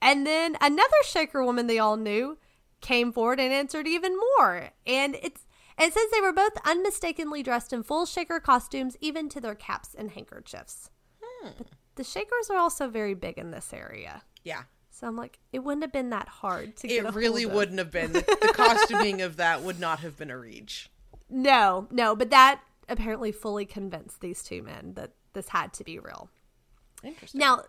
And 0.00 0.26
then 0.26 0.56
another 0.60 0.90
Shaker 1.04 1.44
woman 1.44 1.66
they 1.66 1.78
all 1.78 1.96
knew 1.96 2.38
came 2.80 3.12
forward 3.12 3.40
and 3.40 3.52
answered 3.52 3.86
even 3.86 4.16
more. 4.38 4.70
And 4.86 5.16
it's 5.22 5.46
it 5.78 5.94
says 5.94 6.04
they 6.12 6.20
were 6.20 6.32
both 6.32 6.52
unmistakably 6.66 7.42
dressed 7.42 7.72
in 7.72 7.82
full 7.82 8.04
Shaker 8.04 8.40
costumes, 8.40 8.96
even 9.00 9.28
to 9.30 9.40
their 9.40 9.54
caps 9.54 9.94
and 9.94 10.10
handkerchiefs. 10.10 10.90
Hmm. 11.22 11.50
But 11.56 11.68
the 11.96 12.04
Shakers 12.04 12.50
are 12.50 12.58
also 12.58 12.88
very 12.88 13.14
big 13.14 13.38
in 13.38 13.50
this 13.50 13.72
area. 13.72 14.22
Yeah, 14.44 14.64
So 15.02 15.08
I'm 15.08 15.16
like, 15.16 15.40
it 15.52 15.64
wouldn't 15.64 15.82
have 15.82 15.90
been 15.90 16.10
that 16.10 16.28
hard 16.28 16.76
to 16.76 16.86
get 16.86 17.04
it 17.04 17.12
really 17.12 17.44
wouldn't 17.44 17.80
have 17.80 17.90
been. 17.90 18.12
The, 18.12 18.20
the 18.20 18.52
costuming 18.54 19.20
of 19.20 19.36
that 19.36 19.62
would 19.62 19.80
not 19.80 19.98
have 19.98 20.16
been 20.16 20.30
a 20.30 20.38
reach. 20.38 20.90
No, 21.28 21.88
no, 21.90 22.14
but 22.14 22.30
that 22.30 22.60
apparently 22.88 23.32
fully 23.32 23.66
convinced 23.66 24.20
these 24.20 24.44
two 24.44 24.62
men 24.62 24.92
that 24.94 25.10
this 25.32 25.48
had 25.48 25.72
to 25.72 25.82
be 25.82 25.98
real. 25.98 26.30
Interesting. 27.02 27.40
Now, 27.40 27.64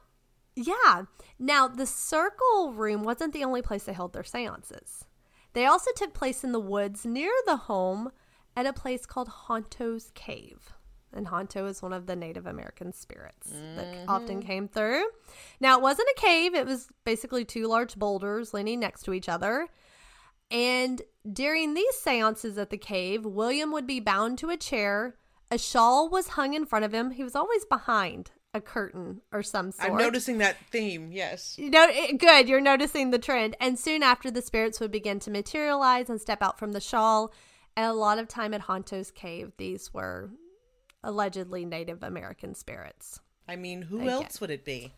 yeah. 0.55 1.05
Now, 1.39 1.67
the 1.67 1.87
circle 1.87 2.71
room 2.71 3.01
wasn't 3.01 3.33
the 3.33 3.43
only 3.43 3.63
place 3.63 3.85
they 3.85 3.93
held 3.93 4.13
their 4.13 4.23
seances. 4.23 5.05
They 5.53 5.65
also 5.65 5.89
took 5.95 6.13
place 6.13 6.43
in 6.43 6.51
the 6.51 6.59
woods 6.59 7.03
near 7.03 7.31
the 7.47 7.57
home 7.57 8.11
at 8.55 8.67
a 8.67 8.73
place 8.73 9.07
called 9.07 9.47
Honto's 9.47 10.11
Cave. 10.13 10.73
And 11.15 11.27
Honto 11.27 11.67
is 11.69 11.81
one 11.81 11.93
of 11.93 12.07
the 12.07 12.15
Native 12.15 12.47
American 12.47 12.91
spirits 12.91 13.49
that 13.75 13.85
mm-hmm. 13.85 14.09
often 14.09 14.41
came 14.41 14.67
through. 14.67 15.03
Now, 15.59 15.77
it 15.77 15.81
wasn't 15.81 16.09
a 16.17 16.19
cave, 16.19 16.55
it 16.55 16.65
was 16.65 16.87
basically 17.05 17.45
two 17.45 17.67
large 17.67 17.95
boulders 17.95 18.53
leaning 18.53 18.79
next 18.79 19.03
to 19.03 19.13
each 19.13 19.29
other. 19.29 19.67
And 20.49 21.01
during 21.31 21.73
these 21.73 21.95
seances 21.95 22.57
at 22.57 22.69
the 22.69 22.77
cave, 22.77 23.25
William 23.25 23.71
would 23.71 23.87
be 23.87 23.99
bound 23.99 24.37
to 24.39 24.49
a 24.49 24.57
chair. 24.57 25.15
A 25.49 25.57
shawl 25.57 26.09
was 26.09 26.29
hung 26.29 26.53
in 26.53 26.65
front 26.65 26.85
of 26.85 26.93
him. 26.93 27.11
He 27.11 27.23
was 27.23 27.35
always 27.35 27.65
behind 27.65 28.31
a 28.53 28.61
curtain 28.61 29.21
or 29.31 29.41
some 29.41 29.71
sort. 29.71 29.91
I'm 29.91 29.97
noticing 29.97 30.37
that 30.37 30.57
theme. 30.69 31.11
Yes. 31.11 31.57
You 31.57 31.69
know, 31.69 31.87
it- 31.89 32.19
good. 32.19 32.47
You're 32.47 32.61
noticing 32.61 33.09
the 33.09 33.19
trend. 33.19 33.55
And 33.59 33.79
soon 33.79 34.03
after, 34.03 34.29
the 34.29 34.41
spirits 34.41 34.79
would 34.79 34.91
begin 34.91 35.19
to 35.21 35.31
materialize 35.31 36.09
and 36.09 36.21
step 36.21 36.41
out 36.41 36.59
from 36.59 36.71
the 36.71 36.81
shawl. 36.81 37.33
And 37.75 37.87
a 37.87 37.93
lot 37.93 38.19
of 38.19 38.27
time 38.27 38.53
at 38.53 38.61
Honto's 38.61 39.09
cave, 39.09 39.53
these 39.57 39.91
were 39.93 40.29
allegedly 41.03 41.65
Native 41.65 42.03
American 42.03 42.55
spirits. 42.55 43.19
I 43.47 43.55
mean, 43.55 43.81
who 43.83 43.99
Again. 43.99 44.09
else 44.09 44.41
would 44.41 44.51
it 44.51 44.63
be? 44.65 44.93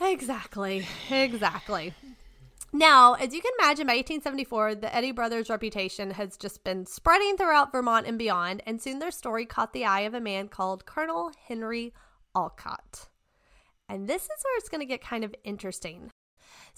Exactly. 0.00 0.86
Exactly. 1.10 1.94
Now, 2.72 3.14
as 3.14 3.32
you 3.32 3.40
can 3.40 3.52
imagine, 3.58 3.86
by 3.86 3.94
1874, 3.94 4.74
the 4.74 4.94
Eddy 4.94 5.10
brothers' 5.10 5.48
reputation 5.48 6.10
has 6.12 6.36
just 6.36 6.64
been 6.64 6.84
spreading 6.84 7.36
throughout 7.36 7.72
Vermont 7.72 8.06
and 8.06 8.18
beyond, 8.18 8.62
and 8.66 8.80
soon 8.80 8.98
their 8.98 9.10
story 9.10 9.46
caught 9.46 9.72
the 9.72 9.86
eye 9.86 10.00
of 10.00 10.12
a 10.12 10.20
man 10.20 10.48
called 10.48 10.84
Colonel 10.84 11.32
Henry 11.46 11.94
Olcott. 12.34 13.08
And 13.88 14.06
this 14.06 14.24
is 14.24 14.28
where 14.28 14.58
it's 14.58 14.68
going 14.68 14.80
to 14.80 14.86
get 14.86 15.00
kind 15.00 15.24
of 15.24 15.34
interesting. 15.44 16.10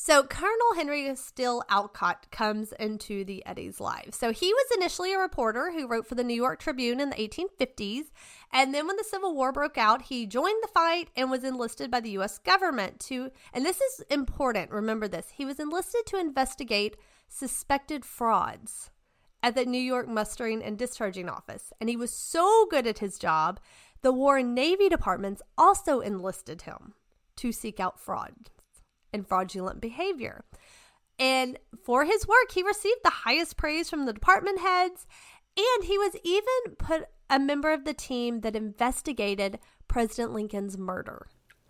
So, 0.03 0.23
Colonel 0.23 0.77
Henry 0.77 1.15
Steel 1.15 1.63
Olcott 1.71 2.31
comes 2.31 2.73
into 2.81 3.23
the 3.23 3.45
Eddy's 3.45 3.81
lives. 3.81 4.17
So, 4.17 4.33
he 4.33 4.51
was 4.51 4.67
initially 4.75 5.13
a 5.13 5.19
reporter 5.19 5.73
who 5.73 5.87
wrote 5.87 6.07
for 6.07 6.15
the 6.15 6.25
New 6.25 6.33
York 6.33 6.59
Tribune 6.59 7.01
in 7.01 7.11
the 7.11 7.17
1850s. 7.17 8.05
And 8.51 8.75
then, 8.75 8.87
when 8.87 8.97
the 8.97 9.05
Civil 9.05 9.35
War 9.35 9.53
broke 9.53 9.77
out, 9.77 10.01
he 10.01 10.25
joined 10.25 10.63
the 10.63 10.69
fight 10.69 11.11
and 11.15 11.31
was 11.31 11.45
enlisted 11.45 11.91
by 11.91 12.01
the 12.01 12.13
U.S. 12.13 12.39
government 12.39 12.99
to, 13.01 13.31
and 13.53 13.63
this 13.63 13.79
is 13.83 14.01
important, 14.09 14.71
remember 14.71 15.07
this, 15.07 15.33
he 15.35 15.45
was 15.45 15.61
enlisted 15.61 16.07
to 16.07 16.19
investigate 16.19 16.97
suspected 17.29 18.07
frauds 18.07 18.91
at 19.43 19.55
the 19.55 19.67
New 19.67 19.77
York 19.77 20.09
Mustering 20.09 20.63
and 20.63 20.79
Discharging 20.79 21.29
Office. 21.29 21.75
And 21.79 21.91
he 21.91 21.97
was 21.99 22.11
so 22.11 22.67
good 22.71 22.87
at 22.87 23.01
his 23.01 23.19
job, 23.19 23.61
the 24.01 24.15
War 24.15 24.39
and 24.39 24.55
Navy 24.55 24.89
departments 24.89 25.43
also 25.59 26.01
enlisted 26.01 26.63
him 26.63 26.95
to 27.37 27.53
seek 27.53 27.79
out 27.79 28.01
fraud 28.01 28.49
and 29.13 29.27
fraudulent 29.27 29.81
behavior. 29.81 30.45
And 31.19 31.59
for 31.85 32.05
his 32.05 32.27
work, 32.27 32.53
he 32.53 32.63
received 32.63 33.01
the 33.05 33.11
highest 33.11 33.57
praise 33.57 33.91
from 33.91 34.07
the 34.07 34.13
department 34.13 34.61
heads. 34.61 35.07
And 35.57 35.85
he 35.85 35.99
was 35.99 36.17
even 36.25 36.77
put 36.79 37.05
a 37.29 37.39
member 37.39 37.73
of 37.73 37.85
the 37.85 37.93
team 37.93 38.41
that 38.41 38.57
investigated 38.57 39.59
President 39.89 40.33
Lincoln's 40.33 40.79
murder. 40.79 41.27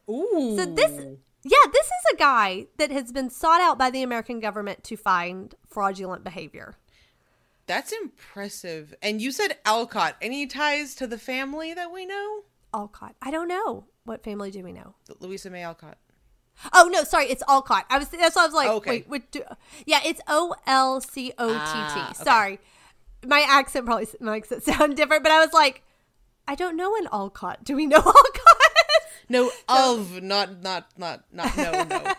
Ooh. 0.09 0.55
So 0.57 0.67
this, 0.67 0.93
yeah, 1.43 1.71
this 1.73 1.87
is 1.87 2.15
a 2.15 2.17
guy 2.17 2.67
that 2.79 2.91
has 2.91 3.13
been 3.13 3.31
sought 3.31 3.61
out 3.61 3.79
by 3.79 3.91
the 3.91 4.03
American 4.03 4.41
government 4.41 4.85
to 4.85 4.97
find 4.97 5.55
fraudulent 5.69 6.23
behavior. 6.23 6.75
That's 7.67 7.93
impressive. 7.93 8.95
And 9.03 9.21
you 9.21 9.33
said 9.33 9.57
Alcott. 9.65 10.17
Any 10.21 10.47
ties 10.47 10.95
to 10.97 11.07
the 11.07 11.19
family 11.19 11.73
that 11.75 11.93
we 11.93 12.05
know? 12.05 12.43
Alcott. 12.75 13.15
I 13.23 13.31
don't 13.31 13.49
know. 13.49 13.87
What 14.05 14.25
family 14.25 14.51
do 14.51 14.63
we 14.63 14.73
know? 14.73 14.95
Louisa 15.21 15.51
May 15.51 15.63
Alcott. 15.63 15.99
Oh 16.73 16.89
no, 16.93 17.05
sorry, 17.05 17.27
it's 17.27 17.43
Olcott. 17.49 17.85
I 17.91 17.99
was 17.99 18.09
that's 18.09 18.37
why 18.37 18.43
I 18.43 18.47
was 18.47 18.55
like, 18.55 18.69
Okay. 18.69 18.91
wait, 18.91 19.09
what 19.09 19.31
do, 19.31 19.43
yeah, 19.87 20.01
it's 20.05 20.21
O 20.29 20.55
L 20.67 21.01
C 21.01 21.33
O 21.39 21.49
T 21.49 21.55
Ah, 21.59 21.93
T. 21.95 22.01
okay. 22.15 22.25
Sorry, 22.25 22.59
my 23.27 23.45
accent 23.49 23.87
probably 23.87 24.09
makes 24.21 24.51
it 24.53 24.63
sound 24.71 24.97
different, 24.97 25.23
but 25.23 25.33
I 25.33 25.41
was 25.45 25.53
like, 25.53 25.83
I 26.49 26.55
don't 26.55 26.77
know 26.77 26.95
an 26.97 27.09
Alcott. 27.13 27.65
Do 27.65 27.77
we 27.77 27.87
know 27.87 27.97
Alcott? 28.05 28.57
No, 29.29 29.51
of, 29.69 30.23
not, 30.23 30.61
not, 30.61 30.89
not, 30.99 31.25
not, 31.33 31.57
no, 31.57 31.85
no. 31.85 32.13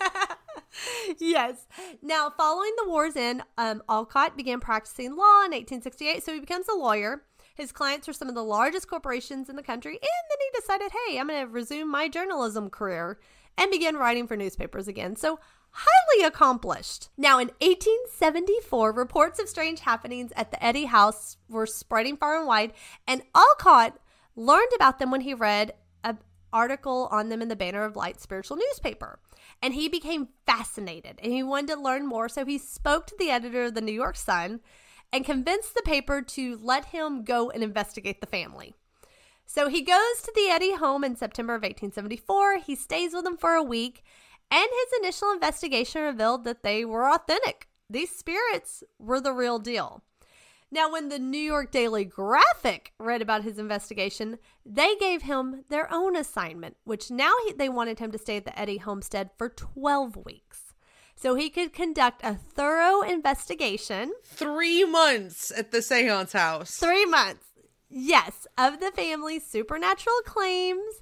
yes. 1.20 1.68
Now, 2.02 2.30
following 2.30 2.72
the 2.78 2.88
war's 2.90 3.16
end, 3.18 3.44
um, 3.58 3.84
Olcott 3.90 4.38
began 4.38 4.60
practicing 4.62 5.12
law 5.18 5.44
in 5.44 5.52
1868, 5.52 6.24
so 6.24 6.34
he 6.34 6.40
becomes 6.40 6.68
a 6.70 6.74
lawyer. 6.76 7.24
His 7.54 7.74
clients 7.74 8.08
are 8.08 8.14
some 8.14 8.30
of 8.30 8.36
the 8.36 8.44
largest 8.44 8.88
corporations 8.88 9.50
in 9.50 9.58
the 9.58 9.62
country, 9.64 9.92
and 9.92 10.02
then 10.02 10.38
he 10.40 10.60
decided, 10.60 10.92
hey, 11.08 11.20
I'm 11.20 11.28
going 11.28 11.42
to 11.46 11.52
resume 11.52 11.92
my 11.92 12.08
journalism 12.08 12.70
career 12.70 13.20
and 13.58 13.72
began 13.72 13.96
writing 13.96 14.28
for 14.28 14.36
newspapers 14.36 14.88
again. 14.88 15.16
So, 15.16 15.40
highly 15.72 16.26
accomplished. 16.26 17.10
Now, 17.18 17.40
in 17.40 17.48
1874, 17.60 18.92
reports 18.92 19.40
of 19.40 19.48
strange 19.48 19.82
happenings 19.82 20.32
at 20.36 20.52
the 20.52 20.64
Eddy 20.64 20.86
House 20.86 21.38
were 21.48 21.66
spreading 21.66 22.18
far 22.18 22.38
and 22.38 22.48
wide, 22.48 22.74
and 23.08 23.24
Olcott 23.34 23.98
learned 24.36 24.72
about 24.76 25.00
them 25.00 25.12
when 25.12 25.22
he 25.22 25.34
read 25.34 25.74
an 26.04 26.20
article 26.52 27.08
on 27.12 27.30
them 27.30 27.42
in 27.42 27.48
the 27.48 27.56
Banner 27.56 27.84
of 27.84 27.96
Light 27.96 28.20
spiritual 28.20 28.58
newspaper. 28.58 29.20
And 29.62 29.74
he 29.74 29.88
became 29.88 30.30
fascinated 30.46 31.20
and 31.22 31.32
he 31.32 31.44
wanted 31.44 31.76
to 31.76 31.82
learn 31.82 32.08
more. 32.08 32.28
So 32.30 32.46
he 32.46 32.58
spoke 32.58 33.06
to 33.08 33.16
the 33.20 33.30
editor 33.30 33.66
of 33.66 33.76
the 33.76 33.82
New 33.82 33.92
York 33.92 34.18
Sun 34.18 34.62
and 35.14 35.26
convinced 35.26 35.76
the 35.76 35.84
paper 35.84 36.22
to 36.22 36.58
let 36.62 36.86
him 36.86 37.24
go 37.24 37.52
and 37.52 37.62
investigate 37.64 38.22
the 38.22 38.28
family. 38.28 38.74
So 39.54 39.68
he 39.68 39.82
goes 39.82 40.22
to 40.24 40.32
the 40.34 40.48
Eddy 40.50 40.76
home 40.76 41.04
in 41.04 41.18
September 41.18 41.56
of 41.56 41.64
1874. 41.64 42.60
He 42.60 42.74
stays 42.74 43.14
with 43.14 43.26
them 43.26 43.36
for 43.36 43.56
a 43.56 43.62
week, 43.62 44.02
and 44.50 44.66
his 44.66 45.00
initial 45.02 45.30
investigation 45.30 46.04
revealed 46.04 46.46
that 46.46 46.64
they 46.64 46.86
were 46.86 47.12
authentic. 47.12 47.68
These 47.90 48.16
spirits 48.16 48.82
were 48.98 49.20
the 49.20 49.34
real 49.34 49.60
deal. 49.60 50.04
Now, 50.72 50.90
when 50.90 51.10
the 51.10 51.20
New 51.20 51.38
York 51.38 51.70
Daily 51.70 52.06
Graphic 52.06 52.94
read 52.98 53.22
about 53.22 53.44
his 53.44 53.60
investigation, 53.60 54.38
they 54.66 54.96
gave 54.96 55.24
him 55.24 55.66
their 55.68 55.94
own 55.94 56.16
assignment, 56.16 56.78
which 56.86 57.12
now 57.12 57.34
he, 57.46 57.52
they 57.52 57.68
wanted 57.68 58.00
him 58.00 58.14
to 58.14 58.18
stay 58.18 58.38
at 58.38 58.46
the 58.46 58.58
Eddy 58.58 58.78
homestead 58.78 59.32
for 59.38 59.50
12 59.50 60.16
weeks. 60.16 60.74
So 61.14 61.36
he 61.36 61.50
could 61.50 61.74
conduct 61.74 62.24
a 62.24 62.36
thorough 62.36 63.02
investigation 63.02 64.14
Three 64.24 64.86
months 64.86 65.52
at 65.52 65.72
the 65.72 65.82
seance 65.82 66.32
house. 66.32 66.78
Three 66.78 67.06
months. 67.06 67.51
Yes, 67.92 68.48
of 68.58 68.80
the 68.80 68.92
family's 68.92 69.46
supernatural 69.46 70.22
claims. 70.26 71.02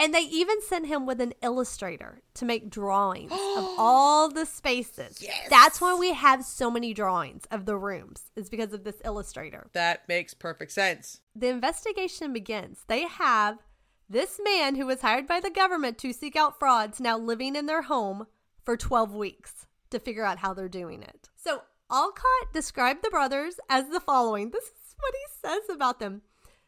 And 0.00 0.14
they 0.14 0.20
even 0.20 0.62
sent 0.62 0.86
him 0.86 1.06
with 1.06 1.20
an 1.20 1.34
illustrator 1.42 2.22
to 2.34 2.44
make 2.44 2.70
drawings 2.70 3.32
of 3.32 3.38
all 3.78 4.28
the 4.28 4.46
spaces. 4.46 5.18
Yes. 5.20 5.48
That's 5.50 5.80
why 5.80 5.96
we 5.96 6.12
have 6.12 6.44
so 6.44 6.70
many 6.70 6.94
drawings 6.94 7.42
of 7.50 7.66
the 7.66 7.76
rooms, 7.76 8.30
is 8.36 8.48
because 8.48 8.72
of 8.72 8.84
this 8.84 9.02
illustrator. 9.04 9.68
That 9.72 10.08
makes 10.08 10.34
perfect 10.34 10.70
sense. 10.70 11.20
The 11.34 11.48
investigation 11.48 12.32
begins. 12.32 12.84
They 12.86 13.08
have 13.08 13.58
this 14.08 14.40
man 14.42 14.76
who 14.76 14.86
was 14.86 15.00
hired 15.00 15.26
by 15.26 15.40
the 15.40 15.50
government 15.50 15.98
to 15.98 16.12
seek 16.12 16.36
out 16.36 16.60
frauds 16.60 17.00
now 17.00 17.18
living 17.18 17.56
in 17.56 17.66
their 17.66 17.82
home 17.82 18.26
for 18.62 18.76
12 18.76 19.12
weeks 19.14 19.66
to 19.90 19.98
figure 19.98 20.24
out 20.24 20.38
how 20.38 20.54
they're 20.54 20.68
doing 20.68 21.02
it. 21.02 21.28
So 21.34 21.62
Olcott 21.90 22.52
described 22.52 23.02
the 23.02 23.10
brothers 23.10 23.58
as 23.68 23.88
the 23.88 24.00
following. 24.00 24.50
This 24.50 24.64
is 24.64 24.94
what 24.98 25.14
he 25.14 25.48
says 25.48 25.74
about 25.74 25.98
them. 25.98 26.22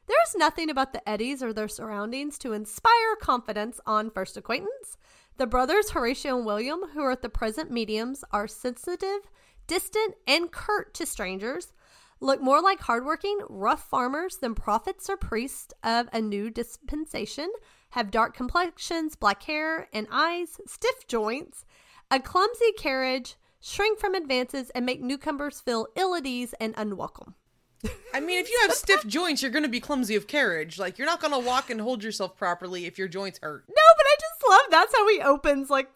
There 0.06 0.22
is 0.26 0.34
nothing 0.34 0.70
about 0.70 0.92
the 0.92 1.08
Eddies 1.08 1.42
or 1.42 1.52
their 1.52 1.68
surroundings 1.68 2.38
to 2.38 2.52
inspire 2.52 3.16
confidence 3.20 3.80
on 3.86 4.10
first 4.10 4.36
acquaintance. 4.36 4.96
The 5.36 5.46
brothers 5.46 5.90
Horatio 5.90 6.36
and 6.36 6.46
William, 6.46 6.80
who 6.92 7.02
are 7.02 7.12
at 7.12 7.22
the 7.22 7.28
present 7.28 7.70
mediums, 7.70 8.24
are 8.32 8.46
sensitive, 8.46 9.30
distant, 9.66 10.14
and 10.26 10.50
curt 10.50 10.92
to 10.94 11.06
strangers, 11.06 11.72
look 12.20 12.42
more 12.42 12.60
like 12.60 12.80
hardworking, 12.80 13.38
rough 13.48 13.88
farmers 13.88 14.36
than 14.36 14.54
prophets 14.54 15.08
or 15.08 15.16
priests 15.16 15.72
of 15.82 16.08
a 16.12 16.20
new 16.20 16.50
dispensation, 16.50 17.50
have 17.90 18.10
dark 18.10 18.36
complexions, 18.36 19.16
black 19.16 19.42
hair 19.44 19.88
and 19.92 20.06
eyes, 20.10 20.60
stiff 20.66 21.06
joints, 21.08 21.64
a 22.10 22.20
clumsy 22.20 22.72
carriage, 22.76 23.36
shrink 23.60 23.98
from 23.98 24.14
advances, 24.14 24.70
and 24.70 24.84
make 24.84 25.00
newcomers 25.00 25.60
feel 25.60 25.86
ill 25.96 26.14
at 26.14 26.26
ease 26.26 26.54
and 26.60 26.74
unwelcome. 26.76 27.34
I 28.14 28.20
mean, 28.20 28.38
if 28.38 28.48
you 28.50 28.58
have 28.62 28.72
stiff 28.72 29.06
joints, 29.06 29.42
you're 29.42 29.50
going 29.50 29.62
to 29.62 29.68
be 29.68 29.80
clumsy 29.80 30.16
of 30.16 30.26
carriage. 30.26 30.78
Like, 30.78 30.98
you're 30.98 31.06
not 31.06 31.20
going 31.20 31.32
to 31.32 31.38
walk 31.38 31.70
and 31.70 31.80
hold 31.80 32.02
yourself 32.02 32.36
properly 32.36 32.86
if 32.86 32.98
your 32.98 33.08
joints 33.08 33.38
hurt. 33.42 33.64
No, 33.68 33.74
but 33.96 34.06
I 34.06 34.16
just 34.20 34.48
love 34.48 34.60
that's 34.70 34.94
how 34.94 35.08
he 35.08 35.20
opens 35.20 35.70
like 35.70 35.90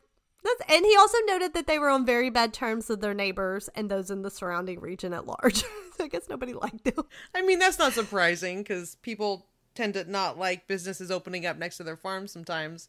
that's 0.45 0.70
and 0.70 0.85
he 0.85 0.97
also 0.97 1.18
noted 1.26 1.55
that 1.55 1.66
they 1.66 1.78
were 1.78 1.89
on 1.89 2.05
very 2.05 2.30
bad 2.30 2.53
terms 2.53 2.89
with 2.89 3.01
their 3.01 3.14
neighbors 3.14 3.68
and 3.74 3.91
those 3.91 4.11
in 4.11 4.22
the 4.22 4.30
surrounding 4.30 4.80
region 4.80 5.12
at 5.12 5.26
large. 5.26 5.62
so 5.62 5.68
I 6.05 6.09
guess 6.09 6.28
nobody 6.28 6.53
liked 6.53 6.85
them. 6.85 7.05
I 7.35 7.43
mean, 7.43 7.59
that's 7.59 7.78
not 7.78 7.95
surprising 7.95 8.59
because 8.59 8.97
people 8.97 9.47
tend 9.74 9.95
to 9.95 10.09
not 10.11 10.39
like 10.39 10.68
businesses 10.68 11.11
opening 11.11 11.47
up 11.47 11.59
next 11.59 11.78
to 11.78 11.82
their 11.82 11.97
farms 11.97 12.30
sometimes. 12.30 12.89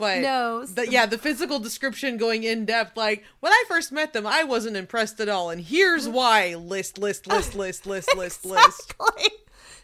But 0.00 0.20
No. 0.20 0.64
the, 0.64 0.90
yeah, 0.90 1.06
the 1.06 1.18
physical 1.18 1.58
description 1.58 2.16
going 2.16 2.42
in 2.42 2.64
depth, 2.64 2.96
like 2.96 3.22
when 3.40 3.52
I 3.52 3.64
first 3.68 3.92
met 3.92 4.12
them, 4.12 4.26
I 4.26 4.42
wasn't 4.44 4.76
impressed 4.76 5.20
at 5.20 5.28
all, 5.28 5.50
and 5.50 5.60
here's 5.60 6.08
mm. 6.08 6.12
why: 6.12 6.54
list, 6.54 6.98
list, 6.98 7.26
list, 7.26 7.54
list, 7.54 7.86
list, 7.86 8.14
list, 8.16 8.46
list. 8.46 8.94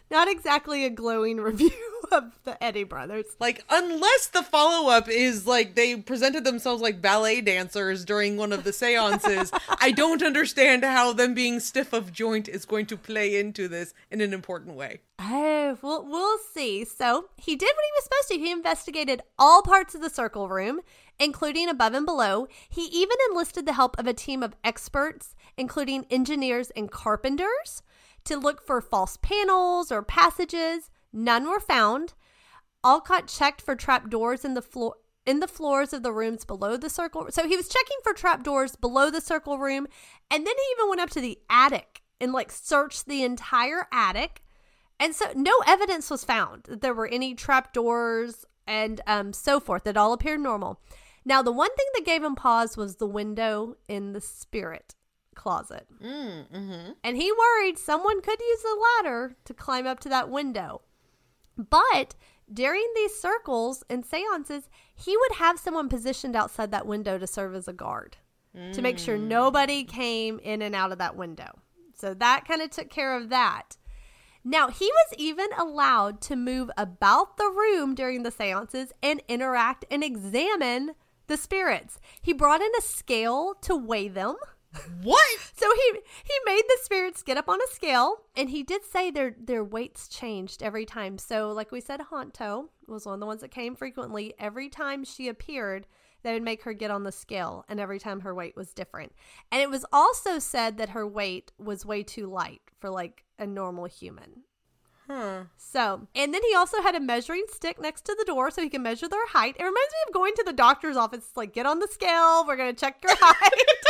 Not 0.09 0.29
exactly 0.29 0.85
a 0.85 0.89
glowing 0.89 1.37
review 1.41 1.71
of 2.11 2.39
the 2.43 2.61
Eddy 2.63 2.83
brothers. 2.83 3.25
Like, 3.39 3.63
unless 3.69 4.27
the 4.27 4.43
follow 4.43 4.89
up 4.89 5.09
is 5.09 5.45
like 5.45 5.75
they 5.75 5.97
presented 5.97 6.43
themselves 6.43 6.81
like 6.81 7.01
ballet 7.01 7.41
dancers 7.41 8.05
during 8.05 8.37
one 8.37 8.53
of 8.53 8.63
the 8.63 8.73
seances, 8.73 9.51
I 9.81 9.91
don't 9.91 10.23
understand 10.23 10.83
how 10.83 11.13
them 11.13 11.33
being 11.33 11.59
stiff 11.59 11.93
of 11.93 12.13
joint 12.13 12.47
is 12.47 12.65
going 12.65 12.85
to 12.87 12.97
play 12.97 13.37
into 13.39 13.67
this 13.67 13.93
in 14.09 14.21
an 14.21 14.33
important 14.33 14.75
way. 14.75 15.01
Oh, 15.19 15.77
we'll, 15.81 16.05
we'll 16.05 16.37
see. 16.53 16.85
So 16.85 17.25
he 17.37 17.55
did 17.55 17.65
what 17.65 17.85
he 17.85 17.91
was 17.95 18.03
supposed 18.03 18.27
to. 18.29 18.37
He 18.37 18.51
investigated 18.51 19.21
all 19.37 19.61
parts 19.61 19.95
of 19.95 20.01
the 20.01 20.09
circle 20.09 20.47
room, 20.47 20.81
including 21.19 21.69
above 21.69 21.93
and 21.93 22.05
below. 22.05 22.47
He 22.69 22.83
even 22.85 23.17
enlisted 23.29 23.65
the 23.65 23.73
help 23.73 23.97
of 23.99 24.07
a 24.07 24.13
team 24.13 24.43
of 24.43 24.55
experts, 24.63 25.35
including 25.57 26.05
engineers 26.09 26.71
and 26.75 26.91
carpenters, 26.91 27.81
to 28.27 28.37
look 28.37 28.65
for 28.65 28.81
false 28.81 29.17
panels 29.17 29.91
or 29.91 30.01
passages. 30.01 30.89
None 31.11 31.49
were 31.49 31.59
found. 31.59 32.13
Olcott 32.83 33.27
checked 33.27 33.61
for 33.61 33.75
trap 33.75 34.09
doors 34.09 34.45
in 34.45 34.53
the 34.53 34.61
floor 34.61 34.95
in 35.25 35.41
the 35.41 35.47
floors 35.47 35.91
of 35.91 36.03
the 36.03 36.13
rooms 36.13 36.45
below 36.45 36.77
the 36.77 36.89
circle. 36.89 37.27
So 37.31 37.45
he 37.45 37.57
was 37.57 37.67
checking 37.67 37.97
for 38.01 38.13
trap 38.13 38.43
doors 38.43 38.77
below 38.77 39.11
the 39.11 39.19
circle 39.19 39.57
room, 39.57 39.85
and 40.31 40.47
then 40.47 40.53
he 40.55 40.71
even 40.71 40.89
went 40.89 41.01
up 41.01 41.09
to 41.11 41.21
the 41.21 41.37
attic 41.49 42.01
and 42.21 42.31
like 42.31 42.49
searched 42.49 43.07
the 43.07 43.23
entire 43.23 43.87
attic. 43.91 44.41
And 44.99 45.13
so 45.13 45.25
no 45.35 45.53
evidence 45.67 46.09
was 46.09 46.23
found 46.23 46.63
that 46.69 46.81
there 46.81 46.93
were 46.93 47.07
any 47.07 47.35
trap 47.35 47.73
doors 47.73 48.45
and 48.65 49.01
um, 49.05 49.33
so 49.33 49.59
forth. 49.59 49.85
It 49.85 49.97
all 49.97 50.13
appeared 50.13 50.39
normal. 50.39 50.79
Now, 51.25 51.41
the 51.41 51.51
one 51.51 51.75
thing 51.75 51.87
that 51.95 52.05
gave 52.05 52.23
him 52.23 52.35
pause 52.35 52.77
was 52.77 52.95
the 52.95 53.05
window 53.05 53.75
in 53.89 54.13
the 54.13 54.21
spirit 54.21 54.95
closet. 55.37 55.87
Mm, 56.03 56.49
mm-hmm. 56.49 56.91
And 57.03 57.15
he 57.15 57.31
worried 57.31 57.77
someone 57.77 58.21
could 58.21 58.39
use 58.39 58.63
a 58.65 59.03
ladder 59.05 59.37
to 59.45 59.53
climb 59.53 59.87
up 59.87 60.01
to 60.01 60.09
that 60.09 60.29
window. 60.29 60.81
But 61.57 62.15
during 62.51 62.85
these 62.95 63.19
circles 63.19 63.83
and 63.89 64.05
seances, 64.05 64.69
he 64.93 65.15
would 65.15 65.37
have 65.37 65.59
someone 65.59 65.87
positioned 65.87 66.35
outside 66.35 66.71
that 66.71 66.85
window 66.85 67.17
to 67.17 67.27
serve 67.27 67.55
as 67.55 67.67
a 67.67 67.73
guard 67.73 68.17
to 68.73 68.81
make 68.81 68.97
sure 68.97 69.17
nobody 69.19 69.83
came 69.83 70.39
in 70.39 70.63
and 70.63 70.73
out 70.73 70.91
of 70.91 70.97
that 70.97 71.15
window. 71.15 71.59
So 71.93 72.15
that 72.15 72.47
kind 72.47 72.61
of 72.61 72.71
took 72.71 72.89
care 72.89 73.15
of 73.15 73.29
that. 73.29 73.77
Now, 74.43 74.69
he 74.69 74.85
was 74.85 75.13
even 75.17 75.49
allowed 75.57 76.21
to 76.21 76.35
move 76.35 76.71
about 76.77 77.37
the 77.37 77.51
room 77.55 77.93
during 77.93 78.23
the 78.23 78.31
seances 78.31 78.93
and 79.03 79.21
interact 79.27 79.85
and 79.91 80.03
examine 80.03 80.95
the 81.27 81.37
spirits. 81.37 81.99
He 82.21 82.33
brought 82.33 82.61
in 82.61 82.71
a 82.77 82.81
scale 82.81 83.55
to 83.61 83.75
weigh 83.75 84.07
them. 84.07 84.35
What? 85.01 85.39
So 85.55 85.69
he 85.73 85.99
he 86.23 86.33
made 86.45 86.63
the 86.67 86.77
spirits 86.83 87.23
get 87.23 87.37
up 87.37 87.49
on 87.49 87.59
a 87.61 87.73
scale, 87.73 88.17
and 88.35 88.49
he 88.49 88.63
did 88.63 88.83
say 88.83 89.11
their 89.11 89.35
their 89.39 89.63
weights 89.63 90.07
changed 90.07 90.61
every 90.61 90.85
time. 90.85 91.17
So, 91.17 91.51
like 91.51 91.71
we 91.71 91.81
said, 91.81 92.01
Honto 92.11 92.69
was 92.87 93.05
one 93.05 93.15
of 93.15 93.19
the 93.19 93.25
ones 93.25 93.41
that 93.41 93.51
came 93.51 93.75
frequently. 93.75 94.33
Every 94.39 94.69
time 94.69 95.03
she 95.03 95.27
appeared, 95.27 95.87
they 96.23 96.33
would 96.33 96.43
make 96.43 96.63
her 96.63 96.73
get 96.73 96.91
on 96.91 97.03
the 97.03 97.11
scale, 97.11 97.65
and 97.69 97.79
every 97.79 97.99
time 97.99 98.21
her 98.21 98.33
weight 98.33 98.55
was 98.55 98.73
different. 98.73 99.13
And 99.51 99.61
it 99.61 99.69
was 99.69 99.85
also 99.91 100.39
said 100.39 100.77
that 100.77 100.89
her 100.89 101.07
weight 101.07 101.51
was 101.57 101.85
way 101.85 102.03
too 102.03 102.27
light 102.27 102.61
for 102.79 102.89
like 102.89 103.23
a 103.39 103.47
normal 103.47 103.85
human. 103.85 104.43
Huh. 105.09 105.43
So, 105.55 106.07
and 106.15 106.33
then 106.33 106.41
he 106.49 106.55
also 106.55 106.81
had 106.81 106.95
a 106.95 106.99
measuring 106.99 107.45
stick 107.49 107.79
next 107.79 108.03
to 108.05 108.15
the 108.17 108.25
door 108.25 108.51
so 108.51 108.61
he 108.61 108.69
can 108.69 108.83
measure 108.83 109.07
their 109.07 109.25
height. 109.27 109.55
It 109.57 109.63
reminds 109.63 109.75
me 109.75 109.99
of 110.07 110.13
going 110.13 110.33
to 110.35 110.43
the 110.45 110.53
doctor's 110.53 110.97
office. 110.97 111.29
Like, 111.35 111.53
get 111.53 111.65
on 111.65 111.79
the 111.79 111.87
scale. 111.87 112.45
We're 112.45 112.57
going 112.57 112.75
to 112.75 112.79
check 112.79 112.97
your 113.01 113.15
height. 113.17 113.85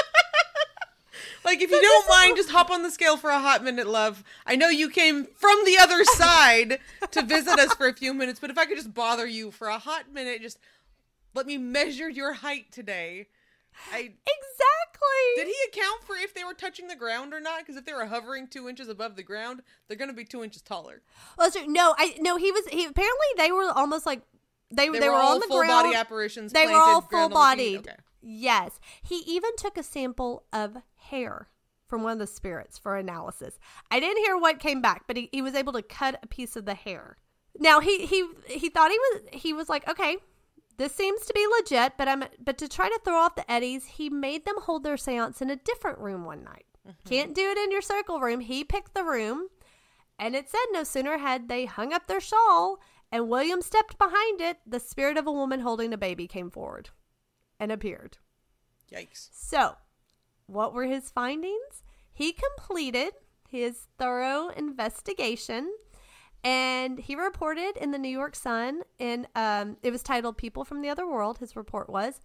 Like, 1.44 1.62
if 1.62 1.72
you 1.72 1.82
don't 1.82 2.10
mind, 2.10 2.38
just 2.38 2.50
hop 2.50 2.70
on 2.70 2.84
the 2.84 2.92
scale 2.92 3.18
for 3.18 3.30
a 3.30 3.40
hot 3.40 3.64
minute, 3.64 3.88
love. 3.88 4.24
I 4.46 4.56
know 4.56 4.70
you 4.70 4.90
came 4.90 5.26
from 5.36 5.66
the 5.66 5.78
other 5.80 6.04
side 6.16 6.80
to 7.12 7.22
visit 7.22 7.60
us 7.60 7.74
for 7.74 7.88
a 7.88 7.94
few 7.94 8.14
minutes, 8.14 8.40
but 8.40 8.50
if 8.50 8.58
I 8.58 8.66
could 8.66 8.78
just 8.78 8.94
bother 8.94 9.28
you 9.28 9.52
for 9.52 9.68
a 9.68 9.80
hot 9.80 10.12
minute, 10.14 10.42
just 10.42 10.60
let 11.34 11.46
me 11.46 11.58
measure 11.58 12.10
your 12.10 12.34
height 12.34 12.72
today. 12.72 13.28
I 13.92 14.00
exactly. 14.00 15.36
did 15.36 15.48
he 15.48 15.56
account 15.68 16.04
for 16.04 16.16
if 16.16 16.34
they 16.34 16.44
were 16.44 16.54
touching 16.54 16.88
the 16.88 16.96
ground 16.96 17.34
or 17.34 17.40
not? 17.40 17.60
Because 17.60 17.76
if 17.76 17.86
they 17.86 17.94
were 17.94 18.06
hovering 18.08 18.48
two 18.48 18.68
inches 18.68 18.90
above 18.90 19.16
the 19.16 19.24
ground, 19.24 19.62
they're 19.88 19.98
going 19.98 20.10
to 20.10 20.16
be 20.16 20.26
two 20.26 20.44
inches 20.44 20.62
taller. 20.62 21.02
Well, 21.38 21.52
so, 21.52 21.64
no, 21.66 21.94
I 21.98 22.16
no. 22.20 22.38
He 22.38 22.52
was. 22.52 22.66
He 22.68 22.86
apparently 22.86 23.28
they 23.38 23.52
were 23.52 23.70
almost 23.70 24.06
like 24.06 24.22
they 24.72 24.90
They, 24.90 25.00
they, 25.00 25.08
were, 25.08 25.16
were, 25.16 25.22
all 25.22 25.36
on 25.36 25.40
the 25.40 25.48
full 25.48 25.60
ground. 25.60 25.86
body 25.86 25.96
apparitions. 25.96 26.52
they 26.52 26.66
were 26.66 26.74
all 26.74 27.02
full 27.02 27.20
on 27.20 27.30
the 27.30 27.36
feet. 27.36 27.36
bodied. 27.36 27.78
Okay. 27.80 27.96
Yes, 28.30 28.82
he 29.02 29.24
even 29.26 29.56
took 29.56 29.78
a 29.78 29.84
sample 29.84 30.44
of 30.52 30.76
hair 30.96 31.48
from 31.88 32.04
one 32.04 32.12
of 32.12 32.20
the 32.20 32.28
spirits 32.28 32.78
for 32.78 32.98
analysis. 32.98 33.58
I 33.90 34.02
didn't 34.02 34.24
hear 34.26 34.38
what 34.38 34.60
came 34.60 34.82
back, 34.82 35.04
but 35.08 35.16
he, 35.16 35.30
he 35.32 35.42
was 35.42 35.56
able 35.56 35.72
to 35.72 35.82
cut 35.82 36.20
a 36.22 36.28
piece 36.28 36.58
of 36.58 36.66
the 36.66 36.74
hair. 36.74 37.18
Now 37.58 37.80
he 37.80 38.06
he 38.06 38.28
he 38.48 38.68
thought 38.68 38.92
he 38.92 39.00
was 39.00 39.22
he 39.32 39.54
was 39.54 39.70
like 39.70 39.88
okay. 39.88 40.18
This 40.76 40.94
seems 40.94 41.26
to 41.26 41.34
be 41.34 41.48
legit, 41.58 41.94
but 41.98 42.10
I'm 42.10 42.26
but 42.44 42.58
to 42.58 42.68
try 42.68 42.90
to 42.90 43.00
throw 43.06 43.16
off 43.16 43.36
the 43.36 43.50
eddies, 43.50 43.86
he 43.86 44.10
made 44.10 44.46
them 44.46 44.62
hold 44.62 44.84
their 44.84 44.96
séance 44.96 45.42
in 45.42 45.50
a 45.50 45.56
different 45.56 45.98
room 46.00 46.26
one 46.26 46.44
night. 46.44 46.66
Mm-hmm. 46.86 47.10
Can't 47.10 47.34
do 47.34 47.50
it 47.50 47.58
in 47.58 47.72
your 47.72 47.82
circle 47.82 48.20
room. 48.20 48.42
He 48.42 48.66
picked 48.66 48.94
the 48.94 49.06
room, 49.06 49.48
and 50.20 50.36
it 50.36 50.50
said 50.50 50.60
no 50.72 50.84
sooner 50.84 51.18
had 51.18 51.48
they 51.48 51.64
hung 51.64 51.94
up 51.94 52.08
their 52.08 52.20
shawl 52.20 52.80
and 53.10 53.30
William 53.30 53.62
stepped 53.62 53.98
behind 53.98 54.42
it, 54.42 54.58
the 54.68 54.82
spirit 54.82 55.16
of 55.16 55.26
a 55.26 55.32
woman 55.32 55.62
holding 55.62 55.94
a 55.94 55.98
baby 55.98 56.28
came 56.28 56.52
forward 56.52 56.90
and 57.60 57.72
appeared. 57.72 58.18
Yikes. 58.92 59.30
So, 59.32 59.76
what 60.46 60.74
were 60.74 60.86
his 60.86 61.10
findings? 61.10 61.84
He 62.14 62.34
completed 62.34 63.14
his 63.48 63.88
thorough 63.98 64.50
investigation 64.50 65.72
and 66.44 67.00
he 67.00 67.16
reported 67.16 67.78
in 67.78 67.92
the 67.92 67.98
New 67.98 68.10
York 68.10 68.36
Sun 68.36 68.82
and 69.00 69.28
um, 69.36 69.78
it 69.84 69.92
was 69.92 70.04
titled 70.04 70.38
People 70.38 70.64
from 70.64 70.82
the 70.82 70.90
Other 70.90 71.08
World, 71.08 71.40
his 71.40 71.56
report 71.56 71.90
was. 71.90 72.20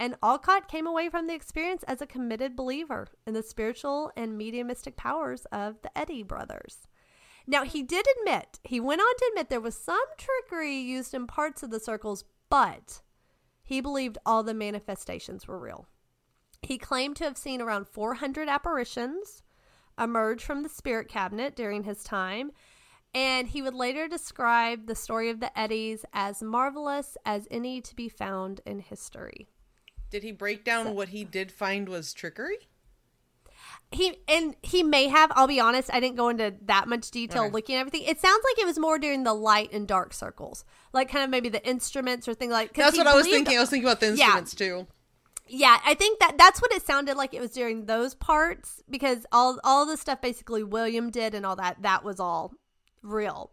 And 0.00 0.14
Olcott 0.22 0.68
came 0.68 0.86
away 0.86 1.08
from 1.08 1.26
the 1.26 1.34
experience 1.34 1.82
as 1.84 2.00
a 2.00 2.06
committed 2.06 2.54
believer 2.54 3.08
in 3.26 3.34
the 3.34 3.42
spiritual 3.42 4.12
and 4.16 4.38
mediumistic 4.38 4.96
powers 4.96 5.44
of 5.50 5.82
the 5.82 5.96
Eddy 5.98 6.22
brothers. 6.22 6.86
Now, 7.46 7.64
he 7.64 7.82
did 7.82 8.06
admit, 8.18 8.60
he 8.62 8.78
went 8.78 9.00
on 9.00 9.16
to 9.16 9.30
admit 9.32 9.48
there 9.48 9.60
was 9.60 9.74
some 9.74 10.04
trickery 10.18 10.78
used 10.78 11.14
in 11.14 11.26
parts 11.26 11.62
of 11.62 11.70
the 11.70 11.80
circles, 11.80 12.24
but 12.50 13.00
he 13.68 13.82
believed 13.82 14.16
all 14.24 14.42
the 14.42 14.54
manifestations 14.54 15.46
were 15.46 15.58
real. 15.58 15.86
He 16.62 16.78
claimed 16.78 17.16
to 17.16 17.24
have 17.24 17.36
seen 17.36 17.60
around 17.60 17.86
400 17.86 18.48
apparitions 18.48 19.42
emerge 20.00 20.42
from 20.42 20.62
the 20.62 20.70
spirit 20.70 21.06
cabinet 21.06 21.54
during 21.54 21.82
his 21.82 22.02
time, 22.02 22.52
and 23.12 23.46
he 23.48 23.60
would 23.60 23.74
later 23.74 24.08
describe 24.08 24.86
the 24.86 24.94
story 24.94 25.28
of 25.28 25.40
the 25.40 25.56
Eddies 25.56 26.06
as 26.14 26.42
marvelous 26.42 27.18
as 27.26 27.46
any 27.50 27.82
to 27.82 27.94
be 27.94 28.08
found 28.08 28.62
in 28.64 28.80
history. 28.80 29.50
Did 30.08 30.22
he 30.22 30.32
break 30.32 30.64
down 30.64 30.94
what 30.94 31.10
he 31.10 31.22
did 31.22 31.52
find 31.52 31.90
was 31.90 32.14
trickery? 32.14 32.70
He 33.90 34.18
and 34.28 34.54
he 34.62 34.82
may 34.82 35.08
have. 35.08 35.32
I'll 35.34 35.46
be 35.48 35.60
honest. 35.60 35.88
I 35.92 35.98
didn't 36.00 36.16
go 36.16 36.28
into 36.28 36.54
that 36.66 36.88
much 36.88 37.10
detail 37.10 37.44
Okay. 37.44 37.52
looking 37.52 37.76
at 37.76 37.80
everything. 37.80 38.02
It 38.02 38.20
sounds 38.20 38.44
like 38.44 38.58
it 38.58 38.66
was 38.66 38.78
more 38.78 38.98
during 38.98 39.24
the 39.24 39.32
light 39.32 39.72
and 39.72 39.88
dark 39.88 40.12
circles, 40.12 40.64
like 40.92 41.10
kind 41.10 41.24
of 41.24 41.30
maybe 41.30 41.48
the 41.48 41.66
instruments 41.66 42.28
or 42.28 42.34
things 42.34 42.52
like 42.52 42.74
That's 42.74 42.98
what 42.98 43.06
I 43.06 43.14
was 43.14 43.26
thinking. 43.26 43.56
I 43.56 43.60
was 43.60 43.70
thinking 43.70 43.86
about 43.88 44.00
the 44.00 44.08
Yeah. 44.08 44.38
instruments 44.38 44.54
too. 44.54 44.86
Yeah, 45.46 45.78
I 45.86 45.94
think 45.94 46.18
that 46.20 46.36
that's 46.36 46.60
what 46.60 46.70
it 46.72 46.84
sounded 46.86 47.16
like. 47.16 47.32
It 47.32 47.40
was 47.40 47.52
during 47.52 47.86
those 47.86 48.14
parts 48.14 48.82
because 48.90 49.24
all 49.32 49.58
all 49.64 49.86
the 49.86 49.96
stuff 49.96 50.20
basically 50.20 50.62
William 50.62 51.10
did 51.10 51.34
and 51.34 51.46
all 51.46 51.56
that 51.56 51.80
that 51.80 52.04
was 52.04 52.20
all 52.20 52.52
real. 53.02 53.52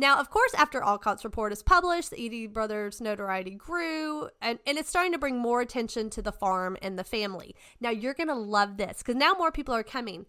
Now, 0.00 0.18
of 0.18 0.30
course, 0.30 0.54
after 0.54 0.82
Olcott's 0.82 1.26
report 1.26 1.52
is 1.52 1.62
published, 1.62 2.08
the 2.08 2.24
Eddy 2.24 2.46
brothers' 2.46 3.02
notoriety 3.02 3.50
grew, 3.50 4.30
and, 4.40 4.58
and 4.66 4.78
it's 4.78 4.88
starting 4.88 5.12
to 5.12 5.18
bring 5.18 5.36
more 5.36 5.60
attention 5.60 6.08
to 6.08 6.22
the 6.22 6.32
farm 6.32 6.78
and 6.80 6.98
the 6.98 7.04
family. 7.04 7.54
Now, 7.82 7.90
you're 7.90 8.14
going 8.14 8.28
to 8.28 8.34
love 8.34 8.78
this 8.78 8.98
because 8.98 9.16
now 9.16 9.34
more 9.34 9.52
people 9.52 9.74
are 9.74 9.82
coming. 9.82 10.24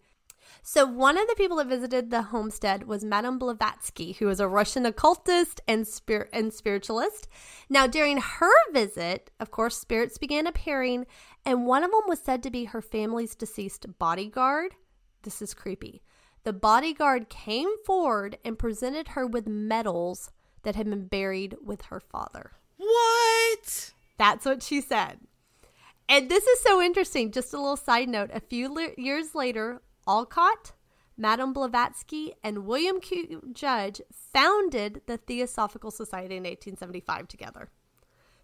So, 0.60 0.84
one 0.84 1.16
of 1.16 1.26
the 1.26 1.36
people 1.36 1.56
that 1.56 1.68
visited 1.68 2.10
the 2.10 2.20
homestead 2.20 2.86
was 2.86 3.02
Madame 3.02 3.38
Blavatsky, 3.38 4.12
who 4.12 4.26
was 4.26 4.40
a 4.40 4.46
Russian 4.46 4.84
occultist 4.84 5.62
and, 5.66 5.88
spir- 5.88 6.28
and 6.34 6.52
spiritualist. 6.52 7.26
Now, 7.70 7.86
during 7.86 8.18
her 8.18 8.52
visit, 8.74 9.30
of 9.40 9.50
course, 9.50 9.78
spirits 9.78 10.18
began 10.18 10.46
appearing, 10.46 11.06
and 11.46 11.64
one 11.64 11.82
of 11.82 11.90
them 11.90 12.02
was 12.06 12.18
said 12.18 12.42
to 12.42 12.50
be 12.50 12.64
her 12.64 12.82
family's 12.82 13.34
deceased 13.34 13.86
bodyguard. 13.98 14.74
This 15.22 15.40
is 15.40 15.54
creepy. 15.54 16.02
The 16.44 16.52
bodyguard 16.52 17.28
came 17.28 17.68
forward 17.84 18.38
and 18.44 18.58
presented 18.58 19.08
her 19.08 19.26
with 19.26 19.46
medals 19.46 20.30
that 20.62 20.74
had 20.76 20.88
been 20.90 21.06
buried 21.06 21.56
with 21.64 21.82
her 21.82 22.00
father. 22.00 22.52
What? 22.76 23.92
That's 24.18 24.44
what 24.44 24.62
she 24.62 24.80
said. 24.80 25.20
And 26.08 26.28
this 26.28 26.44
is 26.46 26.60
so 26.60 26.80
interesting. 26.82 27.30
Just 27.30 27.52
a 27.54 27.56
little 27.58 27.76
side 27.76 28.08
note. 28.08 28.30
A 28.32 28.40
few 28.40 28.72
le- 28.72 28.90
years 28.98 29.34
later, 29.34 29.82
Olcott, 30.06 30.72
Madame 31.16 31.52
Blavatsky, 31.52 32.32
and 32.42 32.66
William 32.66 33.00
Q. 33.00 33.50
Judge 33.52 34.00
founded 34.12 35.02
the 35.06 35.16
Theosophical 35.16 35.90
Society 35.90 36.36
in 36.36 36.42
1875 36.42 37.28
together. 37.28 37.70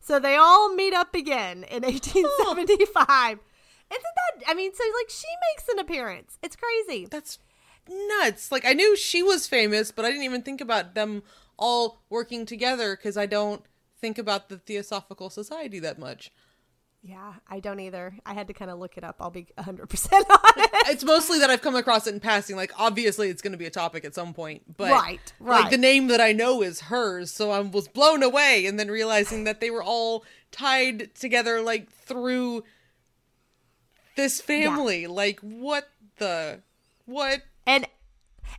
So 0.01 0.21
they 0.21 0.37
all 0.37 0.73
meet 0.75 0.95
up 0.95 1.15
again 1.15 1.65
in 1.65 1.83
1875. 1.85 3.39
Isn't 3.91 4.03
that, 4.03 4.45
I 4.47 4.55
mean, 4.55 4.73
so 4.75 4.85
like 4.85 5.11
she 5.11 5.27
makes 5.53 5.69
an 5.69 5.79
appearance. 5.79 6.39
It's 6.43 6.57
crazy. 6.57 7.07
That's 7.11 7.39
nuts. 7.89 8.53
Like 8.53 8.65
I 8.65 8.73
knew 8.73 8.97
she 8.97 9.23
was 9.23 9.47
famous, 9.47 9.91
but 9.91 10.05
I 10.05 10.09
didn't 10.09 10.25
even 10.25 10.43
think 10.43 10.61
about 10.61 10.95
them 10.95 11.23
all 11.59 12.03
working 12.09 12.47
together 12.47 12.97
because 12.97 13.17
I 13.17 13.27
don't 13.27 13.63
think 14.01 14.19
about 14.19 14.49
the 14.49 14.59
Theosophical 14.59 15.31
Society 15.31 15.79
that 15.81 15.99
much. 15.99 16.31
Yeah, 17.01 17.35
I 17.49 17.61
don't 17.61 17.79
either. 17.79 18.17
I 18.27 18.35
had 18.35 18.49
to 18.49 18.53
kind 18.53 18.71
of 18.73 18.79
look 18.81 18.97
it 18.99 19.05
up. 19.05 19.17
I'll 19.21 19.31
be 19.31 19.47
100% 19.57 20.13
honest. 20.13 20.69
It's 20.91 21.05
mostly 21.05 21.39
that 21.39 21.51
I've 21.51 21.63
come 21.63 21.77
across 21.77 22.07
it 22.07 22.15
in 22.15 22.21
passing. 22.21 22.57
Like 22.57 22.73
obviously 22.79 23.29
it's 23.29 23.43
going 23.43 23.53
to 23.53 23.59
be 23.59 23.67
a 23.67 23.71
topic 23.71 24.05
at 24.05 24.15
some 24.15 24.33
point, 24.35 24.77
but 24.77 24.91
Right, 24.91 25.33
like 25.39 25.63
right. 25.65 25.71
the 25.71 25.79
name 25.79 26.09
that 26.09 26.21
I 26.21 26.33
know 26.33 26.63
is 26.63 26.81
hers, 26.83 27.31
so 27.31 27.51
I 27.51 27.61
was 27.61 27.89
blown 27.89 28.23
away, 28.23 28.65
and 28.67 28.81
then 28.81 28.89
realizing 28.91 29.45
that 29.45 29.61
they 29.61 29.71
were 29.71 29.83
all 29.83 30.25
tied 30.51 31.15
together 31.15 31.61
like 31.61 31.91
through 31.91 32.65
this 34.17 34.41
family. 34.41 35.07
Like 35.07 35.41
what 35.41 35.89
the 36.19 36.63
what? 37.05 37.43
And 37.69 37.87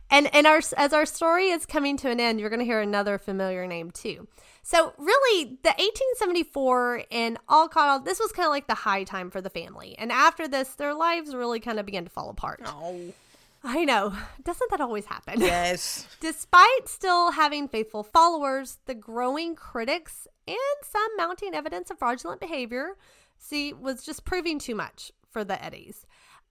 and 0.08 0.32
and 0.34 0.46
our 0.46 0.60
as 0.76 0.92
our 0.92 1.04
story 1.04 1.48
is 1.48 1.66
coming 1.66 1.96
to 1.98 2.10
an 2.10 2.20
end, 2.20 2.40
you're 2.40 2.48
going 2.48 2.60
to 2.60 2.64
hear 2.64 2.80
another 2.80 3.18
familiar 3.18 3.66
name 3.66 3.90
too. 3.90 4.28
So 4.62 4.92
really, 4.98 5.58
the 5.62 5.70
1874 5.70 7.04
and 7.10 7.38
Olcott, 7.48 8.04
this 8.04 8.20
was 8.20 8.30
kind 8.30 8.46
of 8.46 8.50
like 8.50 8.68
the 8.68 8.74
high 8.74 9.02
time 9.04 9.30
for 9.30 9.40
the 9.40 9.50
family. 9.50 9.96
And 9.98 10.12
after 10.12 10.46
this, 10.46 10.68
their 10.74 10.94
lives 10.94 11.34
really 11.34 11.58
kind 11.58 11.80
of 11.80 11.86
began 11.86 12.04
to 12.04 12.10
fall 12.10 12.30
apart. 12.30 12.62
Oh 12.64 13.12
I 13.62 13.84
know, 13.84 14.14
doesn't 14.42 14.70
that 14.70 14.80
always 14.80 15.06
happen? 15.06 15.40
yes. 15.40 16.06
Despite 16.20 16.88
still 16.88 17.32
having 17.32 17.68
faithful 17.68 18.02
followers, 18.02 18.78
the 18.86 18.94
growing 18.94 19.54
critics 19.54 20.26
and 20.46 20.56
some 20.82 21.16
mounting 21.18 21.54
evidence 21.54 21.90
of 21.90 21.98
fraudulent 21.98 22.40
behavior, 22.40 22.96
see, 23.36 23.72
was 23.74 24.02
just 24.02 24.24
proving 24.24 24.58
too 24.58 24.74
much 24.74 25.12
for 25.28 25.44
the 25.44 25.62
Eddies. 25.62 26.06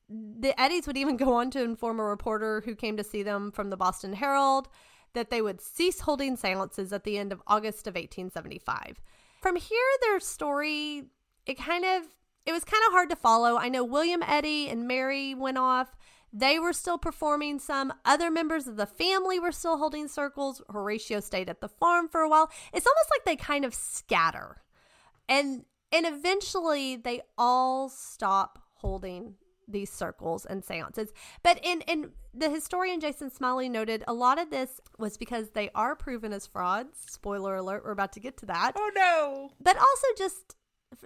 The 0.10 0.60
Eddies 0.60 0.88
would 0.88 0.97
even 0.97 1.18
go 1.18 1.34
on 1.36 1.51
to 1.51 1.64
inform 1.64 1.99
a 1.99 2.03
reporter 2.03 2.62
who 2.66 2.76
came 2.76 2.97
to 2.97 3.03
see 3.03 3.24
them 3.24 3.51
from 3.51 3.70
the 3.70 3.78
Boston 3.78 4.14
Herald 4.14 4.68
that 5.14 5.30
they 5.30 5.41
would 5.41 5.62
cease 5.62 6.01
holding 6.01 6.36
seances 6.36 6.93
at 6.93 7.03
the 7.03 7.18
end 7.18 7.32
of 7.32 7.41
August 7.47 7.88
of 7.88 7.95
1875. 7.95 9.01
From 9.41 9.55
here, 9.55 9.80
their 10.01 10.20
story, 10.20 11.05
it 11.45 11.57
kind 11.57 11.84
of, 11.86 12.03
it 12.45 12.51
was 12.51 12.64
kind 12.64 12.84
of 12.88 12.93
hard 12.93 13.10
to 13.10 13.16
follow. 13.16 13.57
I 13.57 13.70
know 13.70 13.84
William 13.84 14.22
Eddy 14.26 14.70
and 14.70 14.88
Mary 14.88 15.34
went 15.34 15.57
off. 15.57 15.95
They 16.32 16.60
were 16.60 16.74
still 16.74 16.97
performing 16.97 17.60
some. 17.60 17.91
Other 18.05 18.30
members 18.30 18.68
of 18.68 18.76
the 18.76 18.86
family 18.86 19.39
were 19.39 19.51
still 19.51 19.78
holding 19.78 20.07
circles. 20.07 20.62
Horatio 20.72 21.22
stayed 21.22 21.49
at 21.49 21.62
the 21.62 21.70
farm 21.70 22.07
for 22.07 22.22
a 22.22 22.30
while. 22.30 22.51
It's 22.72 22.86
almost 22.86 23.10
like 23.12 23.26
they 23.26 23.36
kind 23.36 23.66
of 23.66 23.74
scatter. 23.74 24.57
And 25.28 25.66
and 25.91 26.05
eventually 26.05 26.95
they 26.95 27.22
all 27.36 27.89
stop 27.89 28.60
holding 28.76 29.36
these 29.72 29.91
circles 29.91 30.45
and 30.45 30.63
seances. 30.63 31.11
But 31.43 31.59
in 31.63 31.82
in 31.82 32.11
the 32.34 32.49
historian 32.49 32.99
Jason 32.99 33.32
Smiley 33.32 33.70
noted 33.70 34.03
a 34.07 34.13
lot 34.13 34.39
of 34.39 34.49
this 34.49 34.80
was 34.97 35.17
because 35.17 35.51
they 35.51 35.70
are 35.76 35.95
proven 35.95 36.34
as 36.34 36.47
frauds. 36.47 37.05
Spoiler 37.07 37.55
alert, 37.55 37.84
we're 37.84 37.91
about 37.91 38.13
to 38.13 38.20
get 38.20 38.38
to 38.38 38.45
that. 38.47 38.74
Oh 38.76 38.91
no. 38.95 39.49
But 39.59 39.78
also 39.78 40.07
just 40.17 40.55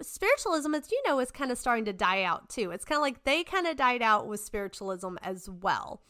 spiritualism 0.00 0.74
as 0.74 0.90
you 0.90 1.02
know 1.06 1.20
is 1.20 1.30
kind 1.30 1.50
of 1.50 1.58
starting 1.58 1.84
to 1.84 1.92
die 1.92 2.22
out 2.22 2.48
too. 2.48 2.70
It's 2.70 2.84
kind 2.84 2.96
of 2.96 3.02
like 3.02 3.24
they 3.24 3.44
kind 3.44 3.66
of 3.66 3.76
died 3.76 4.02
out 4.02 4.26
with 4.26 4.40
spiritualism 4.40 5.16
as 5.22 5.48
well. 5.48 6.02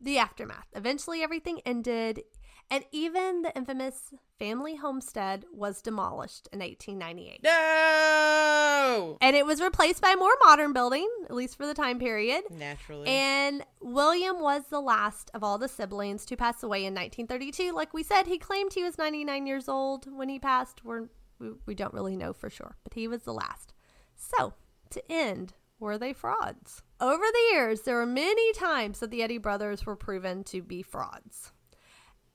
The 0.00 0.18
aftermath. 0.18 0.66
Eventually 0.74 1.22
everything 1.22 1.60
ended 1.64 2.22
and 2.70 2.84
even 2.90 3.42
the 3.42 3.54
infamous 3.56 4.14
family 4.38 4.76
homestead 4.76 5.44
was 5.52 5.82
demolished 5.82 6.48
in 6.52 6.60
1898. 6.60 7.40
No. 7.42 9.18
And 9.20 9.36
it 9.36 9.46
was 9.46 9.60
replaced 9.60 10.00
by 10.00 10.12
a 10.12 10.16
more 10.16 10.34
modern 10.44 10.72
building, 10.72 11.08
at 11.24 11.34
least 11.34 11.56
for 11.56 11.66
the 11.66 11.74
time 11.74 11.98
period. 11.98 12.44
Naturally. 12.50 13.08
And 13.08 13.64
William 13.80 14.40
was 14.40 14.64
the 14.70 14.80
last 14.80 15.30
of 15.34 15.44
all 15.44 15.58
the 15.58 15.68
siblings 15.68 16.24
to 16.26 16.36
pass 16.36 16.62
away 16.62 16.80
in 16.80 16.94
1932. 16.94 17.72
Like 17.72 17.92
we 17.92 18.02
said, 18.02 18.26
he 18.26 18.38
claimed 18.38 18.72
he 18.72 18.82
was 18.84 18.98
99 18.98 19.46
years 19.46 19.68
old 19.68 20.10
when 20.10 20.28
he 20.28 20.38
passed. 20.38 20.84
We're, 20.84 21.08
we, 21.38 21.50
we 21.66 21.74
don't 21.74 21.94
really 21.94 22.16
know 22.16 22.32
for 22.32 22.50
sure, 22.50 22.76
but 22.84 22.94
he 22.94 23.06
was 23.06 23.22
the 23.22 23.34
last. 23.34 23.74
So, 24.16 24.54
to 24.90 25.12
end, 25.12 25.54
were 25.78 25.98
they 25.98 26.12
frauds? 26.12 26.82
Over 27.00 27.24
the 27.24 27.54
years, 27.54 27.82
there 27.82 27.96
were 27.96 28.06
many 28.06 28.52
times 28.52 29.00
that 29.00 29.10
the 29.10 29.22
Eddy 29.22 29.38
brothers 29.38 29.84
were 29.84 29.96
proven 29.96 30.44
to 30.44 30.62
be 30.62 30.82
frauds. 30.82 31.52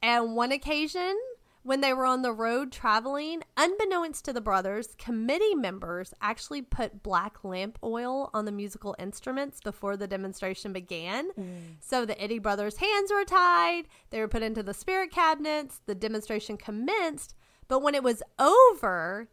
And 0.02 0.36
one 0.36 0.52
occasion, 0.52 1.18
when 1.64 1.82
they 1.82 1.94
were 1.94 2.06
on 2.06 2.22
the 2.22 2.32
road 2.32 2.72
traveling, 2.72 3.44
unbeknownst 3.58 4.24
to 4.26 4.34
the 4.34 4.40
brothers, 4.40 4.96
committee 4.98 5.56
members 5.56 6.14
actually 6.22 6.62
put 6.62 7.04
black 7.04 7.44
lamp 7.44 7.78
oil 7.84 8.30
on 8.34 8.46
the 8.46 8.52
musical 8.52 8.96
instruments 9.00 9.60
before 9.60 9.98
the 9.98 10.08
demonstration 10.08 10.72
began. 10.72 11.32
Mm. 11.32 11.76
So 11.82 12.06
the 12.06 12.20
Eddy 12.22 12.40
brothers' 12.40 12.78
hands 12.78 13.12
were 13.12 13.26
tied, 13.26 13.84
they 14.12 14.20
were 14.20 14.30
put 14.30 14.44
into 14.44 14.64
the 14.64 14.74
spirit 14.74 15.12
cabinets, 15.12 15.82
the 15.86 15.96
demonstration 15.96 16.56
commenced. 16.56 17.36
But 17.68 17.82
when 17.82 17.96
it 17.96 18.04
was 18.04 18.24
over, 18.40 19.28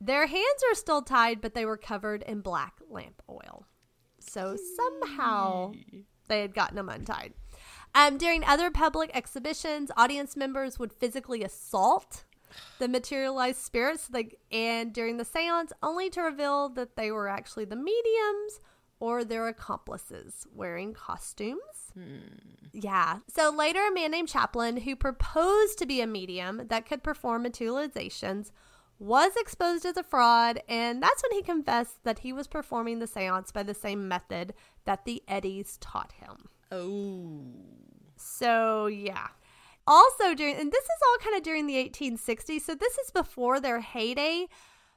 their 0.00 0.26
hands 0.26 0.64
were 0.68 0.74
still 0.74 1.02
tied, 1.02 1.40
but 1.40 1.54
they 1.54 1.64
were 1.64 1.76
covered 1.76 2.22
in 2.22 2.40
black 2.40 2.80
lamp 2.90 3.22
oil. 3.30 3.66
So 4.18 4.56
somehow 4.76 5.72
they 6.28 6.40
had 6.40 6.54
gotten 6.54 6.76
them 6.76 6.88
untied. 6.88 7.34
Um, 7.94 8.18
during 8.18 8.44
other 8.44 8.70
public 8.70 9.10
exhibitions, 9.14 9.90
audience 9.96 10.36
members 10.36 10.78
would 10.78 10.92
physically 10.92 11.44
assault 11.44 12.24
the 12.78 12.88
materialized 12.88 13.58
spirits, 13.58 14.08
like, 14.12 14.38
and 14.50 14.92
during 14.92 15.16
the 15.16 15.24
seance, 15.24 15.72
only 15.82 16.10
to 16.10 16.22
reveal 16.22 16.68
that 16.70 16.96
they 16.96 17.10
were 17.10 17.28
actually 17.28 17.64
the 17.64 17.76
mediums 17.76 18.60
or 19.00 19.24
their 19.24 19.48
accomplices 19.48 20.46
wearing 20.54 20.92
costumes. 20.94 21.92
Yeah. 22.72 23.18
So 23.28 23.50
later, 23.50 23.86
a 23.86 23.92
man 23.92 24.10
named 24.10 24.28
Chaplin, 24.28 24.78
who 24.78 24.96
proposed 24.96 25.78
to 25.78 25.86
be 25.86 26.00
a 26.00 26.06
medium 26.06 26.66
that 26.68 26.86
could 26.86 27.02
perform 27.02 27.44
materializations, 27.44 28.50
was 28.98 29.32
exposed 29.36 29.84
as 29.84 29.96
a 29.96 30.02
fraud, 30.02 30.60
and 30.68 31.02
that's 31.02 31.22
when 31.22 31.32
he 31.32 31.42
confessed 31.42 32.04
that 32.04 32.20
he 32.20 32.32
was 32.32 32.46
performing 32.46 33.00
the 33.00 33.06
seance 33.06 33.52
by 33.52 33.62
the 33.62 33.74
same 33.74 34.06
method 34.08 34.54
that 34.84 35.04
the 35.04 35.22
Eddies 35.26 35.76
taught 35.80 36.12
him. 36.12 36.48
Oh. 36.74 37.44
So, 38.16 38.86
yeah. 38.86 39.28
Also, 39.86 40.34
during, 40.34 40.56
and 40.56 40.72
this 40.72 40.84
is 40.84 41.00
all 41.06 41.18
kind 41.18 41.36
of 41.36 41.42
during 41.42 41.66
the 41.66 41.74
1860s, 41.74 42.62
so 42.62 42.74
this 42.74 42.96
is 42.98 43.10
before 43.10 43.60
their 43.60 43.80
heyday. 43.80 44.46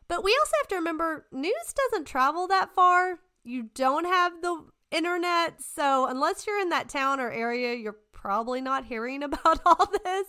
But 0.08 0.24
we 0.24 0.38
also 0.40 0.54
have 0.62 0.68
to 0.70 0.76
remember 0.76 1.26
news 1.32 1.74
doesn't 1.76 2.06
travel 2.06 2.48
that 2.48 2.74
far. 2.74 3.20
You 3.44 3.70
don't 3.76 4.06
have 4.06 4.42
the 4.42 4.64
internet. 4.92 5.62
So, 5.62 6.08
unless 6.08 6.48
you're 6.48 6.62
in 6.62 6.70
that 6.70 6.90
town 6.90 7.20
or 7.20 7.30
area, 7.30 7.74
you're 7.76 7.98
probably 8.14 8.62
not 8.62 8.86
hearing 8.86 9.24
about 9.24 9.60
all 9.66 9.92
this. 10.04 10.28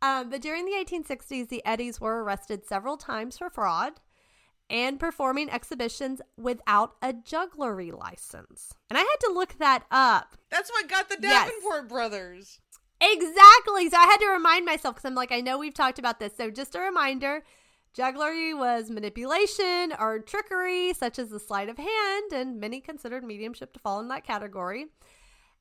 Um, 0.00 0.30
but 0.30 0.42
during 0.42 0.64
the 0.64 0.72
1860s, 0.72 1.48
the 1.48 1.64
Eddies 1.64 2.00
were 2.00 2.22
arrested 2.22 2.66
several 2.66 2.96
times 2.96 3.38
for 3.38 3.50
fraud 3.50 3.94
and 4.70 5.00
performing 5.00 5.50
exhibitions 5.50 6.20
without 6.36 6.96
a 7.02 7.12
jugglery 7.12 7.90
license. 7.90 8.74
And 8.90 8.98
I 8.98 9.00
had 9.00 9.16
to 9.26 9.32
look 9.32 9.58
that 9.58 9.84
up. 9.90 10.36
That's 10.50 10.70
what 10.70 10.88
got 10.88 11.08
the 11.08 11.18
Yes. 11.20 11.48
Davenport 11.48 11.88
brothers. 11.88 12.60
Exactly. 13.00 13.88
So 13.88 13.96
I 13.96 14.04
had 14.04 14.18
to 14.18 14.32
remind 14.32 14.66
myself 14.66 14.96
because 14.96 15.08
I'm 15.08 15.14
like, 15.14 15.32
I 15.32 15.40
know 15.40 15.58
we've 15.58 15.74
talked 15.74 15.98
about 15.98 16.18
this. 16.18 16.36
So 16.36 16.50
just 16.50 16.74
a 16.74 16.80
reminder 16.80 17.44
jugglery 17.94 18.54
was 18.54 18.90
manipulation 18.90 19.92
or 19.98 20.18
trickery, 20.20 20.92
such 20.92 21.18
as 21.18 21.30
the 21.30 21.40
sleight 21.40 21.68
of 21.68 21.78
hand, 21.78 22.32
and 22.32 22.60
many 22.60 22.80
considered 22.80 23.24
mediumship 23.24 23.72
to 23.72 23.80
fall 23.80 24.00
in 24.00 24.08
that 24.08 24.24
category. 24.24 24.86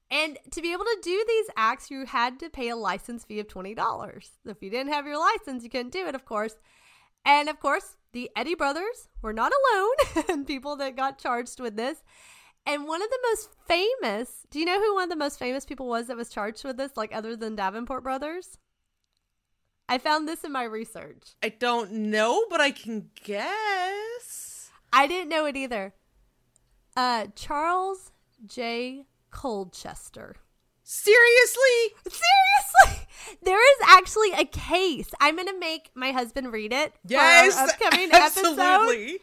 And 0.09 0.37
to 0.51 0.61
be 0.61 0.71
able 0.71 0.85
to 0.85 0.99
do 1.03 1.25
these 1.27 1.47
acts, 1.57 1.91
you 1.91 2.05
had 2.05 2.39
to 2.39 2.49
pay 2.49 2.69
a 2.69 2.75
license 2.75 3.25
fee 3.25 3.39
of 3.39 3.47
$20. 3.47 4.29
If 4.45 4.61
you 4.61 4.69
didn't 4.69 4.93
have 4.93 5.05
your 5.05 5.17
license, 5.17 5.63
you 5.63 5.69
couldn't 5.69 5.91
do 5.91 6.07
it, 6.07 6.15
of 6.15 6.25
course. 6.25 6.55
And 7.25 7.49
of 7.49 7.59
course, 7.59 7.96
the 8.17 8.31
Eddy 8.35 8.55
brothers 8.55 9.09
were 9.21 9.31
not 9.31 9.51
alone 9.51 10.25
and 10.29 10.47
people 10.47 10.75
that 10.77 10.95
got 10.95 11.19
charged 11.19 11.59
with 11.59 11.75
this. 11.75 11.99
And 12.65 12.87
one 12.87 13.03
of 13.03 13.09
the 13.11 13.19
most 13.29 13.49
famous, 13.67 14.47
do 14.49 14.57
you 14.57 14.65
know 14.65 14.81
who 14.81 14.95
one 14.95 15.03
of 15.03 15.09
the 15.11 15.15
most 15.15 15.37
famous 15.37 15.65
people 15.65 15.87
was 15.87 16.07
that 16.07 16.17
was 16.17 16.27
charged 16.27 16.63
with 16.63 16.77
this, 16.77 16.97
like 16.97 17.13
other 17.13 17.35
than 17.35 17.55
Davenport 17.55 18.01
brothers? 18.01 18.57
I 19.87 19.99
found 19.99 20.27
this 20.27 20.43
in 20.43 20.51
my 20.51 20.63
research. 20.63 21.35
I 21.43 21.49
don't 21.49 21.91
know, 21.91 22.45
but 22.49 22.59
I 22.59 22.71
can 22.71 23.11
guess. 23.23 24.71
I 24.91 25.05
didn't 25.05 25.29
know 25.29 25.45
it 25.45 25.55
either. 25.55 25.93
Uh, 26.95 27.27
Charles 27.35 28.11
J. 28.47 29.05
Colchester. 29.29 30.37
Seriously? 30.83 31.93
Seriously, 32.09 33.06
there 33.43 33.59
is 33.59 33.87
actually 33.89 34.31
a 34.33 34.45
case. 34.45 35.09
I'm 35.19 35.35
gonna 35.35 35.57
make 35.57 35.91
my 35.95 36.11
husband 36.11 36.51
read 36.51 36.73
it 36.73 36.93
Yes. 37.05 37.53
for 37.53 37.59
our 37.59 37.67
upcoming 37.69 38.09
episode. 38.13 39.19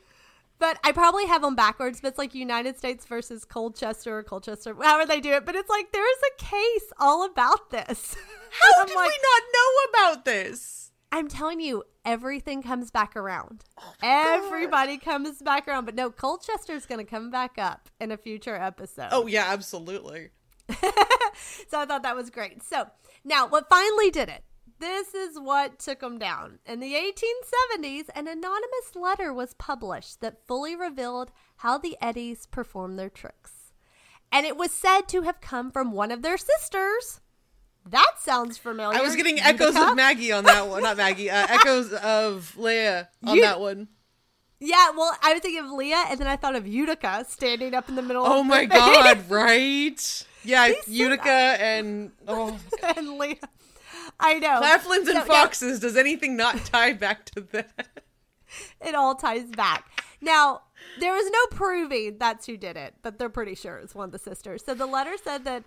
But 0.58 0.78
I 0.84 0.92
probably 0.92 1.26
have 1.26 1.42
them 1.42 1.56
backwards. 1.56 2.00
But 2.00 2.08
it's 2.08 2.18
like 2.18 2.34
United 2.34 2.78
States 2.78 3.04
versus 3.06 3.44
Colchester 3.44 4.18
or 4.18 4.22
Colchester, 4.22 4.74
however 4.80 5.06
they 5.06 5.20
do 5.20 5.32
it. 5.32 5.44
But 5.44 5.56
it's 5.56 5.68
like 5.68 5.92
there 5.92 6.08
is 6.10 6.18
a 6.32 6.42
case 6.42 6.92
all 6.98 7.24
about 7.24 7.70
this. 7.70 8.16
How 8.50 8.84
did 8.84 8.94
like, 8.94 9.08
we 9.08 9.18
not 9.22 9.42
know 9.52 9.90
about 10.12 10.24
this? 10.24 10.92
I'm 11.10 11.28
telling 11.28 11.60
you, 11.60 11.84
everything 12.04 12.62
comes 12.62 12.90
back 12.90 13.14
around. 13.16 13.64
Oh 13.78 13.92
Everybody 14.02 14.98
comes 14.98 15.40
back 15.42 15.68
around. 15.68 15.84
But 15.84 15.94
no, 15.94 16.10
Colchester's 16.10 16.86
going 16.86 16.98
to 16.98 17.04
come 17.08 17.30
back 17.30 17.52
up 17.58 17.88
in 18.00 18.10
a 18.10 18.16
future 18.16 18.56
episode. 18.56 19.08
Oh 19.12 19.26
yeah, 19.26 19.44
absolutely. 19.48 20.30
so 21.68 21.80
I 21.80 21.86
thought 21.86 22.02
that 22.02 22.16
was 22.16 22.30
great. 22.30 22.62
So 22.62 22.86
now, 23.24 23.46
what 23.46 23.68
finally 23.68 24.10
did 24.10 24.28
it? 24.28 24.44
This 24.80 25.14
is 25.14 25.38
what 25.38 25.78
took 25.78 26.00
them 26.00 26.18
down. 26.18 26.58
In 26.66 26.80
the 26.80 26.94
1870s, 26.94 28.06
an 28.14 28.26
anonymous 28.26 28.94
letter 28.96 29.32
was 29.32 29.54
published 29.54 30.20
that 30.20 30.46
fully 30.46 30.74
revealed 30.74 31.30
how 31.58 31.78
the 31.78 31.96
Eddies 32.00 32.46
performed 32.46 32.98
their 32.98 33.08
tricks. 33.08 33.72
And 34.32 34.44
it 34.44 34.56
was 34.56 34.72
said 34.72 35.02
to 35.08 35.22
have 35.22 35.40
come 35.40 35.70
from 35.70 35.92
one 35.92 36.10
of 36.10 36.22
their 36.22 36.36
sisters. 36.36 37.20
That 37.86 38.14
sounds 38.18 38.58
familiar. 38.58 38.98
I 38.98 39.02
was 39.02 39.14
getting 39.14 39.38
echoes 39.38 39.74
Utica? 39.74 39.90
of 39.90 39.96
Maggie 39.96 40.32
on 40.32 40.44
that 40.44 40.66
one. 40.68 40.82
Not 40.82 40.96
Maggie. 40.96 41.30
Uh, 41.30 41.46
echoes 41.48 41.92
of 41.92 42.56
Leah 42.56 43.08
on 43.24 43.36
You- 43.36 43.42
that 43.42 43.60
one. 43.60 43.88
Yeah, 44.60 44.90
well, 44.96 45.16
I 45.22 45.32
was 45.32 45.42
thinking 45.42 45.64
of 45.64 45.70
Leah, 45.70 46.04
and 46.08 46.18
then 46.18 46.26
I 46.26 46.36
thought 46.36 46.54
of 46.54 46.66
Utica 46.66 47.24
standing 47.28 47.74
up 47.74 47.88
in 47.88 47.96
the 47.96 48.02
middle 48.02 48.24
Oh 48.26 48.42
my 48.42 48.64
god, 48.64 49.24
right? 49.28 50.26
Yeah, 50.42 50.72
Utica 50.86 51.30
and 51.30 52.12
oh, 52.28 52.58
and 52.96 53.18
Leah. 53.18 53.36
I 54.20 54.38
know. 54.38 54.60
Claflins 54.60 55.08
and 55.08 55.08
So, 55.08 55.12
yeah, 55.12 55.24
foxes. 55.24 55.80
Does 55.80 55.96
anything 55.96 56.36
not 56.36 56.64
tie 56.66 56.92
back 56.92 57.24
to 57.26 57.40
that? 57.52 57.88
it 58.80 58.94
all 58.94 59.14
ties 59.14 59.50
back. 59.50 60.02
Now, 60.20 60.62
there 61.00 61.12
was 61.12 61.30
no 61.30 61.56
proving 61.56 62.18
that's 62.18 62.46
who 62.46 62.56
did 62.56 62.76
it, 62.76 62.94
but 63.02 63.18
they're 63.18 63.28
pretty 63.28 63.54
sure 63.54 63.78
it's 63.78 63.94
one 63.94 64.06
of 64.06 64.12
the 64.12 64.18
sisters. 64.18 64.64
So 64.64 64.74
the 64.74 64.86
letter 64.86 65.16
said 65.22 65.44
that 65.44 65.64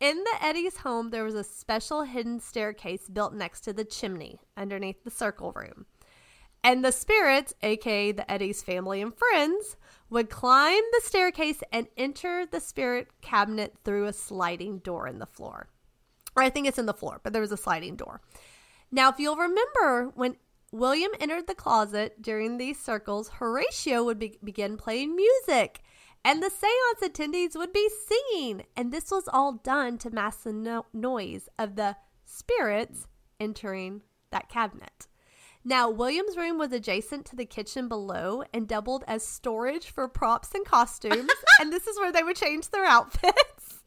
in 0.00 0.16
the 0.18 0.34
Eddy's 0.40 0.78
home, 0.78 1.10
there 1.10 1.24
was 1.24 1.34
a 1.34 1.44
special 1.44 2.02
hidden 2.02 2.40
staircase 2.40 3.08
built 3.08 3.34
next 3.34 3.62
to 3.62 3.72
the 3.72 3.84
chimney 3.84 4.40
underneath 4.56 5.04
the 5.04 5.10
circle 5.10 5.52
room. 5.52 5.86
And 6.64 6.84
the 6.84 6.92
spirits, 6.92 7.54
aka 7.62 8.12
the 8.12 8.30
Eddy's 8.30 8.62
family 8.62 9.02
and 9.02 9.12
friends, 9.14 9.76
would 10.10 10.30
climb 10.30 10.82
the 10.92 11.00
staircase 11.02 11.62
and 11.72 11.88
enter 11.96 12.46
the 12.46 12.60
spirit 12.60 13.08
cabinet 13.20 13.74
through 13.84 14.06
a 14.06 14.12
sliding 14.12 14.78
door 14.78 15.08
in 15.08 15.18
the 15.18 15.26
floor. 15.26 15.68
Or 16.36 16.42
I 16.42 16.50
think 16.50 16.66
it's 16.66 16.78
in 16.78 16.86
the 16.86 16.94
floor, 16.94 17.20
but 17.22 17.32
there 17.32 17.42
was 17.42 17.52
a 17.52 17.56
sliding 17.56 17.96
door. 17.96 18.20
Now, 18.90 19.08
if 19.10 19.18
you'll 19.18 19.36
remember, 19.36 20.12
when 20.14 20.36
William 20.70 21.10
entered 21.18 21.46
the 21.46 21.54
closet 21.54 22.22
during 22.22 22.56
these 22.56 22.78
circles, 22.78 23.28
Horatio 23.28 24.04
would 24.04 24.18
be- 24.18 24.38
begin 24.42 24.76
playing 24.76 25.16
music, 25.16 25.80
and 26.24 26.42
the 26.42 26.50
seance 26.50 27.00
attendees 27.02 27.56
would 27.56 27.72
be 27.72 27.90
singing. 28.06 28.64
And 28.76 28.92
this 28.92 29.10
was 29.10 29.28
all 29.28 29.54
done 29.54 29.98
to 29.98 30.10
mask 30.10 30.44
the 30.44 30.52
no- 30.52 30.86
noise 30.92 31.48
of 31.58 31.76
the 31.76 31.96
spirits 32.24 33.08
entering 33.40 34.02
that 34.30 34.48
cabinet. 34.48 35.08
Now, 35.64 35.88
William's 35.90 36.36
room 36.36 36.58
was 36.58 36.72
adjacent 36.72 37.24
to 37.26 37.36
the 37.36 37.44
kitchen 37.44 37.88
below 37.88 38.42
and 38.52 38.66
doubled 38.66 39.04
as 39.06 39.26
storage 39.26 39.90
for 39.90 40.08
props 40.08 40.54
and 40.54 40.64
costumes. 40.64 41.30
and 41.60 41.72
this 41.72 41.86
is 41.86 41.98
where 41.98 42.10
they 42.12 42.22
would 42.22 42.36
change 42.36 42.70
their 42.70 42.84
outfits. 42.84 43.82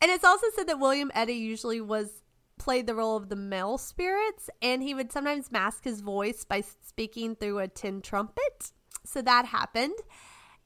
and 0.00 0.10
it's 0.10 0.24
also 0.24 0.46
said 0.54 0.68
that 0.68 0.78
William 0.78 1.10
Eddy 1.14 1.34
usually 1.34 1.80
was 1.80 2.22
played 2.58 2.86
the 2.86 2.94
role 2.94 3.16
of 3.16 3.28
the 3.28 3.36
male 3.36 3.78
spirits 3.78 4.50
and 4.60 4.82
he 4.82 4.92
would 4.94 5.12
sometimes 5.12 5.50
mask 5.50 5.84
his 5.84 6.00
voice 6.00 6.44
by 6.44 6.60
speaking 6.60 7.34
through 7.34 7.58
a 7.58 7.68
tin 7.68 8.02
trumpet. 8.02 8.72
So 9.04 9.22
that 9.22 9.46
happened. 9.46 9.94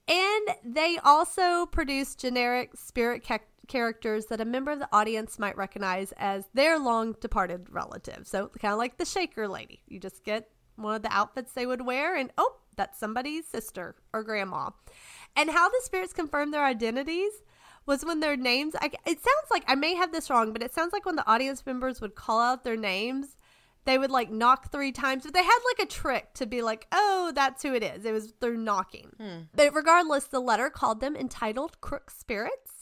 And 0.09 0.49
they 0.65 0.99
also 1.05 1.67
produced 1.67 2.19
generic 2.19 2.73
spirit 2.77 3.27
ca- 3.27 3.39
characters 3.69 4.27
that 4.27 4.41
a 4.41 4.45
member 4.45 4.71
of 4.71 4.79
the 4.79 4.89
audience 4.93 5.39
might 5.39 5.57
recognize 5.57 6.13
as 6.17 6.45
their 6.55 6.79
long 6.79 7.15
departed 7.21 7.69
relative. 7.71 8.27
So, 8.27 8.51
kind 8.59 8.73
of 8.73 8.79
like 8.79 8.99
the 8.99 9.05
Shaker 9.05 9.49
lady. 9.49 9.83
You 9.87 10.01
just 10.01 10.25
get 10.25 10.49
one 10.77 10.95
of 10.95 11.03
the 11.03 11.13
outfits 11.13 11.53
they 11.53 11.67
would 11.67 11.85
wear, 11.85 12.17
and 12.17 12.31
oh, 12.39 12.57
that's 12.77 12.99
somebody's 12.99 13.47
sister 13.47 13.97
or 14.13 14.23
grandma. 14.23 14.71
And 15.37 15.51
how 15.51 15.69
the 15.69 15.81
spirits 15.83 16.13
confirm 16.13 16.51
their 16.51 16.65
identities 16.65 17.33
was 17.87 18.05
when 18.05 18.21
their 18.21 18.37
names, 18.37 18.75
I, 18.81 18.91
it 19.07 19.19
sounds 19.19 19.51
like 19.51 19.65
I 19.67 19.75
may 19.75 19.95
have 19.95 20.13
this 20.13 20.31
wrong, 20.31 20.53
but 20.53 20.63
it 20.63 20.75
sounds 20.75 20.93
like 20.93 21.05
when 21.05 21.17
the 21.17 21.29
audience 21.29 21.67
members 21.67 22.01
would 22.01 22.15
call 22.15 22.41
out 22.41 22.65
their 22.65 22.77
names, 22.77 23.37
they 23.85 23.99
would 23.99 24.11
like 24.11 24.31
knock 24.31 24.71
three 24.71 24.93
times. 24.93 25.25
But 25.25 25.35
they 25.35 25.43
had 25.43 25.59
like 25.77 25.87
a 25.87 25.91
trick 25.91 26.35
to 26.35 26.47
be 26.47 26.63
like, 26.63 26.87
oh, 26.93 27.33
that's 27.35 27.63
who 27.63 27.75
it 27.75 27.83
is. 27.83 28.05
It 28.05 28.13
was 28.13 28.33
through 28.41 28.59
knocking. 28.59 29.11
Hmm. 29.19 29.41
But 29.55 29.75
regardless, 29.75 30.25
the 30.25 30.41
letter 30.41 30.71
called 30.71 31.01
them 31.01 31.17
entitled 31.17 31.81
Crook 31.81 32.11
Spirits. 32.11 32.82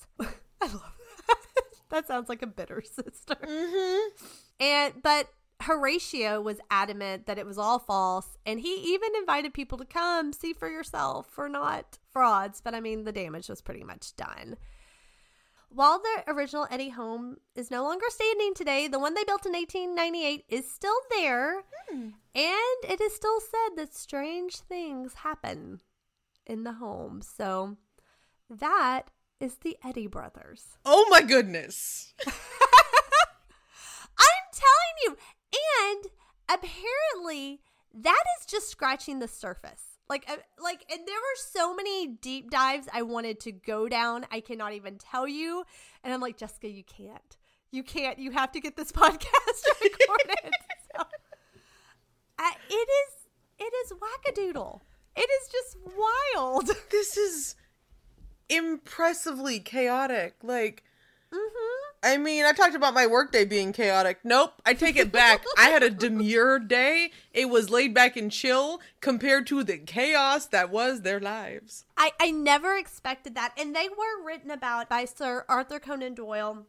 I 0.61 0.67
love 0.67 0.93
that. 1.29 1.37
that 1.91 2.07
sounds 2.07 2.29
like 2.29 2.43
a 2.43 2.47
bitter 2.47 2.83
sister. 2.85 3.37
Mm-hmm. 3.37 4.25
And 4.61 4.95
but 5.03 5.29
Horatio 5.63 6.41
was 6.41 6.59
adamant 6.71 7.27
that 7.27 7.39
it 7.39 7.47
was 7.47 7.59
all 7.59 7.79
false, 7.79 8.39
and 8.47 8.61
he 8.61 8.75
even 8.93 9.11
invited 9.17 9.55
people 9.55 9.79
to 9.79 9.85
come 9.85 10.33
see 10.33 10.53
for 10.53 10.71
yourself 10.71 11.27
for 11.31 11.49
not 11.49 11.99
frauds. 12.11 12.61
But 12.61 12.75
I 12.75 12.81
mean, 12.81 13.05
the 13.05 13.13
damage 13.13 13.49
was 13.49 13.61
pretty 13.61 13.85
much 13.85 14.17
done. 14.17 14.57
While 15.73 16.01
the 16.01 16.33
original 16.33 16.67
Eddy 16.69 16.89
home 16.89 17.37
is 17.55 17.71
no 17.71 17.85
longer 17.85 18.07
standing 18.09 18.55
today, 18.55 18.89
the 18.89 18.99
one 18.99 19.15
they 19.15 19.23
built 19.23 19.47
in 19.47 19.53
1898 19.53 20.45
is 20.49 20.69
still 20.69 20.97
there, 21.11 21.63
hmm. 21.89 22.09
and 22.35 22.81
it 22.83 23.01
is 23.01 23.15
still 23.15 23.39
said 23.39 23.77
that 23.77 23.95
strange 23.95 24.57
things 24.57 25.15
happen 25.15 25.81
in 26.45 26.65
the 26.65 26.73
home. 26.75 27.23
So 27.23 27.77
that 28.49 29.11
is 29.41 29.57
the 29.57 29.77
Eddy 29.85 30.07
brothers. 30.07 30.77
Oh 30.85 31.07
my 31.11 31.23
goodness. 31.23 32.15
I'm 32.27 32.35
telling 34.53 34.97
you. 35.05 35.17
And 35.91 36.07
apparently, 36.49 37.61
that 37.95 38.23
is 38.39 38.47
just 38.47 38.69
scratching 38.71 39.19
the 39.19 39.29
surface. 39.29 39.83
Like, 40.09 40.25
uh, 40.29 40.37
like, 40.63 40.85
and 40.91 41.01
there 41.07 41.15
were 41.17 41.37
so 41.37 41.75
many 41.75 42.07
deep 42.09 42.51
dives 42.51 42.89
I 42.93 43.03
wanted 43.03 43.41
to 43.41 43.53
go 43.53 43.89
down. 43.89 44.27
I 44.31 44.41
cannot 44.41 44.73
even 44.73 44.99
tell 44.99 45.27
you. 45.27 45.65
And 46.05 46.13
I'm 46.13 46.21
like, 46.21 46.37
Jessica, 46.37 46.69
you 46.69 46.85
can't. 46.85 47.37
You 47.71 47.83
can't. 47.83 48.19
You 48.19 48.33
have 48.33 48.53
to 48.53 48.61
get 48.61 48.77
this 48.77 48.93
podcast 48.93 49.65
recorded. 49.83 50.53
so, 50.95 51.03
uh, 52.39 52.51
it 52.69 52.75
is. 52.75 53.15
It 53.59 53.73
is 53.85 53.93
wackadoodle. 53.93 54.81
It 55.17 55.29
is 55.29 55.49
just 55.49 55.77
wild. 56.35 56.71
This 56.91 57.17
is 57.17 57.55
impressively 58.51 59.61
chaotic. 59.61 60.35
Like, 60.43 60.83
mm-hmm. 61.33 61.81
I 62.03 62.17
mean, 62.17 62.45
I 62.45 62.53
talked 62.53 62.75
about 62.75 62.95
my 62.95 63.07
workday 63.07 63.45
being 63.45 63.73
chaotic. 63.73 64.19
Nope, 64.25 64.61
I 64.65 64.75
take 64.75 64.97
it 64.97 65.13
back. 65.13 65.45
I 65.59 65.71
had 65.71 65.83
a 65.83 65.91
demure 66.07 66.59
day. 66.59 67.11
It 67.33 67.49
was 67.49 67.71
laid 67.71 67.95
back 67.95 68.17
and 68.17 68.31
chill 68.33 68.81
compared 69.01 69.47
to 69.49 69.63
the 69.63 69.79
chaos 69.79 70.47
that 70.47 70.71
was 70.71 71.03
their 71.03 71.21
lives. 71.21 71.85
I, 71.97 72.13
I 72.21 72.31
never 72.31 72.77
expected 72.77 73.35
that. 73.35 73.53
And 73.59 73.75
they 73.75 73.89
were 73.89 74.25
written 74.25 74.51
about 74.51 74.89
by 74.89 75.05
Sir 75.05 75.45
Arthur 75.49 75.79
Conan 75.79 76.15
Doyle 76.15 76.67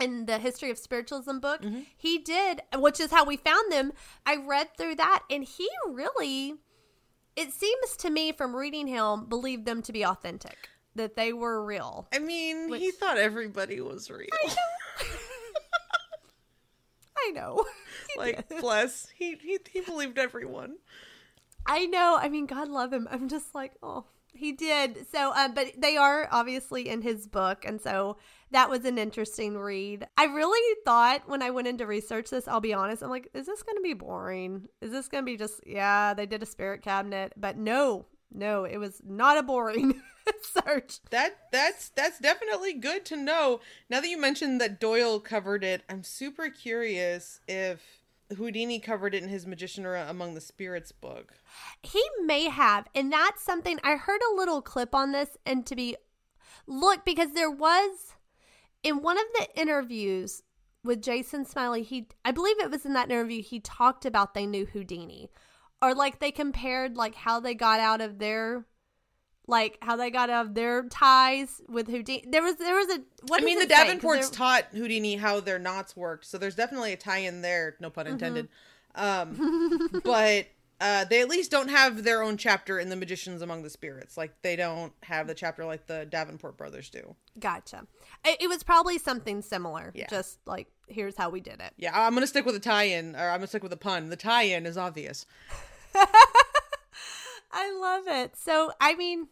in 0.00 0.26
the 0.26 0.38
history 0.38 0.70
of 0.70 0.78
spiritualism 0.78 1.38
book 1.38 1.62
mm-hmm. 1.62 1.80
he 1.96 2.18
did 2.18 2.60
which 2.74 2.98
is 2.98 3.12
how 3.12 3.24
we 3.24 3.36
found 3.36 3.70
them 3.70 3.92
i 4.26 4.34
read 4.34 4.68
through 4.76 4.94
that 4.94 5.22
and 5.30 5.44
he 5.44 5.68
really 5.88 6.54
it 7.36 7.52
seems 7.52 7.96
to 7.96 8.10
me 8.10 8.32
from 8.32 8.56
reading 8.56 8.88
him 8.88 9.24
believed 9.26 9.64
them 9.64 9.82
to 9.82 9.92
be 9.92 10.04
authentic 10.04 10.68
that 10.96 11.16
they 11.16 11.32
were 11.32 11.64
real. 11.64 12.08
I 12.12 12.18
mean, 12.18 12.70
which... 12.70 12.80
he 12.80 12.90
thought 12.90 13.18
everybody 13.18 13.80
was 13.80 14.10
real. 14.10 14.28
I 14.32 14.46
know. 14.48 14.54
I 17.16 17.30
know. 17.30 17.64
like, 18.16 18.48
did. 18.48 18.60
bless. 18.60 19.08
He, 19.14 19.36
he 19.36 19.58
he 19.70 19.80
believed 19.80 20.18
everyone. 20.18 20.76
I 21.66 21.86
know. 21.86 22.18
I 22.20 22.28
mean, 22.28 22.46
God 22.46 22.68
love 22.68 22.92
him. 22.92 23.08
I'm 23.10 23.28
just 23.28 23.54
like, 23.54 23.72
oh, 23.82 24.04
he 24.34 24.52
did. 24.52 25.06
So, 25.10 25.32
um, 25.34 25.54
but 25.54 25.72
they 25.78 25.96
are 25.96 26.28
obviously 26.30 26.88
in 26.88 27.02
his 27.02 27.26
book, 27.26 27.64
and 27.64 27.80
so 27.80 28.18
that 28.50 28.68
was 28.68 28.84
an 28.84 28.98
interesting 28.98 29.56
read. 29.56 30.06
I 30.16 30.24
really 30.24 30.76
thought 30.84 31.28
when 31.28 31.42
I 31.42 31.50
went 31.50 31.68
into 31.68 31.86
research 31.86 32.30
this, 32.30 32.46
I'll 32.46 32.60
be 32.60 32.74
honest, 32.74 33.02
I'm 33.02 33.10
like, 33.10 33.28
is 33.34 33.46
this 33.46 33.62
going 33.62 33.76
to 33.76 33.82
be 33.82 33.94
boring? 33.94 34.68
Is 34.80 34.90
this 34.90 35.08
going 35.08 35.22
to 35.22 35.26
be 35.26 35.36
just, 35.36 35.60
yeah, 35.66 36.14
they 36.14 36.26
did 36.26 36.42
a 36.42 36.46
spirit 36.46 36.82
cabinet, 36.82 37.32
but 37.36 37.56
no, 37.56 38.06
no, 38.32 38.64
it 38.64 38.76
was 38.76 39.00
not 39.04 39.38
a 39.38 39.42
boring 39.42 40.00
That 41.10 41.36
that's 41.52 41.90
that's 41.90 42.18
definitely 42.18 42.74
good 42.74 43.04
to 43.06 43.16
know. 43.16 43.60
Now 43.88 44.00
that 44.00 44.08
you 44.08 44.20
mentioned 44.20 44.60
that 44.60 44.80
Doyle 44.80 45.20
covered 45.20 45.64
it, 45.64 45.82
I'm 45.88 46.02
super 46.02 46.48
curious 46.50 47.40
if 47.46 48.02
Houdini 48.36 48.80
covered 48.80 49.14
it 49.14 49.22
in 49.22 49.28
his 49.28 49.46
Magician 49.46 49.84
Among 49.86 50.34
the 50.34 50.40
Spirits 50.40 50.92
book. 50.92 51.34
He 51.82 52.02
may 52.24 52.48
have, 52.48 52.88
and 52.94 53.12
that's 53.12 53.42
something 53.42 53.78
I 53.84 53.96
heard 53.96 54.20
a 54.22 54.34
little 54.34 54.62
clip 54.62 54.94
on 54.94 55.12
this 55.12 55.36
and 55.44 55.66
to 55.66 55.76
be 55.76 55.96
look 56.66 57.04
because 57.04 57.32
there 57.32 57.50
was 57.50 58.14
in 58.82 59.02
one 59.02 59.18
of 59.18 59.24
the 59.34 59.48
interviews 59.60 60.42
with 60.82 61.02
Jason 61.02 61.44
Smiley, 61.44 61.82
he 61.82 62.08
I 62.24 62.30
believe 62.30 62.58
it 62.60 62.70
was 62.70 62.84
in 62.84 62.92
that 62.94 63.10
interview 63.10 63.42
he 63.42 63.60
talked 63.60 64.04
about 64.04 64.34
they 64.34 64.46
knew 64.46 64.66
Houdini 64.66 65.30
or 65.82 65.94
like 65.94 66.18
they 66.18 66.30
compared 66.30 66.96
like 66.96 67.14
how 67.14 67.40
they 67.40 67.54
got 67.54 67.80
out 67.80 68.00
of 68.00 68.18
their 68.18 68.66
like 69.46 69.78
how 69.82 69.96
they 69.96 70.10
got 70.10 70.30
out 70.30 70.46
of 70.46 70.54
their 70.54 70.84
ties 70.88 71.60
with 71.68 71.88
Houdini. 71.88 72.24
There 72.28 72.42
was 72.42 72.56
there 72.56 72.76
was 72.76 72.88
a 72.88 73.00
what 73.26 73.42
I 73.42 73.44
mean 73.44 73.58
the 73.58 73.66
Davenports 73.66 74.32
taught 74.32 74.64
Houdini 74.72 75.16
how 75.16 75.40
their 75.40 75.58
knots 75.58 75.96
worked, 75.96 76.24
so 76.24 76.38
there's 76.38 76.54
definitely 76.54 76.92
a 76.92 76.96
tie 76.96 77.18
in 77.18 77.42
there, 77.42 77.76
no 77.80 77.90
pun 77.90 78.06
mm-hmm. 78.06 78.14
intended. 78.14 78.48
Mm-hmm. 78.96 79.40
Um 79.40 80.00
but 80.04 80.46
uh, 80.80 81.04
they 81.04 81.20
at 81.20 81.28
least 81.28 81.50
don't 81.50 81.68
have 81.68 82.02
their 82.02 82.22
own 82.22 82.36
chapter 82.36 82.78
in 82.78 82.88
the 82.88 82.96
Magicians 82.96 83.42
Among 83.42 83.62
the 83.62 83.70
Spirits. 83.70 84.16
Like 84.16 84.34
they 84.42 84.56
don't 84.56 84.92
have 85.02 85.26
the 85.26 85.34
chapter 85.34 85.64
like 85.64 85.86
the 85.86 86.04
Davenport 86.04 86.56
brothers 86.56 86.90
do. 86.90 87.14
Gotcha. 87.38 87.86
It, 88.24 88.42
it 88.42 88.48
was 88.48 88.62
probably 88.62 88.98
something 88.98 89.40
similar. 89.40 89.92
Yeah. 89.94 90.08
Just 90.10 90.38
like 90.46 90.66
here's 90.88 91.16
how 91.16 91.30
we 91.30 91.40
did 91.40 91.60
it. 91.60 91.72
Yeah, 91.76 91.92
I'm 91.94 92.12
gonna 92.14 92.26
stick 92.26 92.44
with 92.44 92.56
a 92.56 92.60
tie-in, 92.60 93.14
or 93.14 93.30
I'm 93.30 93.38
gonna 93.38 93.46
stick 93.46 93.62
with 93.62 93.72
a 93.72 93.78
pun. 93.78 94.10
The 94.10 94.16
tie-in 94.16 94.66
is 94.66 94.76
obvious. 94.76 95.26
I 97.54 97.72
love 97.80 98.04
it. 98.08 98.36
So, 98.36 98.72
I 98.80 98.94
mean, 98.96 99.28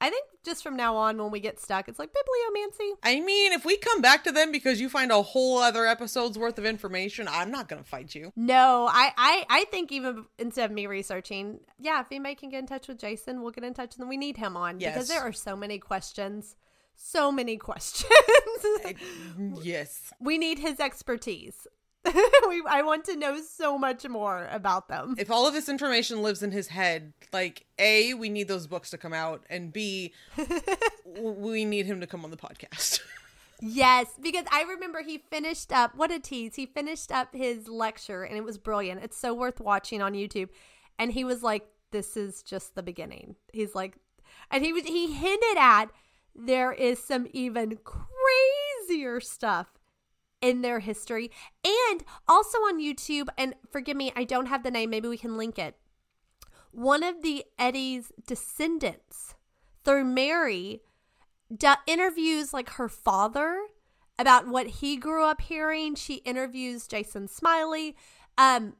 I 0.00 0.10
think 0.10 0.24
just 0.44 0.62
from 0.62 0.76
now 0.76 0.96
on, 0.96 1.18
when 1.18 1.32
we 1.32 1.40
get 1.40 1.58
stuck, 1.58 1.88
it's 1.88 1.98
like 1.98 2.10
bibliomancy. 2.10 2.90
I 3.02 3.20
mean, 3.20 3.52
if 3.52 3.64
we 3.64 3.76
come 3.76 4.00
back 4.00 4.22
to 4.24 4.32
them 4.32 4.52
because 4.52 4.80
you 4.80 4.88
find 4.88 5.10
a 5.10 5.22
whole 5.22 5.58
other 5.58 5.86
episode's 5.86 6.38
worth 6.38 6.56
of 6.58 6.64
information, 6.64 7.26
I'm 7.28 7.50
not 7.50 7.68
going 7.68 7.82
to 7.82 7.88
fight 7.88 8.14
you. 8.14 8.32
No, 8.36 8.88
I, 8.88 9.12
I, 9.16 9.46
I 9.50 9.64
think 9.66 9.90
even 9.90 10.26
instead 10.38 10.70
of 10.70 10.74
me 10.74 10.86
researching, 10.86 11.60
yeah, 11.80 12.00
if 12.00 12.06
anybody 12.12 12.36
can 12.36 12.48
get 12.50 12.60
in 12.60 12.66
touch 12.66 12.86
with 12.86 12.98
Jason, 12.98 13.42
we'll 13.42 13.50
get 13.50 13.64
in 13.64 13.74
touch 13.74 13.96
and 13.98 14.08
we 14.08 14.16
need 14.16 14.36
him 14.36 14.56
on 14.56 14.78
yes. 14.78 14.94
because 14.94 15.08
there 15.08 15.20
are 15.20 15.32
so 15.32 15.56
many 15.56 15.78
questions. 15.80 16.54
So 16.94 17.32
many 17.32 17.56
questions. 17.58 18.08
I, 18.84 18.94
mm, 19.36 19.58
yes. 19.64 20.12
We 20.20 20.38
need 20.38 20.60
his 20.60 20.78
expertise. 20.78 21.66
we, 22.48 22.62
I 22.68 22.82
want 22.82 23.04
to 23.06 23.16
know 23.16 23.40
so 23.40 23.78
much 23.78 24.06
more 24.08 24.48
about 24.50 24.88
them. 24.88 25.14
If 25.18 25.30
all 25.30 25.46
of 25.46 25.54
this 25.54 25.68
information 25.68 26.22
lives 26.22 26.42
in 26.42 26.50
his 26.50 26.68
head, 26.68 27.12
like 27.32 27.66
A, 27.78 28.14
we 28.14 28.28
need 28.28 28.48
those 28.48 28.66
books 28.66 28.90
to 28.90 28.98
come 28.98 29.12
out, 29.12 29.44
and 29.50 29.72
B, 29.72 30.12
we 31.16 31.64
need 31.64 31.86
him 31.86 32.00
to 32.00 32.06
come 32.06 32.24
on 32.24 32.30
the 32.30 32.36
podcast. 32.36 33.00
yes, 33.60 34.06
because 34.20 34.44
I 34.50 34.62
remember 34.62 35.02
he 35.02 35.18
finished 35.30 35.72
up 35.72 35.94
what 35.96 36.10
a 36.10 36.18
tease. 36.18 36.56
He 36.56 36.66
finished 36.66 37.12
up 37.12 37.34
his 37.34 37.68
lecture 37.68 38.22
and 38.22 38.36
it 38.36 38.44
was 38.44 38.58
brilliant. 38.58 39.02
It's 39.02 39.16
so 39.16 39.34
worth 39.34 39.60
watching 39.60 40.02
on 40.02 40.14
YouTube. 40.14 40.48
And 40.98 41.12
he 41.12 41.24
was 41.24 41.42
like, 41.42 41.66
This 41.90 42.16
is 42.16 42.42
just 42.42 42.74
the 42.74 42.82
beginning. 42.82 43.36
He's 43.52 43.74
like 43.74 43.98
and 44.50 44.64
he 44.64 44.72
was 44.72 44.84
he 44.84 45.12
hinted 45.12 45.56
at 45.56 45.86
there 46.34 46.72
is 46.72 47.02
some 47.02 47.26
even 47.32 47.78
crazier 47.84 49.20
stuff 49.20 49.66
in 50.40 50.62
their 50.62 50.80
history 50.80 51.30
and 51.64 52.04
also 52.26 52.58
on 52.58 52.80
YouTube. 52.80 53.28
And 53.36 53.54
forgive 53.70 53.96
me, 53.96 54.12
I 54.16 54.24
don't 54.24 54.46
have 54.46 54.62
the 54.62 54.70
name. 54.70 54.90
Maybe 54.90 55.08
we 55.08 55.18
can 55.18 55.36
link 55.36 55.58
it. 55.58 55.76
One 56.70 57.02
of 57.02 57.22
the 57.22 57.44
Eddy's 57.58 58.12
descendants, 58.26 59.34
through 59.84 60.04
Mary, 60.04 60.82
interviews 61.86 62.52
like 62.52 62.70
her 62.70 62.88
father 62.88 63.58
about 64.18 64.48
what 64.48 64.66
he 64.66 64.96
grew 64.96 65.24
up 65.24 65.40
hearing. 65.40 65.94
She 65.94 66.16
interviews 66.16 66.86
Jason 66.86 67.28
Smiley. 67.28 67.96
Um, 68.36 68.74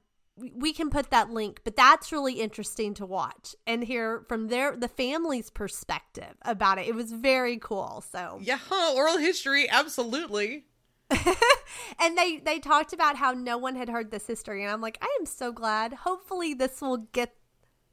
we 0.55 0.73
can 0.73 0.91
put 0.91 1.11
that 1.11 1.31
link, 1.31 1.61
but 1.65 1.77
that's 1.77 2.13
really 2.13 2.35
interesting 2.35 2.95
to 2.95 3.07
watch 3.07 3.57
and 3.67 3.83
hear 3.83 4.25
from 4.29 4.49
their 4.49 4.77
the 4.77 4.89
family's 4.89 5.51
perspective 5.51 6.35
about 6.43 6.79
it. 6.79 6.87
It 6.87 6.95
was 6.95 7.13
very 7.13 7.57
cool. 7.57 8.05
So 8.11 8.39
Yeah, 8.41 8.59
oral 8.95 9.19
history, 9.19 9.69
absolutely. 9.69 10.65
and 12.01 12.19
they 12.19 12.39
they 12.39 12.59
talked 12.59 12.93
about 12.93 13.17
how 13.17 13.33
no 13.33 13.57
one 13.59 13.77
had 13.77 13.89
heard 13.89 14.11
this 14.11 14.27
history 14.27 14.63
and 14.63 14.73
I'm 14.73 14.81
like, 14.81 14.99
I 15.01 15.17
am 15.21 15.27
so 15.27 15.53
glad. 15.53 15.93
Hopefully 15.93 16.55
this 16.55 16.81
will 16.81 16.99
get 16.99 17.35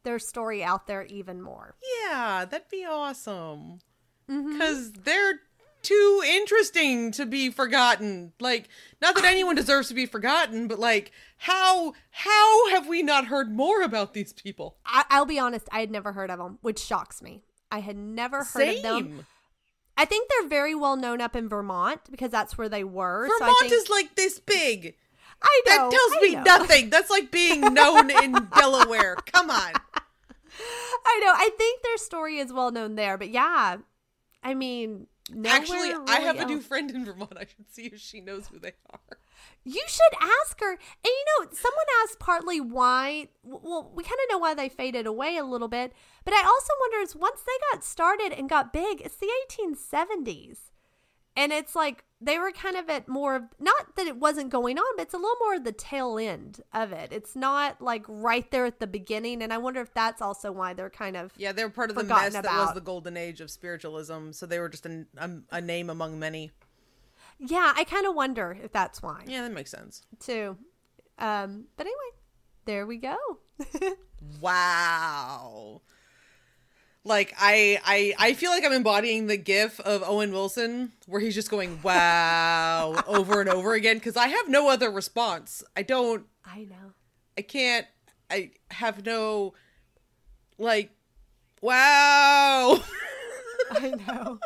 their 0.03 0.20
story 0.20 0.63
out 0.63 0.88
there 0.88 1.03
even 1.03 1.41
more. 1.41 1.76
Yeah, 2.03 2.45
that'd 2.49 2.70
be 2.70 2.86
awesome. 2.86 3.80
Mm-hmm. 4.30 4.53
Because 4.53 4.91
they're 4.93 5.39
too 5.86 6.24
interesting 6.26 7.11
to 7.11 7.26
be 7.26 7.49
forgotten. 7.49 8.34
Like, 8.39 8.70
not 9.01 9.16
that 9.16 9.26
anyone 9.26 9.55
deserves 9.55 9.88
to 9.89 9.93
be 9.93 10.05
forgotten, 10.05 10.68
but 10.68 10.80
like, 10.80 11.11
how 11.38 11.93
how 12.09 12.70
have 12.70 12.88
we 12.88 13.03
not 13.03 13.26
heard 13.26 13.51
more 13.51 13.82
about 13.82 14.13
these 14.13 14.34
people? 14.34 14.78
I, 14.86 15.05
I'll 15.09 15.26
be 15.26 15.39
honest, 15.39 15.68
I 15.72 15.82
had 15.82 15.91
never 15.91 16.13
heard 16.13 16.32
of 16.32 16.39
them, 16.39 16.57
which 16.61 16.80
shocks 16.80 17.22
me. 17.22 17.43
I 17.72 17.80
had 17.80 17.97
never 17.97 18.43
heard 18.43 18.78
of 18.78 18.82
them. 18.82 19.26
I 19.97 20.05
think 20.05 20.29
they're 20.29 20.49
very 20.49 20.75
well 20.75 20.95
known 20.95 21.21
up 21.21 21.35
in 21.35 21.47
Vermont 21.47 22.01
because 22.11 22.31
that's 22.31 22.57
where 22.57 22.69
they 22.69 22.83
were. 22.83 23.27
so 23.27 23.35
I 23.35 23.39
Vermont 23.39 23.59
think, 23.61 23.73
is 23.73 23.89
like 23.89 24.15
this 24.15 24.39
big. 24.39 24.95
I 25.41 25.61
know. 25.67 25.89
That 25.89 25.91
tells 25.91 26.13
I 26.13 26.19
me 26.21 26.35
know. 26.35 26.43
nothing. 26.43 26.89
That's 26.89 27.09
like 27.09 27.31
being 27.31 27.61
known 27.73 28.09
in 28.09 28.33
Delaware. 28.55 29.15
Come 29.31 29.49
on. 29.49 29.71
I 31.05 31.21
know. 31.23 31.33
I 31.35 31.49
think 31.57 31.81
their 31.83 31.97
story 31.97 32.37
is 32.39 32.51
well 32.51 32.71
known 32.71 32.95
there, 32.95 33.17
but 33.17 33.29
yeah, 33.29 33.77
I 34.43 34.53
mean, 34.53 35.07
Actually, 35.45 35.91
I 35.91 35.97
really 35.97 36.23
have 36.23 36.39
a 36.39 36.45
new 36.45 36.61
friend 36.61 36.91
in 36.91 37.03
Vermont. 37.05 37.33
I 37.35 37.45
should 37.45 37.71
see 37.71 37.85
if 37.87 37.99
she 37.99 38.21
knows 38.21 38.47
who 38.47 38.59
they 38.59 38.73
are. 38.91 39.17
You 39.63 39.81
should 39.87 40.19
ask 40.41 40.59
her. 40.59 40.71
And 40.71 40.79
you 41.03 41.25
know, 41.39 41.47
someone 41.51 41.85
asked 42.03 42.19
partly 42.19 42.61
why. 42.61 43.29
Well, 43.43 43.91
we 43.95 44.03
kind 44.03 44.19
of 44.25 44.31
know 44.31 44.37
why 44.37 44.53
they 44.53 44.69
faded 44.69 45.07
away 45.07 45.37
a 45.37 45.43
little 45.45 45.67
bit, 45.67 45.93
but 46.23 46.33
I 46.33 46.43
also 46.43 46.73
wonder 46.79 46.99
is 46.99 47.15
once 47.15 47.41
they 47.41 47.51
got 47.71 47.83
started 47.83 48.31
and 48.37 48.49
got 48.49 48.71
big, 48.73 49.01
it's 49.01 49.17
the 49.17 49.29
1870s, 49.49 50.57
and 51.35 51.51
it's 51.51 51.75
like 51.75 52.03
they 52.21 52.39
were 52.39 52.51
kind 52.51 52.77
of 52.77 52.89
at 52.89 53.07
more 53.09 53.35
of 53.35 53.43
not 53.59 53.95
that 53.97 54.07
it 54.07 54.17
wasn't 54.17 54.49
going 54.49 54.77
on, 54.79 54.85
but 54.95 55.03
it's 55.03 55.13
a 55.13 55.17
little 55.17 55.35
more 55.41 55.55
of 55.55 55.63
the 55.63 55.71
tail 55.73 56.17
end 56.17 56.61
of 56.73 56.91
it. 56.91 57.11
It's 57.11 57.35
not 57.35 57.81
like 57.81 58.05
right 58.07 58.49
there 58.51 58.65
at 58.65 58.79
the 58.79 58.87
beginning, 58.87 59.41
and 59.41 59.51
I 59.51 59.57
wonder 59.57 59.81
if 59.81 59.93
that's 59.93 60.21
also 60.21 60.51
why 60.51 60.73
they're 60.73 60.89
kind 60.89 61.17
of 61.17 61.33
Yeah, 61.37 61.51
they're 61.51 61.69
part 61.69 61.89
of 61.89 61.95
the 61.97 62.03
mess 62.03 62.33
that 62.33 62.45
was 62.45 62.53
about. 62.63 62.75
the 62.75 62.81
golden 62.81 63.17
age 63.17 63.41
of 63.41 63.51
spiritualism. 63.51 64.31
So 64.31 64.45
they 64.45 64.59
were 64.59 64.69
just 64.69 64.85
a, 64.85 65.05
a, 65.17 65.29
a 65.51 65.61
name 65.61 65.89
among 65.89 66.17
many. 66.19 66.51
Yeah. 67.39 67.73
I 67.75 67.83
kind 67.83 68.05
of 68.05 68.15
wonder 68.15 68.57
if 68.63 68.71
that's 68.71 69.01
why 69.01 69.23
Yeah, 69.27 69.41
that 69.43 69.51
makes 69.51 69.71
sense. 69.71 70.01
too. 70.19 70.57
Um, 71.17 71.65
but 71.77 71.86
anyway, 71.86 72.11
there 72.65 72.86
we 72.86 72.97
go. 72.97 73.17
Wow. 74.41 75.81
Like 77.03 77.33
I, 77.39 77.79
I, 77.86 78.13
I 78.17 78.33
feel 78.33 78.49
like 78.49 78.65
I'm 78.65 78.73
embodying 78.73 79.27
the 79.27 79.38
GIF 79.38 79.79
of 79.81 80.01
Owen 80.03 80.31
Wilson 80.31 80.93
where 81.05 81.21
he's 81.21 81.36
just 81.36 81.51
going 81.51 81.79
"wow" 81.83 82.95
over 83.05 83.39
and 83.39 83.49
over 83.49 83.73
again 83.73 83.97
because 83.97 84.17
I 84.17 84.27
have 84.29 84.49
no 84.49 84.69
other 84.69 84.89
response. 84.89 85.63
I 85.75 85.83
don't. 85.83 86.25
I 86.43 86.63
know. 86.63 86.93
I 87.38 87.41
can't. 87.43 87.86
I 88.31 88.51
have 88.71 89.05
no. 89.05 89.53
Like, 90.57 90.89
wow. 91.61 92.79
I 93.71 93.89
know. 94.07 94.39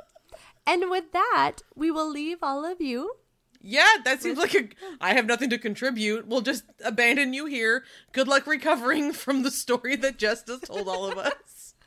And 0.69 0.91
with 0.91 1.13
that, 1.13 1.63
we 1.75 1.89
will 1.89 2.07
leave 2.07 2.43
all 2.43 2.63
of 2.63 2.79
you. 2.79 3.13
Yeah, 3.59 3.87
that 4.05 4.21
seems 4.21 4.37
like 4.37 4.53
a. 4.53 4.69
I 5.01 5.15
have 5.15 5.25
nothing 5.25 5.49
to 5.49 5.57
contribute. 5.57 6.27
We'll 6.27 6.41
just 6.41 6.63
abandon 6.85 7.33
you 7.33 7.47
here. 7.47 7.83
Good 8.11 8.27
luck 8.27 8.45
recovering 8.45 9.11
from 9.13 9.41
the 9.41 9.49
story 9.49 9.95
that 9.95 10.19
Justice 10.19 10.61
told 10.61 10.87
all 10.87 11.11
of 11.11 11.17
us. 11.17 11.73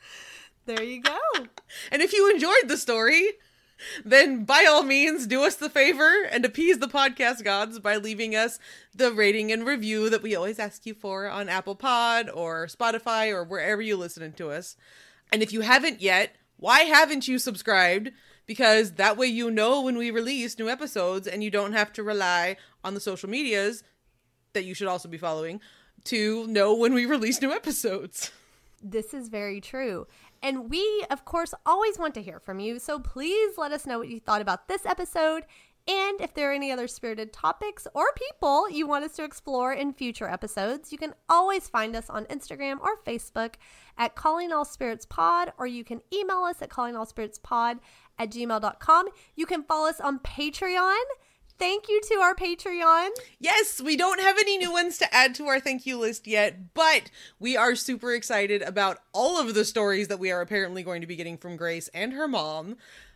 There 0.65 0.81
you 0.81 1.01
go. 1.01 1.17
And 1.91 2.01
if 2.01 2.13
you 2.13 2.31
enjoyed 2.31 2.69
the 2.69 2.77
story, 2.77 3.31
then 4.05 4.45
by 4.45 4.65
all 4.65 4.81
means 4.81 5.27
do 5.27 5.43
us 5.43 5.57
the 5.57 5.69
favor 5.69 6.23
and 6.31 6.45
appease 6.45 6.79
the 6.79 6.87
podcast 6.87 7.43
gods 7.43 7.79
by 7.79 7.97
leaving 7.97 8.33
us 8.33 8.59
the 8.95 9.11
rating 9.11 9.51
and 9.51 9.65
review 9.65 10.09
that 10.09 10.23
we 10.23 10.37
always 10.37 10.59
ask 10.59 10.85
you 10.85 10.93
for 10.93 11.27
on 11.27 11.49
Apple 11.49 11.75
Pod 11.75 12.29
or 12.29 12.67
Spotify 12.67 13.29
or 13.29 13.43
wherever 13.43 13.81
you 13.81 13.97
listen 13.97 14.31
to 14.31 14.51
us. 14.51 14.77
And 15.33 15.43
if 15.43 15.51
you 15.51 15.59
haven't 15.59 16.01
yet, 16.01 16.37
why 16.55 16.83
haven't 16.83 17.27
you 17.27 17.39
subscribed? 17.39 18.11
Because 18.45 18.93
that 18.93 19.17
way 19.17 19.27
you 19.27 19.49
know 19.49 19.81
when 19.81 19.97
we 19.97 20.11
release 20.11 20.59
new 20.59 20.69
episodes 20.69 21.27
and 21.27 21.43
you 21.43 21.49
don't 21.49 21.73
have 21.73 21.93
to 21.93 22.03
rely 22.03 22.57
on 22.83 22.93
the 22.93 22.99
social 22.99 23.29
medias 23.29 23.83
that 24.53 24.65
you 24.65 24.73
should 24.73 24.87
also 24.87 25.07
be 25.07 25.17
following 25.17 25.61
to 26.05 26.45
know 26.47 26.75
when 26.75 26.93
we 26.93 27.05
release 27.05 27.41
new 27.41 27.51
episodes. 27.51 28.31
This 28.81 29.13
is 29.13 29.29
very 29.29 29.61
true. 29.61 30.07
And 30.41 30.69
we, 30.69 31.05
of 31.09 31.23
course, 31.23 31.53
always 31.65 31.97
want 31.97 32.13
to 32.15 32.21
hear 32.21 32.39
from 32.39 32.59
you. 32.59 32.79
So 32.79 32.99
please 32.99 33.57
let 33.57 33.71
us 33.71 33.85
know 33.85 33.97
what 33.97 34.09
you 34.09 34.19
thought 34.19 34.41
about 34.41 34.67
this 34.67 34.85
episode 34.85 35.45
and 35.87 36.21
if 36.21 36.33
there 36.33 36.49
are 36.49 36.53
any 36.53 36.71
other 36.71 36.87
spirited 36.87 37.33
topics 37.33 37.87
or 37.93 38.05
people 38.15 38.69
you 38.69 38.87
want 38.87 39.03
us 39.03 39.15
to 39.17 39.23
explore 39.23 39.73
in 39.73 39.91
future 39.91 40.29
episodes. 40.29 40.91
You 40.91 40.97
can 40.97 41.13
always 41.27 41.67
find 41.67 41.95
us 41.95 42.09
on 42.09 42.25
Instagram 42.25 42.79
or 42.79 42.97
Facebook 43.05 43.55
at 43.97 44.15
Calling 44.15 44.51
All 44.51 44.65
Spirits 44.65 45.05
Pod, 45.05 45.51
or 45.57 45.67
you 45.67 45.83
can 45.83 46.01
email 46.13 46.43
us 46.43 46.61
at 46.61 46.69
callingallspiritspod 46.69 47.79
at 48.17 48.29
gmail.com. 48.31 49.07
You 49.35 49.45
can 49.45 49.63
follow 49.63 49.89
us 49.89 49.99
on 49.99 50.19
Patreon. 50.19 51.03
Thank 51.59 51.87
you 51.87 52.01
to 52.09 52.15
our 52.15 52.35
Patreon. 52.35 53.09
Yes, 53.39 53.79
we 53.79 53.95
don't 53.95 54.19
have 54.19 54.37
any 54.37 54.57
new 54.57 54.71
ones 54.71 54.97
to 54.97 55.13
add 55.13 55.35
to 55.35 55.45
our 55.45 55.59
thank 55.59 55.85
you 55.85 55.99
list 55.99 56.25
yet, 56.27 56.73
but 56.73 57.11
we 57.39 57.55
are 57.55 57.75
super 57.75 58.13
excited 58.13 58.61
about 58.61 58.97
all 59.13 59.39
of 59.39 59.53
the 59.53 59.63
stories 59.63 60.07
that 60.07 60.19
we 60.19 60.31
are 60.31 60.41
apparently 60.41 60.83
going 60.83 61.01
to 61.01 61.07
be 61.07 61.15
getting 61.15 61.37
from 61.37 61.55
Grace 61.55 61.89
and 61.93 62.13
her 62.13 62.27
mom 62.27 62.75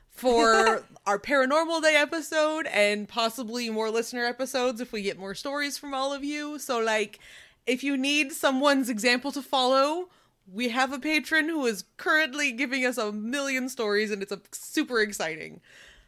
for 0.10 0.86
our 1.06 1.20
Paranormal 1.20 1.82
Day 1.82 1.96
episode 1.96 2.68
and 2.68 3.08
possibly 3.08 3.70
more 3.70 3.90
listener 3.90 4.26
episodes 4.26 4.82
if 4.82 4.92
we 4.92 5.02
get 5.02 5.20
more 5.20 5.36
stories 5.36 5.78
from 5.78 5.94
all 5.94 6.14
of 6.14 6.24
you. 6.24 6.60
So, 6.60 6.80
like, 6.80 7.20
if 7.66 7.84
you 7.84 7.98
need 7.98 8.32
someone's 8.32 8.90
example 8.90 9.32
to 9.34 9.42
follow, 9.42 10.10
we 10.52 10.70
have 10.70 10.94
a 10.94 11.00
patron 11.00 11.50
who 11.50 11.66
is 11.66 11.84
currently 11.98 12.52
giving 12.52 12.86
us 12.86 12.98
a 12.98 13.12
million 13.12 13.70
stories 13.70 14.12
and 14.12 14.22
it's 14.22 14.32
a, 14.32 14.40
super 14.52 15.02
exciting. 15.02 15.62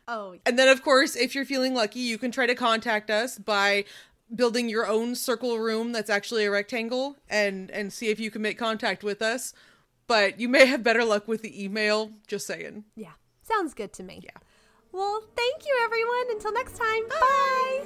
Oh. 0.08 0.36
And 0.46 0.58
then 0.58 0.70
of 0.70 0.82
course, 0.82 1.16
if 1.16 1.36
you're 1.36 1.46
feeling 1.46 1.74
lucky, 1.74 2.00
you 2.00 2.18
can 2.18 2.32
try 2.32 2.46
to 2.46 2.56
contact 2.56 3.10
us 3.10 3.38
by 3.38 3.86
building 4.34 4.70
your 4.70 4.88
own 4.88 5.16
circle 5.16 5.60
room 5.60 5.92
that's 5.92 6.10
actually 6.10 6.46
a 6.46 6.52
rectangle 6.52 7.18
and 7.30 7.72
and 7.72 7.92
see 7.92 8.10
if 8.10 8.20
you 8.20 8.32
can 8.32 8.42
make 8.42 8.58
contact 8.58 9.04
with 9.04 9.22
us. 9.22 9.54
But 10.08 10.40
you 10.40 10.50
may 10.50 10.66
have 10.66 10.84
better 10.84 11.06
luck 11.06 11.28
with 11.28 11.44
the 11.44 11.64
email, 11.64 12.12
just 12.26 12.48
saying. 12.48 12.86
Yeah. 12.96 13.12
Sounds 13.44 13.76
good 13.76 13.94
to 13.94 14.04
me. 14.04 14.22
Yeah. 14.24 14.32
Well, 14.92 15.22
thank 15.36 15.68
you 15.68 15.80
everyone. 15.84 16.32
Until 16.32 16.54
next 16.54 16.78
time. 16.78 17.08
Bye. 17.10 17.20
Bye. 17.22 17.86